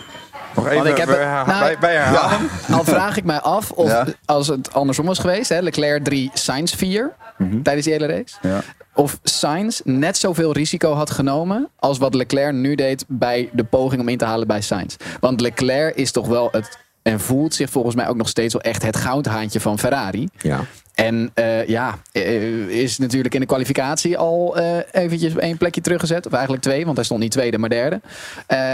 Nog 0.55 0.65
even, 0.67 0.77
Want 0.77 0.89
ik 0.89 0.97
heb- 0.97 1.09
herha- 1.09 1.47
nou, 1.47 1.61
wij, 1.61 1.77
wij 1.81 1.95
herhalen. 1.95 2.49
Al 2.73 2.85
vraag 2.85 3.17
ik 3.17 3.25
mij 3.25 3.41
af 3.41 3.71
of 3.71 3.89
Ja. 3.91 4.07
als 4.25 4.47
het 4.49 4.73
andersom 4.75 5.07
was 5.07 5.19
geweest, 5.19 5.49
hè, 5.49 5.61
Leclerc 5.61 6.05
3, 6.05 6.31
Sainz 6.35 6.75
4 6.75 7.13
tijdens 7.63 7.85
die 7.85 7.95
hele 7.95 8.07
race. 8.07 8.35
Ja. 8.43 8.61
Of 8.95 9.19
Sainz 9.23 9.81
net 9.85 10.17
zoveel 10.17 10.53
risico 10.53 10.93
had 10.93 11.11
genomen 11.11 11.69
als 11.79 11.99
wat 11.99 12.15
Leclerc 12.15 12.53
nu 12.53 12.75
deed 12.75 13.05
bij 13.09 13.49
de 13.53 13.65
poging 13.65 14.01
om 14.01 14.09
in 14.09 14.19
te 14.19 14.25
halen 14.25 14.47
bij 14.47 14.61
Sainz. 14.61 14.97
Want 15.21 15.41
Leclerc 15.41 15.95
is 15.95 16.13
toch 16.13 16.27
wel 16.27 16.49
het. 16.53 16.79
En 17.05 17.21
voelt 17.21 17.55
zich 17.55 17.71
volgens 17.71 17.95
mij 17.95 18.09
ook 18.09 18.17
nog 18.17 18.29
steeds 18.29 18.53
wel 18.53 18.63
echt 18.63 18.83
het 18.83 18.97
goudhaantje 18.97 19.61
van 19.61 19.79
Ferrari. 19.79 20.29
Ja. 20.41 20.61
En 20.95 21.31
eh, 21.35 21.67
ja, 21.67 21.99
eh, 22.13 22.69
is 22.69 22.99
natuurlijk 22.99 23.35
in 23.35 23.41
de 23.41 23.47
kwalificatie 23.47 24.19
al 24.19 24.57
eh, 24.57 24.77
eventjes 24.93 25.37
één 25.37 25.57
plekje 25.57 25.81
teruggezet. 25.81 26.27
Of 26.27 26.33
eigenlijk 26.33 26.63
twee, 26.63 26.85
want 26.85 26.97
hij 26.97 27.05
stond 27.05 27.21
niet 27.21 27.31
tweede, 27.31 27.59
maar 27.59 27.69
derde. 27.69 28.01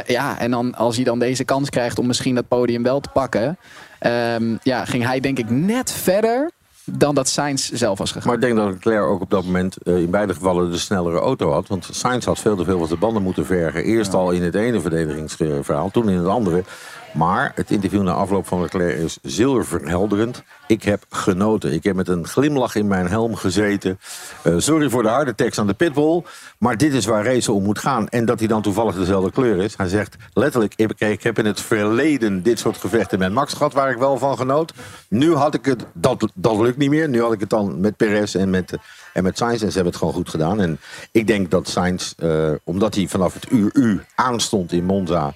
Ja, 0.07 0.39
en 0.39 0.51
dan, 0.51 0.75
als 0.75 0.97
hij 0.97 1.05
dan 1.05 1.19
deze 1.19 1.45
kans 1.45 1.71
krijgt 1.71 1.99
om 1.99 2.07
misschien 2.07 2.35
dat 2.35 2.49
podium 2.49 2.83
wel 2.83 3.01
te 3.01 3.09
pakken... 3.13 3.59
ehm, 3.99 4.57
ja, 4.63 4.85
ging 4.85 5.05
hij 5.05 5.21
denk 5.21 5.39
ik 5.39 5.51
net 5.51 5.93
verder 5.93 6.51
dan 6.85 7.15
dat 7.15 7.29
Sainz 7.29 7.71
zelf 7.71 7.99
was 7.99 8.13
gegaan. 8.13 8.27
Maar 8.27 8.37
ik 8.37 8.41
denk 8.41 8.57
dat 8.57 8.71
Leclerc 8.71 9.05
ook 9.05 9.21
op 9.21 9.31
dat 9.31 9.45
moment 9.45 9.77
in 9.85 10.11
beide 10.11 10.35
gevallen 10.35 10.71
de 10.71 10.79
snellere 10.79 11.19
auto 11.19 11.51
had. 11.51 11.69
Want 11.69 11.89
Sainz 11.91 12.25
had 12.25 12.39
veel 12.39 12.57
te 12.57 12.65
veel 12.65 12.79
van 12.79 12.89
de 12.89 12.97
banden 12.97 13.23
moeten 13.23 13.47
vergen. 13.47 13.85
Eerst 13.85 14.15
al 14.15 14.31
in 14.31 14.43
het 14.43 14.55
ene 14.55 14.81
verdedigingsverhaal, 14.81 15.91
toen 15.91 16.09
in 16.09 16.19
het 16.19 16.27
andere. 16.27 16.65
Maar 17.13 17.53
het 17.55 17.71
interview 17.71 18.03
na 18.03 18.13
afloop 18.13 18.47
van 18.47 18.61
Leclerc 18.61 18.97
is 18.97 19.19
zilverhelderend. 19.23 20.43
Ik 20.67 20.83
heb 20.83 21.05
genoten. 21.11 21.73
Ik 21.73 21.85
heb 21.85 21.97
met 21.97 22.09
een 22.09 22.27
glimlach 22.27 22.75
in 22.75 22.87
mijn 22.87 23.09
helm 23.09 23.35
gezeten. 23.35 23.99
Eh, 24.43 24.55
sorry 24.57 24.91
voor 24.91 25.03
de 25.03 25.09
harde 25.09 25.35
tekst 25.35 25.59
aan 25.59 25.67
de 25.67 25.75
pitbull. 25.75 26.23
Maar 26.59 26.77
dit 26.77 26.93
is 26.93 27.05
waar 27.05 27.25
racen 27.25 27.55
om 27.55 27.63
moet 27.63 27.79
gaan. 27.79 28.09
En 28.09 28.25
dat 28.25 28.39
hij 28.39 28.49
dan 28.49 28.63
toevallig 28.63 28.95
dezelfde 28.95 29.31
kleur 29.31 29.59
is. 29.59 29.77
Hij 29.77 29.89
zegt 29.89 30.17
letterlijk, 30.33 30.75
ik, 30.99 31.23
heb 31.23 31.39
in 31.39 31.47
het 31.47 31.61
verleden 31.61 32.43
dit 32.43 32.59
soort 32.59 32.77
gevechten 32.77 33.19
met 33.19 33.33
Max 33.33 33.53
gehad... 33.53 33.73
waar 33.73 33.91
ik 33.91 33.99
wel 33.99 34.19
van 34.19 34.37
genoot. 34.37 34.73
Nu 35.09 35.35
had 35.35 35.55
ik 35.55 35.65
het, 35.65 35.87
dat, 35.93 36.29
dat 36.35 36.59
lukt 36.59 36.77
niet 36.77 36.91
meer. 36.91 37.09
Nu 37.09 37.23
had 37.23 37.33
ik 37.33 37.41
het 37.41 37.51
dan 37.51 37.81
met 37.81 37.97
Perez 37.97 38.35
en 38.35 38.51
met, 38.51 38.79
en 39.13 39.23
met 39.23 39.39
Sainz. 39.39 39.63
En 39.63 39.69
ze 39.69 39.75
hebben 39.75 39.93
het 39.93 39.97
gewoon 39.97 40.15
goed 40.15 40.29
gedaan. 40.29 40.61
En 40.61 40.79
ik 41.11 41.27
denk 41.27 41.51
dat 41.51 41.69
Sainz, 41.69 42.13
eh, 42.19 42.51
omdat 42.65 42.95
hij 42.95 43.09
vanaf 43.09 43.35
het 43.35 43.51
uur 43.51 43.71
U 43.73 44.01
aanstond 44.15 44.73
in 44.73 44.85
Monza... 44.85 45.35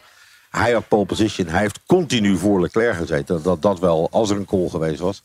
Hij 0.57 0.73
had 0.73 0.89
pole 0.89 1.05
position. 1.05 1.47
Hij 1.47 1.61
heeft 1.61 1.81
continu 1.87 2.37
voor 2.37 2.61
Leclerc 2.61 2.97
gezeten. 2.97 3.43
Dat 3.43 3.63
dat 3.63 3.79
wel, 3.79 4.09
als 4.11 4.31
er 4.31 4.37
een 4.37 4.45
call 4.45 4.69
geweest 4.69 5.01
was, 5.01 5.23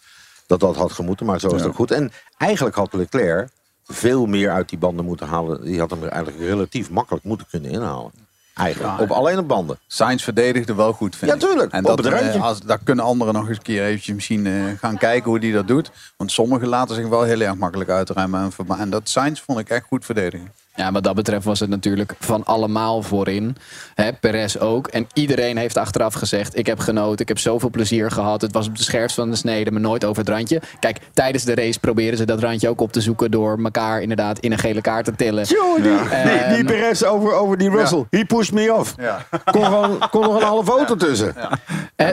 dat 0.47 0.59
dat 0.59 0.75
had 0.75 0.91
gemoeten. 0.91 1.25
Maar 1.25 1.39
zo 1.39 1.47
is 1.47 1.53
het 1.61 1.69
ook 1.69 1.75
goed. 1.75 1.91
En 1.91 2.11
eigenlijk 2.37 2.75
had 2.75 2.93
Leclerc 2.93 3.49
veel 3.85 4.25
meer 4.25 4.51
uit 4.51 4.69
die 4.69 4.77
banden 4.77 5.05
moeten 5.05 5.27
halen. 5.27 5.63
Die 5.63 5.79
had 5.79 5.89
hem 5.89 6.03
er 6.03 6.09
eigenlijk 6.09 6.43
relatief 6.43 6.89
makkelijk 6.89 7.23
moeten 7.23 7.47
kunnen 7.49 7.71
inhalen. 7.71 8.11
Eigenlijk. 8.55 8.97
Ja. 8.97 9.03
op, 9.03 9.11
alleen 9.11 9.37
op 9.37 9.47
banden. 9.47 9.79
Sainz 9.87 10.23
verdedigde 10.23 10.75
wel 10.75 10.93
goed, 10.93 11.15
vind 11.15 11.31
Ja, 11.31 11.37
ik. 11.37 11.43
tuurlijk. 11.43 11.71
En 11.71 11.85
Op 11.85 12.03
dat, 12.03 12.13
eh, 12.13 12.43
als, 12.43 12.59
daar 12.59 12.79
kunnen 12.83 13.05
anderen 13.05 13.33
nog 13.33 13.47
eens 13.47 13.57
een 13.57 13.63
keer 13.63 13.83
eventjes 13.83 14.15
misschien 14.15 14.45
eh, 14.45 14.53
gaan 14.79 14.97
kijken 14.97 15.29
hoe 15.29 15.39
die 15.39 15.53
dat 15.53 15.67
doet. 15.67 15.91
Want 16.17 16.31
sommigen 16.31 16.67
laten 16.67 16.95
zich 16.95 17.07
wel 17.07 17.23
heel 17.23 17.39
erg 17.41 17.55
makkelijk 17.55 17.89
uitremmen. 17.89 18.51
En, 18.67 18.77
en 18.77 18.89
dat 18.89 19.09
Sainz 19.09 19.41
vond 19.41 19.59
ik 19.59 19.69
echt 19.69 19.85
goed 19.87 20.05
verdedigen. 20.05 20.51
Ja, 20.79 20.91
wat 20.91 21.03
dat 21.03 21.15
betreft 21.15 21.45
was 21.45 21.59
het 21.59 21.69
natuurlijk 21.69 22.13
van 22.19 22.45
allemaal 22.45 23.01
voorin. 23.01 23.55
Hè, 23.95 24.13
Perez 24.13 24.57
ook. 24.57 24.87
En 24.87 25.07
iedereen 25.13 25.57
heeft 25.57 25.77
achteraf 25.77 26.13
gezegd: 26.13 26.57
Ik 26.57 26.65
heb 26.65 26.79
genoten, 26.79 27.19
ik 27.19 27.27
heb 27.27 27.39
zoveel 27.39 27.69
plezier 27.69 28.11
gehad. 28.11 28.41
Het 28.41 28.53
was 28.53 28.67
op 28.67 28.77
de 28.77 28.83
scherpst 28.83 29.15
van 29.15 29.29
de 29.29 29.35
snede, 29.35 29.71
maar 29.71 29.81
nooit 29.81 30.05
over 30.05 30.21
het 30.23 30.29
randje. 30.31 30.61
Kijk, 30.79 30.97
tijdens 31.13 31.43
de 31.43 31.55
race 31.55 31.79
proberen 31.79 32.17
ze 32.17 32.25
dat 32.25 32.39
randje 32.39 32.69
ook 32.69 32.81
op 32.81 32.91
te 32.91 33.01
zoeken. 33.01 33.31
door 33.31 33.59
elkaar 33.63 34.01
inderdaad 34.01 34.39
in 34.39 34.51
een 34.51 34.57
gele 34.57 34.81
kaart 34.81 35.05
te 35.05 35.15
tillen. 35.15 35.43
Tjoh, 35.43 35.75
die, 35.83 35.91
Ehm, 36.11 36.47
die, 36.47 36.55
die 36.55 36.65
Perez 36.65 37.03
over, 37.03 37.33
over 37.33 37.57
die 37.57 37.69
Russell. 37.69 38.05
He 38.09 38.25
pushed 38.25 38.53
me 38.53 38.73
off. 38.73 38.95
Kon, 39.51 39.63
gewoon, 39.63 39.99
kon 40.11 40.21
nog 40.21 40.35
een 40.35 40.47
halve 40.47 40.71
auto 40.71 40.95
tussen. 40.95 41.35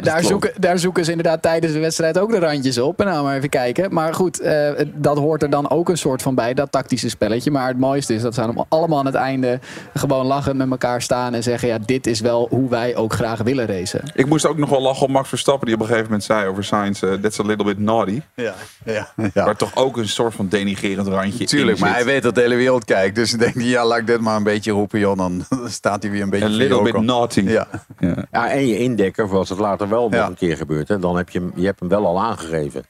Daar, 0.02 0.24
zoeken, 0.24 0.50
daar 0.58 0.78
zoeken 0.78 1.04
ze 1.04 1.10
inderdaad 1.10 1.42
tijdens 1.42 1.72
de 1.72 1.78
wedstrijd 1.78 2.18
ook 2.18 2.30
de 2.30 2.38
randjes 2.38 2.78
op. 2.78 3.00
En 3.00 3.06
nou 3.06 3.24
maar 3.24 3.36
even 3.36 3.48
kijken. 3.48 3.94
Maar 3.94 4.14
goed, 4.14 4.40
eh, 4.40 4.70
dat 4.94 5.18
hoort 5.18 5.42
er 5.42 5.50
dan 5.50 5.70
ook 5.70 5.88
een 5.88 5.98
soort 5.98 6.22
van 6.22 6.34
bij, 6.34 6.54
dat 6.54 6.72
tactische 6.72 7.08
spelletje. 7.08 7.50
Maar 7.50 7.68
het 7.68 7.78
mooiste 7.78 8.14
is 8.14 8.22
dat 8.22 8.34
ze 8.34 8.40
allemaal- 8.42 8.55
allemaal 8.68 8.98
aan 8.98 9.06
het 9.06 9.14
einde 9.14 9.60
gewoon 9.94 10.26
lachen 10.26 10.56
met 10.56 10.70
elkaar 10.70 11.02
staan 11.02 11.34
en 11.34 11.42
zeggen: 11.42 11.68
ja, 11.68 11.78
dit 11.78 12.06
is 12.06 12.20
wel 12.20 12.46
hoe 12.50 12.68
wij 12.68 12.96
ook 12.96 13.12
graag 13.12 13.42
willen 13.42 13.66
racen. 13.66 14.00
Ik 14.14 14.26
moest 14.26 14.46
ook 14.46 14.56
nog 14.56 14.68
wel 14.70 14.80
lachen 14.82 15.02
op 15.02 15.08
Max 15.08 15.28
Verstappen, 15.28 15.66
die 15.66 15.74
op 15.74 15.80
een 15.80 15.86
gegeven 15.86 16.08
moment 16.08 16.24
zei 16.24 16.46
over 16.48 16.64
Sainz, 16.64 17.02
eh, 17.02 17.12
that's 17.12 17.40
a 17.40 17.42
little 17.42 17.64
bit 17.64 17.78
naughty. 17.78 18.20
Ja, 18.34 18.54
ja, 18.84 19.08
Waar 19.34 19.56
toch 19.56 19.76
ook 19.76 19.96
een 19.96 20.08
soort 20.08 20.34
van 20.34 20.48
denigerend 20.48 21.06
randje 21.08 21.44
Tuurlijk, 21.44 21.76
in 21.76 21.82
maar 21.82 21.94
zit. 21.94 22.04
hij 22.04 22.12
weet 22.12 22.22
dat 22.22 22.34
de 22.34 22.40
hele 22.40 22.54
wereld 22.56 22.84
kijkt. 22.84 23.14
Dus 23.14 23.30
dan 23.30 23.38
denkt 23.38 23.54
hij, 23.54 23.64
ja, 23.64 23.84
laat 23.84 23.98
ik 23.98 24.06
dit 24.06 24.20
maar 24.20 24.36
een 24.36 24.42
beetje 24.42 24.70
roepen, 24.72 24.98
joh. 24.98 25.16
Dan 25.16 25.44
staat 25.66 26.02
hij 26.02 26.12
weer 26.12 26.22
een 26.22 26.30
beetje... 26.30 26.46
A 26.46 26.50
little 26.50 26.82
bit 26.82 27.00
naughty. 27.00 27.40
Ja. 27.40 27.66
Ja, 28.30 28.50
en 28.50 28.66
je 28.66 28.78
indekker, 28.78 29.28
zoals 29.28 29.48
het 29.48 29.58
later 29.58 29.88
wel 29.88 30.08
nog 30.08 30.26
een 30.28 30.34
keer 30.34 30.56
gebeurt. 30.56 30.88
Hè, 30.88 30.98
dan 30.98 31.16
heb 31.16 31.30
je, 31.30 31.38
hem- 31.38 31.52
je 31.54 31.66
hebt 31.66 31.80
hem 31.80 31.88
wel 31.88 32.06
al 32.06 32.20
aangegeven. 32.20 32.84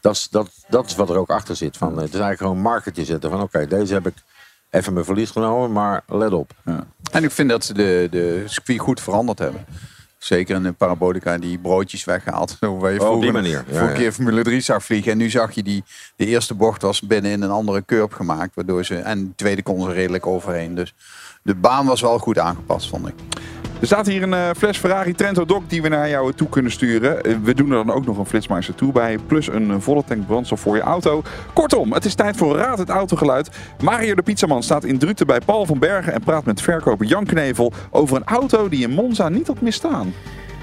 Dat, 0.00 0.14
is, 0.14 0.28
dat, 0.30 0.50
dat 0.68 0.86
is 0.86 0.94
wat 0.94 1.10
er 1.10 1.16
ook 1.18 1.30
achter 1.30 1.56
zit. 1.56 1.76
Van, 1.76 1.88
het 1.88 1.96
is 1.98 2.02
eigenlijk 2.20 2.38
gewoon 2.40 2.56
een 2.56 2.62
markertje 2.62 3.04
zetten. 3.04 3.30
Van 3.30 3.40
oké, 3.42 3.66
deze 3.66 3.92
heb 3.94 4.06
ik 4.06 4.14
even 4.72 4.92
mijn 4.92 5.04
verlies 5.04 5.30
genomen, 5.30 5.72
maar 5.72 6.02
let 6.06 6.32
op. 6.32 6.52
En 7.12 7.24
ik 7.24 7.30
vind 7.30 7.48
dat 7.48 7.64
ze 7.64 7.74
de, 7.74 8.08
de 8.10 8.42
circuit 8.46 8.78
goed 8.78 9.00
veranderd 9.00 9.38
hebben. 9.38 9.64
Zeker 10.18 10.56
in 10.56 10.62
de 10.62 10.72
parabolica, 10.72 11.38
die 11.38 11.58
broodjes 11.58 12.04
waar 12.80 12.92
je 12.92 12.98
Oh, 13.00 13.06
op 13.06 13.06
vroeger, 13.06 13.20
die 13.20 13.32
manier. 13.32 13.64
Ja, 13.68 13.88
ja. 13.88 13.92
keer 13.92 14.12
Formule 14.12 14.42
3 14.42 14.60
zag 14.60 14.84
vliegen. 14.84 15.12
En 15.12 15.18
nu 15.18 15.30
zag 15.30 15.52
je 15.52 15.62
die, 15.62 15.84
de 16.16 16.26
eerste 16.26 16.54
bocht 16.54 16.82
was 16.82 17.00
binnen 17.00 17.30
in 17.30 17.42
een 17.42 17.50
andere 17.50 17.84
curb 17.84 18.12
gemaakt. 18.12 18.54
Waardoor 18.54 18.84
ze, 18.84 18.96
en 18.96 19.24
de 19.24 19.34
tweede 19.34 19.62
kon 19.62 19.82
ze 19.82 19.92
redelijk 19.92 20.26
overheen. 20.26 20.74
Dus 20.74 20.94
de 21.42 21.54
baan 21.54 21.86
was 21.86 22.00
wel 22.00 22.18
goed 22.18 22.38
aangepast, 22.38 22.88
vond 22.88 23.08
ik. 23.08 23.14
Er 23.82 23.88
staat 23.88 24.06
hier 24.06 24.22
een 24.22 24.34
eh, 24.34 24.50
fles 24.56 24.78
Ferrari 24.78 25.14
Trento 25.14 25.44
Doc 25.44 25.62
die 25.66 25.82
we 25.82 25.88
naar 25.88 26.08
jou 26.08 26.32
toe 26.32 26.48
kunnen 26.48 26.72
sturen. 26.72 27.22
Eh, 27.22 27.36
we 27.42 27.54
doen 27.54 27.70
er 27.70 27.84
dan 27.84 27.94
ook 27.94 28.06
nog 28.06 28.18
een 28.18 28.26
flitsmeister 28.26 28.74
toe 28.74 28.92
bij. 28.92 29.18
Plus 29.26 29.48
een 29.48 29.70
eh, 29.70 29.76
volle 29.78 30.04
tank 30.04 30.26
brandstof 30.26 30.60
voor 30.60 30.76
je 30.76 30.82
auto. 30.82 31.22
Kortom, 31.52 31.92
het 31.92 32.04
is 32.04 32.14
tijd 32.14 32.36
voor 32.36 32.56
Raad 32.56 32.78
het 32.78 32.88
Autogeluid. 32.88 33.50
Mario 33.82 34.14
de 34.14 34.22
Pizzaman 34.22 34.62
staat 34.62 34.84
in 34.84 34.98
Druten 34.98 35.26
bij 35.26 35.40
Paul 35.44 35.66
van 35.66 35.78
Bergen. 35.78 36.12
En 36.12 36.20
praat 36.20 36.44
met 36.44 36.60
verkoper 36.60 37.06
Jan 37.06 37.24
Knevel 37.24 37.72
over 37.90 38.16
een 38.16 38.24
auto 38.24 38.68
die 38.68 38.82
in 38.82 38.90
Monza 38.90 39.28
niet 39.28 39.46
had 39.46 39.60
misstaan. 39.60 40.12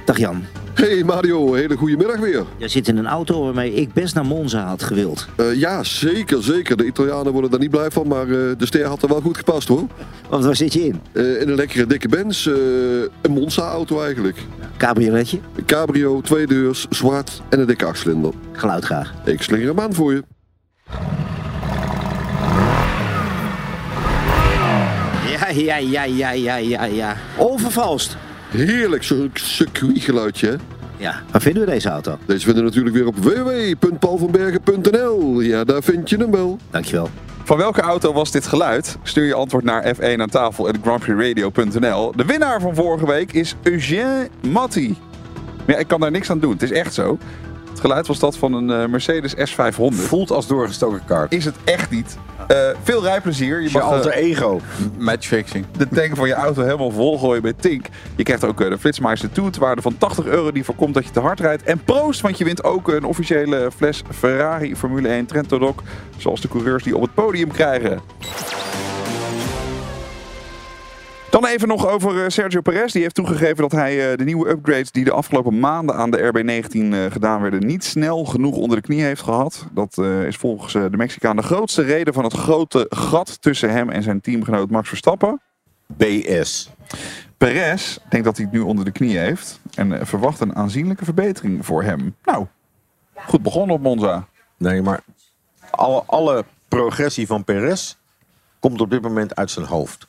Dag 0.09 0.17
Jan. 0.17 0.43
Hey 0.73 1.03
Mario, 1.03 1.53
hele 1.53 1.75
goede 1.75 1.97
middag 1.97 2.19
weer. 2.19 2.45
Jij 2.57 2.67
zit 2.67 2.87
in 2.87 2.97
een 2.97 3.07
auto 3.07 3.43
waarmee 3.43 3.73
ik 3.73 3.93
best 3.93 4.15
naar 4.15 4.25
Monza 4.25 4.65
had 4.65 4.83
gewild. 4.83 5.27
Eh, 5.35 5.53
ja, 5.53 5.83
zeker, 5.83 6.43
zeker. 6.43 6.77
De 6.77 6.85
Italianen 6.85 7.31
worden 7.31 7.51
daar 7.51 7.59
niet 7.59 7.69
blij 7.69 7.91
van, 7.91 8.07
maar 8.07 8.21
eh, 8.21 8.29
de 8.57 8.65
ster 8.65 8.85
had 8.85 9.01
er 9.01 9.09
wel 9.09 9.21
goed 9.21 9.37
gepast 9.37 9.67
hoor. 9.67 9.87
Want 10.29 10.43
waar 10.43 10.55
zit 10.55 10.73
je 10.73 10.85
in? 10.85 11.01
Eh, 11.11 11.41
in 11.41 11.49
een 11.49 11.55
lekkere 11.55 11.85
dikke 11.85 12.07
Benz, 12.07 12.45
een 12.45 13.31
Monza-auto 13.31 14.01
eigenlijk. 14.01 14.37
Cabrioletje? 14.77 15.39
Een 15.55 15.65
cabrio, 15.65 16.21
tweedeurs, 16.21 16.85
zwart 16.89 17.41
en 17.49 17.59
een 17.59 17.67
dikke 17.67 17.85
achtcilinder. 17.85 18.33
Geluid 18.51 18.85
graag. 18.85 19.13
Ik 19.25 19.41
slinger 19.41 19.67
hem 19.67 19.79
aan 19.79 19.93
voor 19.93 20.13
je. 20.13 20.23
ja, 25.53 25.77
ja, 25.77 26.03
ja, 26.03 26.31
ja, 26.31 26.55
ja, 26.55 26.85
ja. 26.85 27.17
Onvervalst. 27.37 28.17
Heerlijk, 28.49 29.03
zo'n 29.03 29.31
circuitgeluidje? 29.33 30.57
Ja. 30.97 31.21
Waar 31.31 31.41
vinden 31.41 31.65
we 31.65 31.71
deze 31.71 31.89
auto? 31.89 32.17
Deze 32.25 32.45
vinden 32.45 32.63
we 32.63 32.69
natuurlijk 32.69 32.95
weer 32.95 33.07
op 33.07 33.17
www.paulvanbergen.nl. 33.17 35.41
Ja, 35.41 35.63
daar 35.63 35.83
vind 35.83 36.09
je 36.09 36.17
hem 36.17 36.31
wel. 36.31 36.57
Dankjewel. 36.69 37.09
Van 37.43 37.57
welke 37.57 37.81
auto 37.81 38.13
was 38.13 38.31
dit 38.31 38.47
geluid? 38.47 38.97
Stuur 39.03 39.25
je 39.25 39.33
antwoord 39.33 39.63
naar 39.63 39.95
F1 39.95 40.19
aan 40.19 40.29
tafel. 40.29 40.63
De 42.15 42.25
winnaar 42.25 42.61
van 42.61 42.75
vorige 42.75 43.05
week 43.05 43.33
is 43.33 43.55
Eugène 43.63 44.29
Matti. 44.51 44.97
Ja, 45.67 45.77
ik 45.77 45.87
kan 45.87 45.99
daar 45.99 46.11
niks 46.11 46.29
aan 46.29 46.39
doen. 46.39 46.51
Het 46.51 46.63
is 46.63 46.71
echt 46.71 46.93
zo. 46.93 47.17
Het 47.69 47.79
geluid 47.79 48.07
was 48.07 48.19
dat 48.19 48.37
van 48.37 48.53
een 48.53 48.69
eh, 48.69 48.85
Mercedes 48.87 49.35
S500. 49.35 49.39
Voelt 49.89 50.31
als 50.31 50.47
doorgestoken 50.47 51.01
kaart. 51.05 51.33
Is 51.33 51.45
het 51.45 51.55
echt 51.63 51.89
niet. 51.89 52.17
Eh, 52.49 52.69
veel 52.83 53.03
rijplezier. 53.03 53.61
Je 53.61 53.67
Je 53.67 53.69
mag 53.73 53.81
eh, 53.81 53.89
alter 53.89 54.11
ego. 54.11 54.61
Matchfixing. 54.97 55.65
de 55.77 55.87
tank 55.87 56.15
van 56.15 56.27
je 56.27 56.33
auto 56.33 56.61
helemaal 56.63 56.91
volgooien 56.91 57.43
met 57.43 57.61
Tink. 57.61 57.85
Je 58.15 58.23
krijgt 58.23 58.43
ook 58.43 58.61
eh, 58.61 58.69
de 58.69 58.77
Flitsmeister 58.77 59.31
Toet, 59.31 59.57
waarde 59.57 59.81
van 59.81 59.97
80 59.97 60.25
euro 60.25 60.51
die 60.51 60.63
voorkomt 60.63 60.93
dat 60.93 61.05
je 61.05 61.11
te 61.11 61.19
hard 61.19 61.39
rijdt. 61.39 61.63
En 61.63 61.83
proost, 61.83 62.21
want 62.21 62.37
je 62.37 62.43
wint 62.43 62.63
ook 62.63 62.87
een 62.87 63.03
officiële 63.03 63.71
fles 63.75 64.01
Ferrari 64.11 64.75
Formule 64.75 65.07
1 65.07 65.25
Trento 65.25 65.59
Doc. 65.59 65.75
Zoals 66.17 66.41
de 66.41 66.47
coureurs 66.47 66.83
die 66.83 66.95
op 66.95 67.01
het 67.01 67.13
podium 67.13 67.51
krijgen. 67.51 67.99
Dan 71.29 71.45
even 71.45 71.67
nog 71.67 71.87
over 71.87 72.23
eh, 72.23 72.29
Sergio 72.29 72.61
Perez. 72.61 72.91
Die 72.91 73.01
heeft 73.01 73.15
toegegeven 73.15 73.57
dat 73.57 73.71
hij 73.71 74.11
eh, 74.11 74.17
de 74.17 74.23
nieuwe 74.23 74.49
upgrades 74.49 74.91
die 74.91 75.03
de 75.03 75.11
afgelopen 75.11 75.59
maanden 75.59 75.95
aan 75.95 76.11
de 76.11 76.31
RB19 76.33 76.71
eh, 76.71 77.11
gedaan 77.11 77.41
werden, 77.41 77.65
niet 77.65 77.83
snel 77.83 78.25
genoeg 78.25 78.55
onder 78.55 78.77
de 78.77 78.83
knie 78.83 79.01
heeft 79.01 79.21
gehad. 79.21 79.67
Dat 79.71 79.97
is 80.27 80.35
volgens 80.35 80.73
de 80.73 80.89
Mexicaan 80.91 81.35
de 81.35 81.41
grootste 81.41 81.81
reden 81.81 82.13
van 82.13 82.23
het 82.23 82.33
grote 82.33 82.85
gat 82.89 83.41
tussen 83.41 83.71
hem 83.71 83.89
en 83.89 84.03
zijn 84.03 84.21
teamgenoot 84.21 84.69
Max 84.69 84.87
Verstappen. 84.87 85.41
BS. 85.87 86.69
Perez 87.37 87.97
denkt 88.09 88.25
dat 88.25 88.37
hij 88.37 88.45
het 88.45 88.53
nu 88.53 88.59
onder 88.59 88.85
de 88.85 88.91
knie 88.91 89.17
heeft 89.17 89.59
en 89.75 90.07
verwacht 90.07 90.39
een 90.39 90.55
aanzienlijke 90.55 91.05
verbetering 91.05 91.65
voor 91.65 91.83
hem. 91.83 92.15
Nou, 92.23 92.45
goed 93.15 93.41
begonnen 93.41 93.75
op 93.75 93.81
Monza. 93.81 94.27
Nee, 94.57 94.81
maar 94.81 95.03
alle, 95.69 96.03
alle 96.05 96.45
progressie 96.67 97.27
van 97.27 97.43
Perez 97.43 97.95
komt 98.59 98.81
op 98.81 98.89
dit 98.89 99.01
moment 99.01 99.35
uit 99.35 99.51
zijn 99.51 99.65
hoofd. 99.65 100.08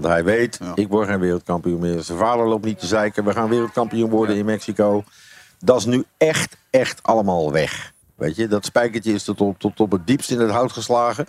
Want 0.00 0.06
hij 0.06 0.24
weet, 0.24 0.58
ik 0.74 0.88
word 0.88 1.08
geen 1.08 1.18
wereldkampioen 1.20 1.80
meer. 1.80 2.02
Zijn 2.02 2.18
vader 2.18 2.46
loopt 2.48 2.64
niet 2.64 2.78
te 2.78 2.86
zeiken. 2.86 3.24
We 3.24 3.32
gaan 3.32 3.48
wereldkampioen 3.48 4.10
worden 4.10 4.36
in 4.36 4.44
Mexico. 4.44 5.04
Dat 5.58 5.78
is 5.78 5.84
nu 5.84 6.04
echt, 6.16 6.56
echt 6.70 7.02
allemaal 7.02 7.52
weg. 7.52 7.92
Weet 8.14 8.36
je, 8.36 8.48
dat 8.48 8.64
spijkertje 8.64 9.12
is 9.12 9.24
tot 9.24 9.40
op, 9.40 9.58
tot 9.58 9.80
op 9.80 9.92
het 9.92 10.06
diepst 10.06 10.30
in 10.30 10.40
het 10.40 10.50
hout 10.50 10.72
geslagen. 10.72 11.26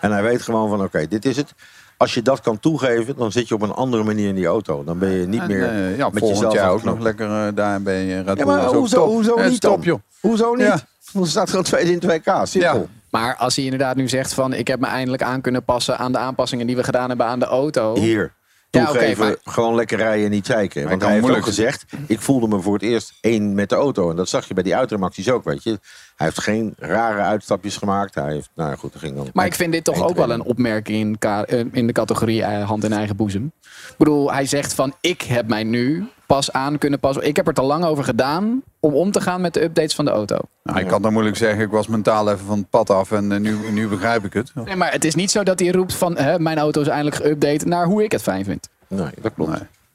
En 0.00 0.12
hij 0.12 0.22
weet 0.22 0.42
gewoon 0.42 0.68
van, 0.68 0.82
oké, 0.82 1.08
dit 1.08 1.24
is 1.24 1.36
het. 1.36 1.54
Als 1.96 2.14
je 2.14 2.22
dat 2.22 2.40
kan 2.40 2.60
toegeven, 2.60 3.16
dan 3.16 3.32
zit 3.32 3.48
je 3.48 3.54
op 3.54 3.62
een 3.62 3.72
andere 3.72 4.02
manier 4.04 4.28
in 4.28 4.34
die 4.34 4.46
auto. 4.46 4.84
Dan 4.84 4.98
ben 4.98 5.10
je 5.10 5.26
niet 5.26 5.40
En, 5.40 5.46
meer 5.46 5.96
ja, 5.96 6.08
met 6.08 6.18
volgend 6.18 6.38
jezelf 6.38 6.54
jaar 6.54 6.70
ook 6.70 6.82
nog 6.82 6.98
lekker 6.98 7.46
eh, 7.46 7.54
daar 7.54 7.82
bij 7.82 8.18
eh, 8.18 8.24
Red 8.24 8.38
Ja, 8.38 8.44
maar 8.44 8.64
hoezo, 8.64 8.96
top. 8.96 9.08
hoezo 9.08 9.48
niet 9.48 9.84
joh. 9.84 9.98
Hoezo 10.20 10.54
niet? 10.54 10.66
Ja. 10.66 11.20
Er 11.20 11.26
staat 11.26 11.48
gewoon 11.50 11.64
tweede 11.64 11.90
in 11.90 12.02
2K, 12.20 12.42
simpel. 12.42 12.88
Maar 13.20 13.36
als 13.36 13.54
hij 13.56 13.64
inderdaad 13.64 13.96
nu 13.96 14.08
zegt 14.08 14.34
van 14.34 14.52
ik 14.52 14.68
heb 14.68 14.80
me 14.80 14.86
eindelijk 14.86 15.22
aan 15.22 15.40
kunnen 15.40 15.64
passen 15.64 15.98
aan 15.98 16.12
de 16.12 16.18
aanpassingen 16.18 16.66
die 16.66 16.76
we 16.76 16.84
gedaan 16.84 17.08
hebben 17.08 17.26
aan 17.26 17.38
de 17.38 17.44
auto. 17.46 17.94
Hier. 17.98 18.34
Ja, 18.70 18.92
maar- 19.18 19.36
gewoon 19.44 19.74
lekker 19.74 19.98
rijden 19.98 20.24
en 20.24 20.30
niet 20.30 20.46
zeiken. 20.46 20.88
Want 20.88 21.02
hij 21.02 21.12
heeft 21.12 21.30
ook 21.30 21.44
gezegd, 21.44 21.84
ik 22.06 22.20
voelde 22.20 22.48
me 22.48 22.60
voor 22.60 22.72
het 22.74 22.82
eerst 22.82 23.12
één 23.20 23.54
met 23.54 23.68
de 23.68 23.74
auto. 23.74 24.10
En 24.10 24.16
dat 24.16 24.28
zag 24.28 24.48
je 24.48 24.54
bij 24.54 24.62
die 24.62 24.76
uitremacties 24.76 25.30
ook, 25.30 25.44
weet 25.44 25.62
je. 25.62 25.70
Hij 26.16 26.26
heeft 26.26 26.40
geen 26.40 26.74
rare 26.78 27.20
uitstapjes 27.20 27.76
gemaakt. 27.76 28.14
Hij 28.14 28.32
heeft, 28.32 28.50
nou 28.54 28.70
ja, 28.70 28.76
goed, 28.76 28.92
dat 28.92 29.02
ging 29.02 29.16
dan. 29.16 29.28
Maar 29.32 29.46
ik 29.46 29.54
vind 29.54 29.72
dit 29.72 29.84
toch 29.84 30.02
ook 30.02 30.16
wel 30.16 30.30
een 30.30 30.42
opmerking 30.42 30.98
in, 30.98 31.18
ka- 31.18 31.44
eh, 31.44 31.64
in 31.72 31.86
de 31.86 31.92
categorie 31.92 32.42
eh, 32.42 32.66
hand 32.68 32.84
in 32.84 32.92
eigen 32.92 33.16
boezem. 33.16 33.52
Ik 33.62 33.94
bedoel, 33.98 34.32
hij 34.32 34.46
zegt 34.46 34.74
van 34.74 34.94
ik 35.00 35.22
heb 35.22 35.48
mij 35.48 35.64
nu 35.64 36.08
pas 36.26 36.52
aan 36.52 36.78
kunnen 36.78 37.00
passen. 37.00 37.26
Ik 37.26 37.36
heb 37.36 37.46
er 37.46 37.54
te 37.54 37.62
lang 37.62 37.84
over 37.84 38.04
gedaan 38.04 38.62
om 38.80 38.94
om 38.94 39.10
te 39.10 39.20
gaan 39.20 39.40
met 39.40 39.54
de 39.54 39.62
updates 39.62 39.94
van 39.94 40.04
de 40.04 40.10
auto. 40.10 40.38
Nou, 40.62 40.78
ik 40.78 40.86
kan 40.86 41.02
dan 41.02 41.12
moeilijk 41.12 41.36
zeggen, 41.36 41.64
ik 41.64 41.70
was 41.70 41.86
mentaal 41.86 42.30
even 42.30 42.46
van 42.46 42.58
het 42.58 42.70
pad 42.70 42.90
af 42.90 43.12
en 43.12 43.32
eh, 43.32 43.38
nu, 43.38 43.70
nu 43.70 43.88
begrijp 43.88 44.24
ik 44.24 44.32
het. 44.32 44.52
Nee, 44.54 44.76
maar 44.76 44.92
het 44.92 45.04
is 45.04 45.14
niet 45.14 45.30
zo 45.30 45.42
dat 45.42 45.60
hij 45.60 45.68
roept 45.68 45.94
van 45.94 46.16
hè, 46.16 46.38
mijn 46.38 46.58
auto 46.58 46.80
is 46.80 46.88
eindelijk 46.88 47.22
geüpdate 47.22 47.66
naar 47.66 47.86
hoe 47.86 48.04
ik 48.04 48.12
het 48.12 48.22
fijn 48.22 48.44
vind. 48.44 48.68
Nee, 48.88 49.10
dat 49.20 49.34
klopt. 49.34 49.50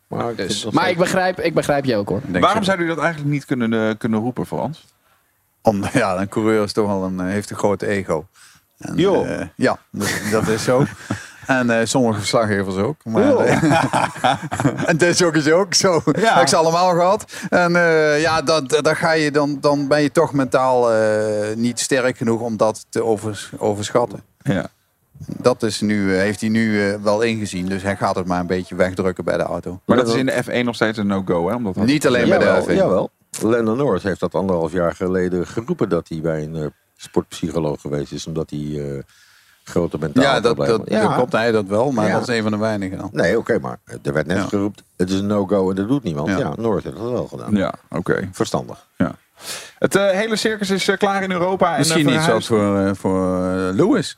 Maar, 0.08 0.30
ik 0.30 0.38
Dus, 0.38 0.66
maar 0.66 0.90
ik 0.90 0.98
begrijp, 0.98 1.40
ik 1.40 1.54
begrijp 1.54 1.86
je 1.86 1.96
ook 1.96 2.10
hoor. 2.10 2.22
Denk 2.26 2.44
Waarom 2.44 2.64
zou 2.64 2.80
u 2.80 2.88
dat 2.88 2.98
eigenlijk 2.98 3.32
niet 3.32 3.46
kunnen, 3.46 3.90
eh, 3.90 3.98
kunnen 3.98 4.20
roepen, 4.20 4.46
Frans? 4.46 4.86
Om, 5.62 5.84
ja, 5.94 6.18
een 6.18 6.30
coureur 6.30 6.64
is 6.64 6.74
toch 6.74 6.88
wel 6.88 7.04
een, 7.04 7.20
eh, 7.20 7.26
heeft 7.26 7.50
een 7.50 7.58
groot 7.58 7.82
ego. 7.82 8.28
En, 8.78 8.98
eh, 8.98 9.48
ja, 9.56 9.78
dat, 9.92 10.22
dat 10.32 10.48
is 10.48 10.64
zo. 10.64 10.84
En 11.48 11.70
eh, 11.70 11.86
sommige 11.86 12.20
verslaggevers 12.20 12.76
ook. 12.76 12.96
Maar, 13.06 13.36
eh, 13.38 14.34
en 14.90 14.98
dit 14.98 15.24
ook 15.24 15.36
is 15.36 15.52
ook 15.52 15.74
zo. 15.74 16.02
Ja. 16.12 16.34
Heb 16.34 16.42
ik 16.42 16.48
ze 16.48 16.56
allemaal 16.56 16.90
gehad. 16.90 17.32
En 17.50 17.76
eh, 17.76 18.22
ja, 18.22 18.42
dat, 18.42 18.70
dat 18.70 18.96
ga 18.98 19.12
je 19.12 19.32
dan, 19.32 19.58
dan 19.62 19.88
ben 19.88 20.02
je 20.02 20.12
toch 20.12 20.34
mentaal 20.34 20.92
eh, 20.94 21.56
niet 21.56 21.80
sterk 21.80 22.18
genoeg 22.18 22.42
om 22.42 22.58
dat 22.58 22.86
te 22.90 23.04
overs- 23.04 23.52
overschatten. 23.58 24.24
Ja. 24.42 24.68
Dat 25.38 25.64
is 25.64 25.82
nu, 25.82 26.14
heeft 26.16 26.42
hij 26.42 26.50
nu 26.50 26.98
wel 27.04 27.22
ingezien. 27.22 27.66
Dus 27.66 27.82
hij 27.84 27.96
gaat 27.96 28.16
het 28.16 28.26
maar 28.26 28.40
een 28.40 28.48
beetje 28.48 28.76
wegdrukken 28.76 29.24
bij 29.24 29.38
de 29.38 29.44
auto. 29.44 29.80
Maar 29.86 29.98
dat 29.98 30.08
is 30.08 30.14
in 30.16 30.26
de 30.26 30.44
F1 30.44 30.64
nog 30.66 30.76
steeds 30.76 30.98
een 30.98 31.08
no-go, 31.08 31.48
hè? 31.50 31.56
Omdat 31.56 31.74
dat- 31.76 31.86
Niet 31.86 32.08
alleen 32.08 32.30
bij 32.30 32.38
de 32.38 32.64
F1. 32.68 32.74
jawel. 32.76 33.10
Lennon 33.42 33.78
Norris 33.78 34.04
heeft 34.04 34.20
dat 34.20 34.36
anderhalf 34.36 34.72
jaar 34.72 34.96
geleden 34.96 35.48
geroepen 35.48 35.90
dat 35.90 36.08
hij 36.10 36.22
bij 36.22 36.44
een 36.44 36.74
sportpsycholoog 36.98 37.82
geweest 37.82 38.12
is. 38.12 38.28
Omdat 38.28 38.50
hij 38.50 38.60
eh, 38.60 39.04
grote 39.64 39.98
mentale 40.00 40.26
Ja, 40.26 40.40
dat, 40.40 40.56
problemen 40.56 40.90
dat, 40.90 41.02
dat 41.02 41.14
klopt 41.16 41.32
hij 41.32 41.52
dat 41.52 41.66
wel. 41.66 41.92
Maar 41.92 42.08
Ja. 42.08 42.14
dat 42.20 42.30
is 42.30 42.36
een 42.38 42.42
van 42.44 42.52
de 42.52 42.58
weinigen 42.58 42.98
dan. 42.98 43.10
Nee, 43.12 43.38
oké, 43.38 43.60
maar 43.60 43.78
er 44.04 44.14
werd 44.14 44.28
net 44.28 44.38
Ja. 44.38 44.44
geroepen, 44.44 44.84
het 44.98 45.10
is 45.10 45.20
een 45.20 45.28
no-go 45.28 45.70
en 45.70 45.76
dat 45.76 45.88
doet 45.88 46.04
niemand. 46.04 46.30
Ja, 46.30 46.38
Ja. 46.38 46.54
Norris 46.58 46.84
heeft 46.84 46.98
dat 46.98 47.12
wel 47.12 47.28
gedaan. 47.28 47.56
Ja, 47.56 47.74
oké. 47.90 48.30
Verstandig. 48.32 48.86
Ja. 48.98 49.12
Het 49.80 49.96
eh, 49.96 50.10
hele 50.10 50.36
circus 50.36 50.70
is 50.70 50.88
eh, 50.88 50.98
klaar 50.98 51.24
in 51.24 51.32
Europa. 51.32 51.72
En, 51.72 51.78
Misschien 51.78 52.08
eh, 52.08 52.14
niet 52.14 52.24
zelfs 52.24 52.48
voor, 52.48 52.78
eh, 52.80 52.92
voor 52.94 53.40
Lewis. 53.74 54.18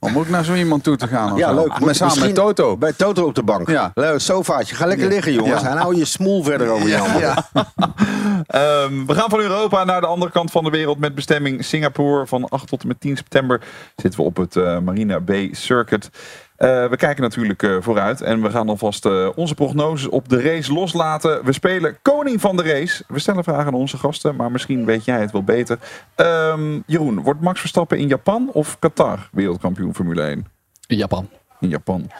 Om 0.00 0.18
ook 0.18 0.28
naar 0.28 0.44
zo 0.44 0.54
iemand 0.54 0.82
toe 0.84 0.96
te 0.96 1.06
gaan. 1.06 1.36
Ja, 1.36 1.52
leuk. 1.52 1.66
Maar 1.66 1.94
samen 1.94 2.14
Misschien 2.14 2.24
met 2.26 2.34
Toto. 2.34 2.76
Bij 2.76 2.92
Toto 2.92 3.24
op 3.24 3.34
de 3.34 3.42
bank. 3.42 3.68
Ja. 3.68 3.90
Leuk, 3.94 4.20
sofaatje. 4.20 4.74
Ga 4.74 4.86
lekker 4.86 5.08
liggen, 5.08 5.32
jongens. 5.32 5.62
Ja. 5.62 5.70
En 5.70 5.76
hou 5.76 5.96
je 5.96 6.04
smoel 6.04 6.42
verder 6.42 6.68
over 6.70 6.88
je 6.88 6.96
handen. 6.96 7.20
Ja. 7.20 7.44
Ehm, 8.48 9.06
we 9.06 9.14
gaan 9.14 9.30
van 9.30 9.40
Europa 9.40 9.84
naar 9.84 10.00
de 10.00 10.06
andere 10.06 10.30
kant 10.30 10.50
van 10.50 10.64
de 10.64 10.70
wereld 10.70 10.98
met 10.98 11.14
bestemming 11.14 11.64
Singapore. 11.64 12.26
Van 12.26 12.48
8 12.48 12.68
tot 12.68 12.82
en 12.82 12.88
met 12.88 13.00
10 13.00 13.16
september 13.16 13.60
zitten 13.96 14.20
we 14.20 14.26
op 14.26 14.36
het 14.36 14.56
eh, 14.56 14.78
Marina 14.78 15.20
Bay 15.20 15.48
Circuit. 15.52 16.10
Eh, 16.58 16.88
we 16.88 16.96
kijken 16.96 17.22
natuurlijk 17.22 17.62
eh, 17.62 17.76
vooruit 17.80 18.20
en 18.20 18.42
we 18.42 18.50
gaan 18.50 18.68
alvast 18.68 19.06
eh, 19.06 19.28
onze 19.34 19.54
prognoses 19.54 20.08
op 20.08 20.28
de 20.28 20.40
race 20.40 20.72
loslaten. 20.72 21.44
We 21.44 21.52
spelen 21.52 21.98
koning 22.02 22.40
van 22.40 22.56
de 22.56 22.62
race. 22.62 23.04
We 23.08 23.18
stellen 23.18 23.44
vragen 23.44 23.66
aan 23.66 23.74
onze 23.74 23.96
gasten, 23.96 24.36
maar 24.36 24.50
misschien 24.50 24.84
weet 24.84 25.04
jij 25.04 25.20
het 25.20 25.32
wel 25.32 25.42
beter. 25.42 25.78
Ehm, 26.14 26.80
Jeroen, 26.86 27.22
wordt 27.22 27.40
Max 27.40 27.60
Verstappen 27.60 27.98
in 27.98 28.08
Japan 28.08 28.50
of 28.52 28.78
Qatar 28.78 29.28
wereldkampioen 29.32 29.94
Formule 29.94 30.22
1? 30.22 30.46
Japan. 30.80 31.28
In 31.60 31.68
Japan. 31.68 32.10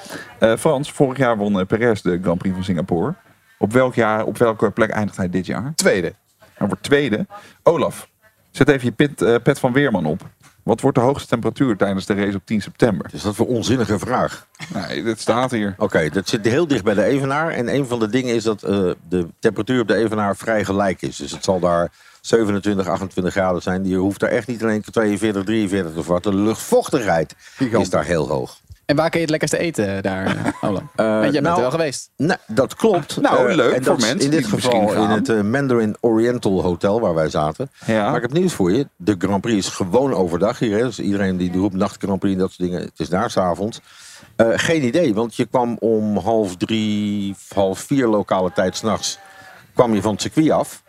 Frans, 0.59 0.93
vorig 0.93 1.19
jaar 1.19 1.37
won 1.37 1.67
Perez 1.67 2.01
de 2.01 2.19
Grand 2.23 2.39
Prix 2.39 2.55
van 2.55 2.65
Singapore. 2.65 3.15
Op, 3.59 3.73
welk 3.73 3.95
jaar, 3.95 4.25
op 4.25 4.39
welke 4.39 4.71
plek 4.71 4.91
eindigt 4.91 5.17
hij 5.17 5.31
dit 5.31 5.47
jaar? 5.47 5.73
Tweede. 5.75 6.15
Hij 6.55 6.67
wordt 6.67 6.83
tweede. 6.83 7.27
Olaf, 7.63 8.09
zet 8.51 8.69
even 8.69 8.95
je 8.97 9.39
pet 9.39 9.59
van 9.59 9.73
Weerman 9.73 10.07
op. 10.07 10.21
Wat 10.69 10.81
wordt 10.81 10.97
de 10.97 11.03
hoogste 11.03 11.29
temperatuur 11.29 11.77
tijdens 11.77 12.07
de 12.07 12.15
race 12.15 12.37
op 12.37 12.43
10 12.45 12.63
september? 12.63 13.11
Is 13.13 13.23
dat 13.23 13.35
voor 13.35 13.47
onzinnige 13.47 13.99
vraag? 13.99 14.47
Nee, 14.75 15.03
dit 15.03 15.21
staat 15.21 15.51
hier. 15.51 15.75
Oké, 15.79 16.09
dat 16.09 16.29
zit 16.29 16.45
heel 16.45 16.67
dicht 16.67 16.85
bij 16.85 16.95
de 16.95 17.05
Evenaar. 17.05 17.51
En 17.51 17.75
een 17.75 17.87
van 17.87 17.99
de 17.99 18.09
dingen 18.09 18.35
is 18.35 18.43
dat 18.43 18.63
eh, 18.63 18.91
de 19.09 19.27
temperatuur 19.39 19.81
op 19.81 19.89
de 19.89 19.95
Evenaar 19.95 20.37
vrij 20.37 20.65
gelijk 20.65 21.03
is. 21.03 21.17
Dus 21.17 21.31
het 21.31 21.45
zal 21.45 21.61
daar 21.61 21.93
27, 22.21 22.89
28 22.89 23.33
graden 23.33 23.63
zijn. 23.63 23.89
Je 23.89 23.97
hoeft 23.97 24.21
daar 24.21 24.31
echt 24.31 24.47
niet 24.47 24.63
alleen 24.63 24.83
42, 24.91 25.45
43 25.45 25.93
te 25.93 26.03
vatten. 26.03 26.33
De 26.33 26.39
luchtvochtigheid 26.39 27.35
is 27.59 27.91
daar 27.91 28.05
heel 28.05 28.29
hoog. 28.29 28.61
En 28.89 28.97
waar 28.97 29.11
kun 29.11 29.21
je 29.21 29.27
het 29.27 29.31
lekkerste 29.31 29.59
eten 29.59 30.03
daar, 30.03 30.27
eh, 30.61 30.69
Ola? 30.69 30.81
Eh, 30.95 31.05
jij 31.07 31.31
bent 31.31 31.43
nou, 31.43 31.55
er 31.55 31.61
wel 31.61 31.71
geweest. 31.71 32.11
Nee, 32.17 32.37
dat 32.47 32.75
klopt. 32.75 33.21
Nou, 33.21 33.49
Eh, 33.49 33.55
leuk 33.57 33.75
en 33.75 33.85
voor 33.85 33.97
mensen 33.97 34.21
In 34.21 34.31
dit 34.31 34.45
die 34.45 34.55
misschien 34.55 34.89
geval 34.89 35.05
in 35.05 35.11
het 35.11 35.29
eh, 35.29 35.41
Mandarin 35.41 35.97
Oriental 36.01 36.63
Hotel 36.63 37.01
waar 37.01 37.15
wij 37.15 37.29
zaten. 37.29 37.71
Ja. 37.87 38.07
Maar 38.07 38.17
ik 38.17 38.23
heb 38.23 38.33
nieuws 38.33 38.53
voor 38.53 38.73
je. 38.73 38.89
De 38.97 39.15
Grand 39.19 39.41
Prix 39.41 39.67
is 39.67 39.73
gewoon 39.73 40.15
overdag 40.15 40.59
hier. 40.59 40.77
Hè. 40.79 40.83
Dus 40.85 40.99
iedereen 40.99 41.37
die 41.37 41.53
roept 41.53 41.75
nacht 41.75 42.03
Grand 42.03 42.19
Prix 42.19 42.35
en 42.35 42.41
dat 42.41 42.53
soort 42.53 42.69
dingen. 42.71 42.85
Het 42.85 42.99
is 43.01 43.09
daar 43.09 43.31
s'avonds. 43.31 43.81
Eh 44.37 44.49
geen 44.55 44.85
idee, 44.85 45.15
want 45.15 45.37
je 45.37 45.47
kwam 45.47 45.77
om 45.81 46.17
half 46.17 46.57
drie, 46.57 47.37
half 47.55 47.79
vier 47.79 48.07
lokale 48.07 48.53
tijd 48.53 48.77
s'nachts. 48.77 49.19
kwam 49.75 49.95
je 49.95 50.03
van 50.03 50.13
het 50.13 50.21
circuit 50.23 50.51
af. 50.51 50.83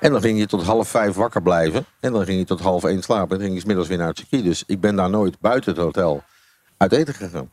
En 0.00 0.12
dan 0.12 0.20
ging 0.20 0.38
je 0.38 0.46
tot 0.46 0.62
half 0.62 0.88
vijf 0.88 1.14
wakker 1.14 1.42
blijven. 1.42 1.84
En 2.00 2.12
dan 2.12 2.24
ging 2.24 2.38
je 2.38 2.44
tot 2.44 2.60
half 2.60 2.84
één 2.84 3.02
slapen. 3.02 3.30
En 3.30 3.36
dan 3.36 3.40
ging 3.40 3.54
je 3.54 3.60
's 3.60 3.64
middags 3.64 3.88
weer 3.88 3.98
naar 3.98 4.08
het 4.08 4.18
circuit. 4.18 4.44
Dus 4.44 4.64
ik 4.66 4.80
ben 4.80 4.96
daar 4.96 5.10
nooit 5.10 5.40
buiten 5.40 5.72
het 5.72 5.80
hotel 5.82 6.22
uit 6.82 6.92
eten 6.92 7.14
gegaan. 7.14 7.50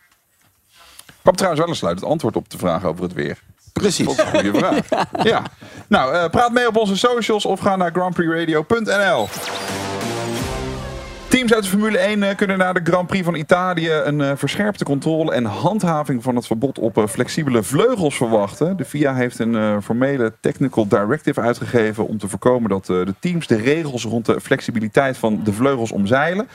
kwam 1.21 1.35
trouwens 1.35 1.61
wel 1.61 1.71
een 1.71 1.77
sluitend 1.79 2.05
antwoord 2.05 2.35
op 2.35 2.49
de 2.49 2.57
vraag 2.57 2.85
over 2.85 3.03
het 3.03 3.13
weer. 3.13 3.39
Precies. 3.73 4.05
Dat 4.05 4.17
is 4.17 4.23
een 4.23 4.39
goede 4.39 4.57
vraag. 4.57 5.07
Ja. 5.23 5.43
Nou, 5.87 6.13
eh, 6.13 6.29
praat 6.29 6.51
mee 6.51 6.67
op 6.67 6.77
onze 6.77 6.97
socials 6.97 7.45
of 7.45 7.59
ga 7.59 7.75
naar 7.75 7.91
grandprixradio.nl. 7.91 9.27
Team 11.27 11.47
Teams 11.47 11.53
uit 11.53 11.63
de 11.63 11.69
Formule 11.69 11.97
1 11.97 12.23
eh, 12.23 12.35
kunnen 12.35 12.57
na 12.57 12.73
de 12.73 12.79
Grand 12.83 13.07
Prix 13.07 13.25
van 13.25 13.35
Italië 13.35 13.91
een 13.91 14.21
eh, 14.21 14.31
verscherpte 14.35 14.83
controle 14.83 15.33
en 15.33 15.45
handhaving 15.45 16.23
van 16.23 16.35
het 16.35 16.47
verbod 16.47 16.79
op 16.79 17.05
flexibele 17.09 17.63
vleugels 17.63 18.15
verwachten. 18.15 18.77
De 18.77 18.85
FIA 18.85 19.13
heeft 19.13 19.39
een 19.39 19.81
formele 19.81 20.33
technical 20.39 20.87
directive 20.87 21.41
uitgegeven 21.41 22.07
om 22.07 22.17
te 22.17 22.27
voorkomen 22.27 22.69
dat 22.69 22.85
de 22.85 23.13
teams 23.19 23.47
de 23.47 23.55
regels 23.55 24.03
rond 24.03 24.25
de 24.25 24.41
flexibiliteit 24.41 25.17
van 25.17 25.41
de 25.43 25.53
vleugels 25.53 25.91
omzeilen. 25.91 26.47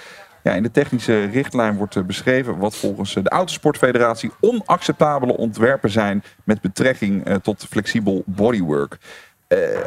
Ja, 0.45 0.53
in 0.53 0.63
de 0.63 0.71
technische 0.71 1.25
richtlijn 1.25 1.77
wordt 1.77 1.97
eh, 1.97 2.03
beschreven 2.03 2.59
wat 2.59 2.77
volgens 2.77 3.17
eh, 3.17 3.23
de 3.23 3.29
Autosportfederatie 3.29 4.31
onacceptabele 4.41 5.37
ontwerpen 5.37 5.91
zijn 5.91 6.23
met 6.45 6.61
betrekking 6.61 7.25
eh, 7.25 7.35
tot 7.35 7.67
flexibel 7.71 8.23
bodywork. 8.27 8.99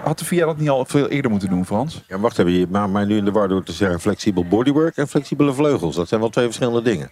Had 0.03 0.20
de 0.20 0.26
FIA 0.26 0.45
dat 0.45 0.58
niet 0.58 0.70
al 0.70 0.86
veel 0.86 1.08
eerder 1.08 1.32
moeten 1.32 1.49
doen, 1.49 1.66
Frans? 1.66 2.03
Ja, 2.08 2.20
wacht 2.20 2.39
even, 2.39 2.51
je 2.51 2.68
maakt 2.70 2.91
mij 2.91 3.05
nu 3.05 3.18
in 3.18 3.26
de 3.26 3.32
war 3.32 3.47
door 3.47 3.64
te 3.64 3.72
zeggen 3.72 3.99
flexibel 3.99 4.45
bodywork 4.45 4.97
en 4.97 5.08
flexibele 5.08 5.53
vleugels. 5.53 5.95
Dat 5.95 6.08
zijn 6.08 6.20
wel 6.20 6.30
twee 6.30 6.45
verschillende 6.45 6.82
dingen. 6.82 7.12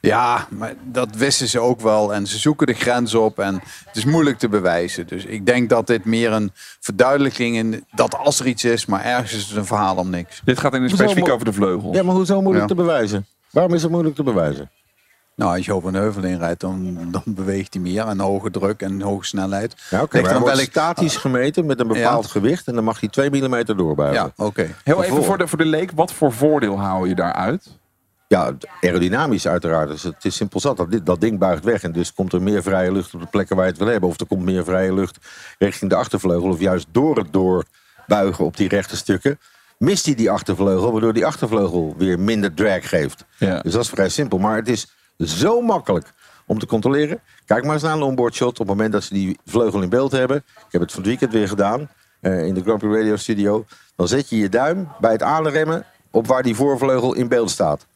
Ja, 0.00 0.46
maar 0.50 0.74
dat 0.84 1.14
wisten 1.16 1.48
ze 1.48 1.60
ook 1.60 1.80
wel. 1.80 2.14
En 2.14 2.26
ze 2.26 2.38
zoeken 2.38 2.66
de 2.66 2.72
grens 2.74 3.14
op. 3.14 3.38
En 3.38 3.54
het 3.86 3.96
is 3.96 4.04
moeilijk 4.04 4.38
te 4.38 4.48
bewijzen. 4.48 5.06
Dus 5.06 5.24
ik 5.24 5.46
denk 5.46 5.68
dat 5.68 5.86
dit 5.86 6.04
meer 6.04 6.32
een 6.32 6.50
verduidelijking 6.80 7.74
is. 7.74 7.80
Dat 7.94 8.16
als 8.18 8.40
er 8.40 8.46
iets 8.46 8.64
is, 8.64 8.86
maar 8.86 9.04
ergens 9.04 9.32
is 9.32 9.46
het 9.48 9.56
een 9.56 9.66
verhaal 9.66 9.96
om 9.96 10.10
niks. 10.10 10.40
Dit 10.44 10.58
gaat 10.60 10.74
in 10.74 10.88
specifiek 10.90 11.28
over 11.28 11.44
de 11.44 11.52
vleugels. 11.52 11.96
Ja, 11.96 12.02
maar 12.02 12.14
hoezo 12.14 12.40
moeilijk 12.42 12.68
Ja. 12.68 12.74
te 12.74 12.82
bewijzen? 12.82 13.26
Waarom 13.50 13.74
is 13.74 13.82
het 13.82 13.90
moeilijk 13.90 14.16
te 14.16 14.22
bewijzen? 14.22 14.70
Nou, 15.36 15.56
als 15.56 15.66
je 15.66 15.72
over 15.74 15.88
een 15.88 15.94
heuvel 15.94 16.22
inrijdt, 16.24 16.60
dan, 16.60 16.98
dan 17.10 17.22
beweegt 17.24 17.74
hij 17.74 17.82
meer. 17.82 18.06
En 18.06 18.20
hoge 18.20 18.50
druk 18.50 18.80
en 18.82 19.00
hoge 19.00 19.24
snelheid. 19.24 19.74
Ja, 19.90 20.02
oké, 20.02 20.20
wordt 20.20 20.38
welk- 20.44 20.60
statisch 20.60 21.16
gemeten 21.16 21.66
met 21.66 21.80
een 21.80 21.86
bepaald 21.88 22.24
Ja. 22.24 22.30
gewicht 22.30 22.66
en 22.66 22.74
dan 22.74 22.84
mag 22.84 23.00
hij 23.00 23.08
2 23.08 23.30
mm 23.30 23.64
doorbuigen. 23.64 24.32
Ja, 24.36 24.44
oké. 24.44 24.74
Heel 24.84 25.02
even 25.02 25.24
voor 25.24 25.38
de, 25.38 25.46
voor 25.48 25.58
de 25.58 25.64
leek, 25.64 25.90
wat 25.94 26.12
voor 26.12 26.32
voordeel 26.32 26.78
haal 26.78 27.04
je 27.04 27.14
daaruit? 27.14 27.66
Ja, 28.28 28.56
aerodynamisch 28.80 29.48
uiteraard. 29.48 29.88
Dus 29.88 30.02
het 30.02 30.24
is 30.24 30.36
simpel 30.36 30.60
zat. 30.60 30.76
Dat, 30.76 31.00
dat 31.06 31.20
ding 31.20 31.38
buigt 31.38 31.64
weg 31.64 31.82
en 31.82 31.92
dus 31.92 32.12
komt 32.12 32.32
er 32.32 32.42
meer 32.42 32.62
vrije 32.62 32.92
lucht 32.92 33.14
op 33.14 33.20
de 33.20 33.26
plekken 33.26 33.56
waar 33.56 33.64
je 33.64 33.70
het 33.70 33.80
wil 33.80 33.90
hebben. 33.90 34.08
Of 34.08 34.20
er 34.20 34.26
komt 34.26 34.42
meer 34.44 34.64
vrije 34.64 34.94
lucht 34.94 35.18
richting 35.58 35.90
de 35.90 35.96
achtervleugel. 35.96 36.48
Of 36.50 36.60
juist 36.60 36.86
door 36.90 37.16
het 37.16 37.32
doorbuigen 37.32 38.44
op 38.44 38.56
die 38.56 38.68
rechte 38.68 38.96
stukken 38.96 39.38
mist 39.78 40.06
hij 40.06 40.14
die 40.14 40.30
achtervleugel. 40.30 40.92
Waardoor 40.92 41.12
die 41.12 41.26
achtervleugel 41.26 41.94
weer 41.98 42.18
minder 42.20 42.54
drag 42.54 42.88
geeft. 42.88 43.24
Ja. 43.38 43.60
Dus 43.60 43.72
dat 43.72 43.82
is 43.82 43.88
vrij 43.88 44.08
simpel. 44.08 44.38
Maar 44.38 44.56
het 44.56 44.68
is 44.68 44.86
zo 45.18 45.60
makkelijk 45.60 46.12
om 46.46 46.58
te 46.58 46.66
controleren. 46.66 47.20
Kijk 47.44 47.64
maar 47.64 47.72
eens 47.74 47.82
naar 47.82 47.94
een 47.96 48.02
onboard 48.02 48.34
shot. 48.34 48.50
Op 48.52 48.58
het 48.58 48.66
moment 48.68 48.92
dat 48.92 49.02
ze 49.04 49.14
die 49.14 49.38
vleugel 49.44 49.82
in 49.82 49.88
beeld 49.88 50.12
hebben. 50.12 50.36
Ik 50.36 50.64
heb 50.72 50.80
het 50.80 50.90
van 50.92 51.00
het 51.00 51.08
weekend 51.08 51.32
weer 51.32 51.48
gedaan. 51.48 51.88
eh, 52.20 52.46
in 52.46 52.54
de 52.54 52.62
Grand 52.62 52.78
Prix 52.78 52.94
Radio 52.96 53.16
Studio. 53.16 53.64
Dan 53.96 54.08
zet 54.08 54.28
je 54.28 54.36
je 54.38 54.48
duim 54.48 54.88
bij 55.00 55.12
het 55.12 55.22
aanremmen 55.22 55.84
op 56.10 56.26
waar 56.26 56.42
die 56.42 56.54
voorvleugel 56.54 57.14
in 57.14 57.28
beeld 57.28 57.50
staat. 57.50 57.86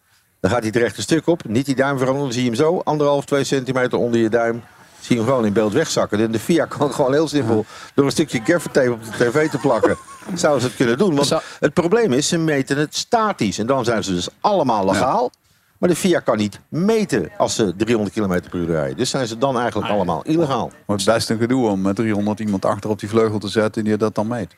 Dan 0.40 0.50
gaat 0.50 0.60
hij 0.60 0.68
het 0.68 0.76
rechte 0.76 1.02
stuk 1.02 1.26
op. 1.26 1.48
Niet 1.48 1.66
die 1.66 1.74
duim 1.74 1.98
veranderen. 1.98 2.24
Dan 2.24 2.32
zie 2.32 2.42
je 2.42 2.48
hem 2.48 2.58
zo 2.58 2.80
anderhalf, 2.84 3.24
twee 3.24 3.44
centimeter 3.44 3.98
onder 3.98 4.20
je 4.20 4.28
duim. 4.28 4.62
Zie 5.00 5.16
je 5.16 5.22
hem 5.22 5.30
gewoon 5.30 5.46
in 5.46 5.52
beeld 5.52 5.72
wegzakken. 5.72 6.20
En 6.20 6.32
de 6.32 6.38
FIA 6.38 6.64
kan 6.64 6.92
gewoon 6.94 7.12
heel 7.12 7.28
simpel 7.28 7.64
door 7.94 8.04
een 8.04 8.10
stukje 8.10 8.40
gaffertape 8.44 8.92
op 8.92 9.04
de 9.04 9.10
tv 9.10 9.50
te 9.50 9.58
plakken. 9.58 9.96
Zouden 10.34 10.60
ze 10.60 10.66
het 10.66 10.76
kunnen 10.76 10.98
doen. 10.98 11.14
Want 11.14 11.34
het 11.60 11.74
probleem 11.74 12.12
is, 12.12 12.28
ze 12.28 12.38
meten 12.38 12.76
het 12.76 12.96
statisch. 12.96 13.58
En 13.58 13.66
dan 13.66 13.84
zijn 13.84 14.04
ze 14.04 14.14
dus 14.14 14.28
allemaal 14.40 14.84
legaal. 14.84 15.30
Maar 15.78 15.88
de 15.88 15.96
FIA 15.96 16.20
kan 16.20 16.36
niet 16.36 16.60
meten 16.68 17.30
als 17.38 17.54
ze 17.54 17.76
300 17.76 18.14
km 18.14 18.50
per 18.50 18.58
uur 18.58 18.66
rijden. 18.66 18.96
Dus 18.96 19.10
zijn 19.10 19.26
ze 19.26 19.38
dan 19.38 19.58
eigenlijk 19.58 19.90
allemaal 19.90 20.22
illegaal. 20.22 20.66
Maar 20.66 20.96
het 20.96 21.00
is 21.06 21.14
best 21.14 21.30
een 21.30 21.38
gedoe 21.38 21.68
om 21.68 21.80
met 21.80 21.96
300 21.96 22.40
iemand 22.40 22.64
achter 22.64 22.90
op 22.90 23.00
die 23.00 23.08
vleugel 23.08 23.38
te 23.38 23.48
zetten 23.48 23.84
die 23.84 23.96
dat 23.96 24.14
dan 24.14 24.26
meet. 24.26 24.54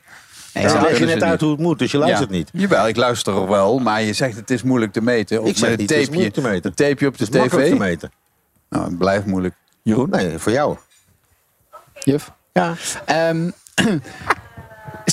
Ik 0.53 0.81
leg 0.81 0.99
je 0.99 1.05
net 1.05 1.23
uit 1.23 1.41
hoe 1.41 1.51
het 1.51 1.59
moet, 1.59 1.79
dus 1.79 1.91
je 1.91 1.97
luistert 1.97 2.29
Ja. 2.29 2.35
niet. 2.35 2.49
Jawel, 2.53 2.87
ik 2.87 2.95
luister 2.95 3.35
er 3.35 3.47
wel, 3.47 3.79
maar 3.79 4.01
je 4.01 4.13
zegt 4.13 4.35
het 4.35 4.49
is 4.49 4.63
moeilijk 4.63 4.91
te 4.93 5.01
meten. 5.01 5.45
Ik 5.45 5.57
zeg 5.57 5.69
met 5.69 5.79
niet, 5.79 5.89
het 5.89 5.89
het 5.89 5.99
is 5.99 6.05
tapeje, 6.05 6.11
moeilijk 6.11 6.33
te 6.35 6.41
meten. 6.41 6.69
het 6.69 6.75
tapeje 6.77 7.07
op 7.07 7.17
de 7.17 7.25
Het 7.25 7.35
is 7.35 7.41
tv. 7.51 7.69
te 7.69 7.75
meten. 7.75 8.11
Nou, 8.69 8.85
het 8.85 8.97
blijft 8.97 9.25
moeilijk. 9.25 9.55
Jeroen? 9.81 10.09
Nee, 10.09 10.37
voor 10.37 10.51
jou. 10.51 10.77
Juf? 11.99 12.31
Ja. 12.53 12.73
Ehm, 13.05 13.49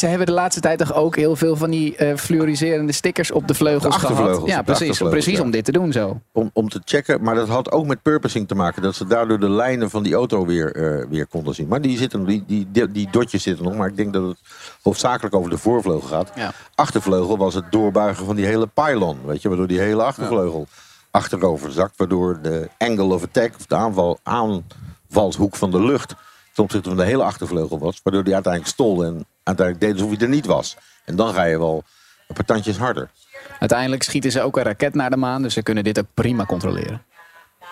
ze 0.00 0.06
hebben 0.06 0.26
de 0.26 0.32
laatste 0.32 0.60
tijd 0.60 0.78
toch 0.78 0.94
ook 0.94 1.16
heel 1.16 1.36
veel 1.36 1.56
van 1.56 1.70
die 1.70 1.96
eh 1.96 2.16
fluoriserende 2.16 2.92
stickers 2.92 3.30
op 3.30 3.48
de 3.48 3.54
vleugels 3.54 3.94
De 3.94 4.00
gehad. 4.00 4.10
achtervleugels, 4.10 4.50
Ja, 4.50 4.62
precies. 4.62 4.98
Precies 4.98 5.36
ja. 5.36 5.42
om 5.42 5.50
dit 5.50 5.64
te 5.64 5.72
doen 5.72 5.92
zo. 5.92 6.20
Om, 6.32 6.50
om 6.52 6.68
te 6.68 6.80
checken, 6.84 7.22
maar 7.22 7.34
dat 7.34 7.48
had 7.48 7.70
ook 7.72 7.86
met 7.86 8.02
purposing 8.02 8.48
te 8.48 8.54
maken. 8.54 8.82
Dat 8.82 8.94
ze 8.94 9.06
daardoor 9.06 9.40
de 9.40 9.50
lijnen 9.50 9.90
van 9.90 10.02
die 10.02 10.14
auto 10.14 10.46
weer, 10.46 10.74
eh, 10.74 11.06
weer 11.08 11.26
konden 11.26 11.54
zien. 11.54 11.68
Maar 11.68 11.80
die, 11.80 11.98
zitten, 11.98 12.24
die, 12.24 12.44
die, 12.46 12.68
die, 12.70 12.90
die 12.90 13.08
dotjes 13.10 13.42
zitten 13.42 13.64
nog. 13.64 13.74
Maar 13.76 13.88
ik 13.88 13.96
denk 13.96 14.12
dat 14.12 14.22
het 14.22 14.38
hoofdzakelijk 14.82 15.34
over 15.34 15.50
de 15.50 15.58
voorvleugel 15.58 16.08
gaat. 16.08 16.32
Ja. 16.34 16.52
Achtervleugel 16.74 17.38
was 17.38 17.54
het 17.54 17.64
doorbuigen 17.70 18.26
van 18.26 18.36
die 18.36 18.46
hele 18.46 18.66
pylon. 18.66 19.18
Weet 19.24 19.42
je, 19.42 19.48
waardoor 19.48 19.66
die 19.66 19.80
hele 19.80 20.02
achtervleugel 20.02 20.66
achterover 21.10 21.72
zakt. 21.72 21.96
Waardoor 21.96 22.38
de 22.42 22.68
angle 22.78 23.14
of 23.14 23.22
attack, 23.22 23.54
of 23.58 23.66
de 23.66 23.74
aanval, 23.74 24.18
aanvalshoek 24.22 25.56
van 25.56 25.70
de 25.70 25.82
lucht... 25.82 26.14
ten 26.54 26.64
opzichte 26.64 26.88
van 26.88 26.98
de 26.98 27.04
hele 27.04 27.22
achtervleugel 27.22 27.78
was. 27.78 28.00
Waardoor 28.02 28.24
die 28.24 28.34
uiteindelijk 28.34 28.72
stolde 28.72 29.06
en 29.06 29.26
uiteindelijk 29.56 29.86
deed 29.86 29.92
alsof 29.92 30.18
hij 30.18 30.26
er 30.26 30.34
niet 30.34 30.46
was. 30.46 30.76
En 31.04 31.16
dan 31.16 31.34
ga 31.34 31.44
je 31.44 31.58
wel 31.58 31.84
een 32.28 32.34
paar 32.34 32.44
tandjes 32.44 32.76
harder. 32.76 33.10
Uiteindelijk 33.58 34.02
schieten 34.02 34.32
ze 34.32 34.42
ook 34.42 34.56
een 34.56 34.62
raket 34.62 34.94
naar 34.94 35.10
de 35.10 35.16
maan, 35.16 35.42
dus 35.42 35.54
ze 35.54 35.62
kunnen 35.62 35.84
dit 35.84 35.98
ook 35.98 36.06
prima 36.14 36.44
controleren. 36.44 37.02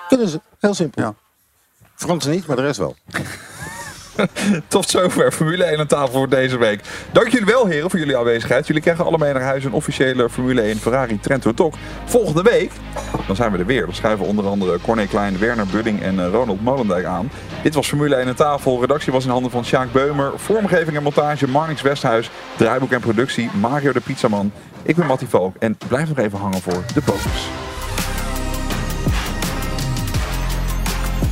Kunnen 0.09 0.29
ze, 0.29 0.41
heel 0.59 0.75
simpel. 0.75 1.03
Ja. 1.03 1.15
Fransen 1.95 2.31
niet, 2.31 2.47
maar 2.47 2.57
de 2.57 2.63
rest 2.63 2.79
wel. 2.79 2.97
Tot 4.69 4.91
zover 4.91 5.33
Formule 5.33 5.65
1 5.65 5.79
aan 5.79 5.87
tafel 5.87 6.13
voor 6.13 6.29
deze 6.29 6.59
week. 6.59 6.81
Dank 7.13 7.29
jullie 7.29 7.47
wel, 7.47 7.67
heren, 7.67 7.91
voor 7.91 7.99
jullie 7.99 8.17
aanwezigheid. 8.17 8.67
Jullie 8.67 8.83
krijgen 8.83 9.05
allemaal 9.05 9.33
naar 9.33 9.43
huis 9.43 9.65
een 9.65 9.73
officiële 9.73 10.31
Formule 10.31 10.61
1 10.61 10.77
Ferrari 10.77 11.21
Trento 11.21 11.55
Talk. 11.55 11.75
Volgende 12.05 12.43
week, 12.43 12.71
dan 13.27 13.37
zijn 13.37 13.53
we 13.53 13.59
er 13.59 13.67
weer. 13.67 13.85
Dan 13.85 13.95
schuiven 13.95 14.27
onder 14.27 14.47
andere 14.47 14.79
Corné 14.81 15.07
Klein, 15.07 15.39
Werner 15.39 15.67
Budding 15.67 16.03
en 16.03 16.21
eh, 16.21 16.31
Ronald 16.31 16.63
Molendijk 16.63 17.05
aan. 17.05 17.31
Dit 17.63 17.75
was 17.75 17.89
Formule 17.89 18.15
1 18.15 18.29
aan 18.29 18.35
tafel. 18.35 18.81
Redactie 18.81 19.13
was 19.13 19.25
in 19.25 19.31
handen 19.31 19.51
van 19.51 19.65
Sjaak 19.65 19.93
Beumer. 19.93 20.33
Vormgeving 20.37 20.97
en 20.97 21.03
montage 21.03 21.49
Marnix 21.49 21.83
Westhuis. 21.83 22.31
Draaiboek 22.57 22.93
en 22.93 23.01
productie 23.01 23.51
Mario 23.61 23.93
de 23.93 24.01
Pizzaman. 24.01 24.53
Ik 24.83 24.97
ben 24.97 25.07
Mattie 25.07 25.29
Valk 25.29 25.57
en 25.59 25.79
blijf 25.89 26.09
nog 26.09 26.19
even 26.19 26.39
hangen 26.39 26.61
voor 26.61 26.85
de 26.95 27.01
bonus. 27.05 27.49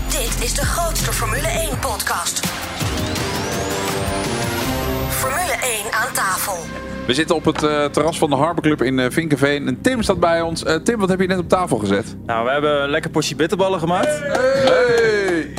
Dit 0.08 0.44
is 0.44 0.54
de 0.54 0.64
grootste 0.64 1.12
Formule 1.12 1.48
1 1.48 1.78
podcast. 1.78 2.45
Tafel. 6.16 6.56
We 7.06 7.14
zitten 7.14 7.36
op 7.36 7.44
het 7.44 7.62
eh, 7.62 7.84
terras 7.84 8.18
van 8.18 8.30
de 8.30 8.36
Harbor 8.36 8.62
Club 8.62 8.82
in 8.82 8.98
eh, 8.98 9.10
Vinkenveen. 9.10 9.66
En 9.66 9.80
Tim 9.80 10.02
staat 10.02 10.20
bij 10.20 10.40
ons. 10.40 10.64
Eh, 10.64 10.74
Tim, 10.74 10.98
wat 10.98 11.08
heb 11.08 11.20
je 11.20 11.26
net 11.26 11.38
op 11.38 11.48
tafel 11.48 11.78
gezet? 11.78 12.16
Nou, 12.26 12.44
we 12.44 12.50
hebben 12.50 12.82
een 12.82 12.90
lekker 12.90 13.10
portie 13.10 13.36
bitterballen 13.36 13.78
gemaakt. 13.78 14.20
Hey! 14.22 15.54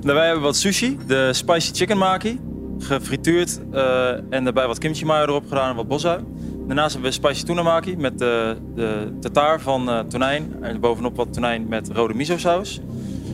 Daarbij 0.00 0.24
hebben 0.24 0.42
we 0.42 0.48
wat 0.48 0.56
sushi, 0.56 0.98
de 1.06 1.32
spicy 1.32 1.72
chicken 1.72 1.98
maki. 1.98 2.40
Gefrituurd 2.78 3.60
eh, 3.72 4.08
en 4.30 4.44
daarbij 4.44 4.66
wat 4.66 4.78
kimchi 4.78 5.04
mayo 5.04 5.22
erop 5.22 5.48
gedaan 5.48 5.70
en 5.70 5.76
wat 5.76 5.88
bosui. 5.88 6.20
Daarnaast 6.66 6.92
hebben 6.92 7.10
we 7.10 7.16
spicy 7.16 7.44
tuna 7.44 7.62
maki 7.62 7.96
met 7.96 8.18
de, 8.18 8.56
de 8.74 9.12
tartaar 9.20 9.60
van 9.60 9.90
eh, 9.90 9.98
tonijn. 9.98 10.56
En 10.60 10.80
bovenop 10.80 11.16
wat 11.16 11.32
tonijn 11.32 11.66
met 11.68 11.90
rode 11.92 12.14
miso 12.14 12.38
saus. 12.38 12.80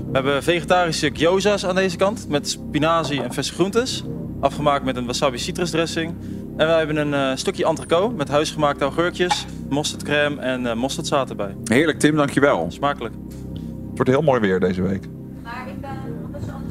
We 0.06 0.18
hebben 0.18 0.42
vegetarische 0.42 1.10
gyoza's 1.12 1.66
aan 1.66 1.74
deze 1.74 1.96
kant 1.96 2.26
met 2.28 2.48
spinazie 2.48 3.22
en 3.22 3.32
verse 3.32 3.52
groentes. 3.52 4.04
Afgemaakt 4.40 4.84
met 4.84 4.96
een 4.96 5.06
wasabi 5.06 5.38
citrusdressing. 5.38 6.14
En 6.56 6.66
we 6.66 6.72
hebben 6.72 6.96
een 6.96 7.14
eh, 7.14 7.36
stukje 7.36 7.64
entrecote 7.64 8.14
met 8.14 8.28
huisgemaakte 8.28 8.84
augurkjes, 8.84 9.46
mosterdcrème 9.68 10.40
en 10.40 10.66
eh 10.66 10.74
mosterdzaad 10.74 11.30
erbij. 11.30 11.56
Heerlijk, 11.64 11.98
Tim, 11.98 12.16
dankjewel. 12.16 12.66
Smakelijk. 12.68 13.14
Het 13.54 13.94
wordt 13.94 14.10
heel 14.10 14.22
mooi 14.22 14.40
weer 14.40 14.60
deze 14.60 14.82
week. 14.82 15.08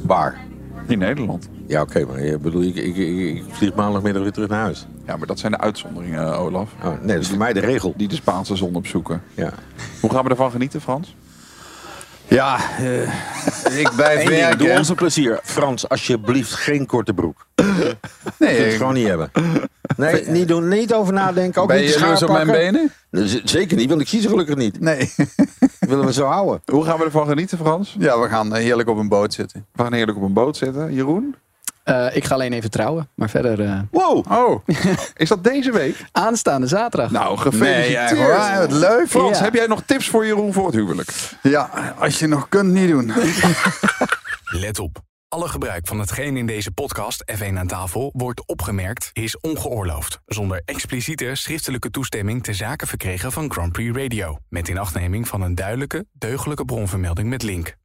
Waar? 0.06 0.40
In 0.88 1.00
Nederland. 1.00 1.50
Ja, 1.68 1.82
oké, 1.82 2.06
maar 2.06 2.20
ik 2.20 2.42
bedoel, 2.42 2.62
ik, 2.62 2.76
ik, 2.76 2.96
ik, 2.96 3.20
ik 3.20 3.44
vlieg 3.50 3.74
maandagmiddag 3.74 4.22
weer 4.22 4.32
terug 4.32 4.50
naar 4.50 4.62
huis. 4.62 4.88
Ja, 5.06 5.18
maar 5.18 5.28
dat 5.28 5.40
zijn 5.40 5.52
de 5.52 5.58
uitzonderingen, 5.58 6.24
eh, 6.24 6.42
Olaf. 6.42 6.74
Oh, 6.84 6.88
nee, 7.00 7.14
dat 7.14 7.24
is 7.24 7.28
voor 7.30 7.38
mij 7.38 7.54
de 7.54 7.60
regel. 7.60 7.94
Die 7.98 8.08
de 8.08 8.16
Spaanse 8.16 8.56
zon 8.56 8.76
opzoeken. 8.76 9.22
Ja. 9.34 9.54
Hoe 10.02 10.12
gaan 10.12 10.24
we 10.24 10.30
ervan 10.30 10.52
genieten, 10.52 10.82
Frans? 10.82 11.16
Ja, 12.36 12.58
eh, 12.80 13.02
ik 13.82 13.92
blijf 13.96 14.28
werken. 14.30 14.58
doe 14.58 14.70
ons 14.78 14.90
een 14.90 14.96
plezier. 14.96 15.40
Frans, 15.44 15.90
alsjeblieft 15.90 16.54
geen 16.54 16.86
korte 16.86 17.14
broek. 17.14 17.46
Nee, 18.38 18.50
kunt 18.50 18.64
het 18.64 18.72
ik- 18.72 18.78
gewoon 18.78 18.94
niet 18.94 19.08
hebben. 19.08 19.32
Nee, 19.98 20.26
niet 20.28 20.48
doen, 20.48 20.68
niet 20.68 20.94
over 20.94 21.14
nadenken. 21.14 21.62
Ook 21.62 21.68
Ben 21.68 21.82
niet 21.82 21.94
je 21.94 22.00
jaloers 22.00 22.24
op 22.24 22.30
mijn 22.32 22.48
benen? 22.48 22.92
Zeker 23.44 23.78
niet, 23.78 23.90
want 23.90 24.02
ik 24.02 24.08
zie 24.08 24.22
ze 24.22 24.28
gelukkig 24.28 24.56
niet. 24.56 24.80
Nee. 24.80 25.14
Willen 25.80 26.06
we 26.06 26.14
zo 26.14 26.26
houden. 26.26 26.62
Hoe 26.66 26.84
gaan 26.86 26.98
we 26.98 27.04
ervan 27.06 27.28
genieten, 27.28 27.58
Frans? 27.58 27.96
Ja, 28.00 28.20
we 28.20 28.28
gaan 28.30 28.54
heerlijk 28.56 28.90
op 28.90 28.98
een 28.98 29.08
boot 29.10 29.34
zitten. 29.34 29.66
We 29.74 29.84
gaan 29.84 29.94
heerlijk 29.94 30.18
op 30.18 30.24
een 30.24 30.34
boot 30.34 30.58
zitten. 30.58 30.94
Jeroen? 30.94 31.36
Eh, 31.92 32.16
ik 32.16 32.26
ga 32.26 32.34
alleen 32.34 32.54
even 32.54 32.70
trouwen, 32.72 33.10
maar 33.16 33.30
verder 33.30 33.62
eh, 33.66 33.80
Wow, 33.92 34.32
Oh, 34.32 34.62
is 35.16 35.30
dat 35.30 35.44
deze 35.44 35.72
week? 35.72 36.06
aanstaande 36.12 36.68
zaterdag. 36.68 37.12
Nou, 37.12 37.28
Nee, 37.28 37.38
gefeliciteerd. 37.38 38.12
echt 38.12 38.28
waar, 38.28 38.60
wat 38.60 38.72
leuk. 38.72 39.08
Frans, 39.08 39.38
Ja. 39.38 39.44
heb 39.44 39.54
jij 39.54 39.68
nog 39.68 39.82
tips 39.86 40.08
voor 40.10 40.26
Jeroen 40.26 40.54
voor 40.54 40.66
het 40.66 40.76
huwelijk? 40.76 41.10
Ja, 41.42 41.94
als 42.00 42.20
je 42.20 42.28
nog 42.28 42.50
kunt, 42.50 42.72
niet 42.74 42.90
doen. 42.90 43.14
Let 44.64 44.80
op. 44.80 44.98
Alle 45.28 45.48
gebruik 45.48 45.88
van 45.88 46.00
hetgeen 46.00 46.38
in 46.38 46.46
deze 46.46 46.72
podcast 46.72 47.24
F1 47.38 47.54
aan 47.58 47.68
tafel 47.68 48.10
wordt 48.14 48.48
opgemerkt 48.48 49.10
is 49.14 49.40
ongeoorloofd. 49.40 50.20
Zonder 50.26 50.62
expliciete 50.66 51.30
schriftelijke 51.34 51.90
toestemming 51.90 52.44
te 52.44 52.54
zaken 52.54 52.88
verkregen 52.88 53.32
van 53.32 53.52
Grand 53.52 53.72
Prix 53.72 53.98
Radio. 53.98 54.38
Met 54.50 54.68
inachtneming 54.68 55.28
van 55.28 55.42
een 55.42 55.56
duidelijke, 55.56 56.06
deugdelijke 56.12 56.66
bronvermelding 56.66 57.30
met 57.30 57.44
link. 57.44 57.76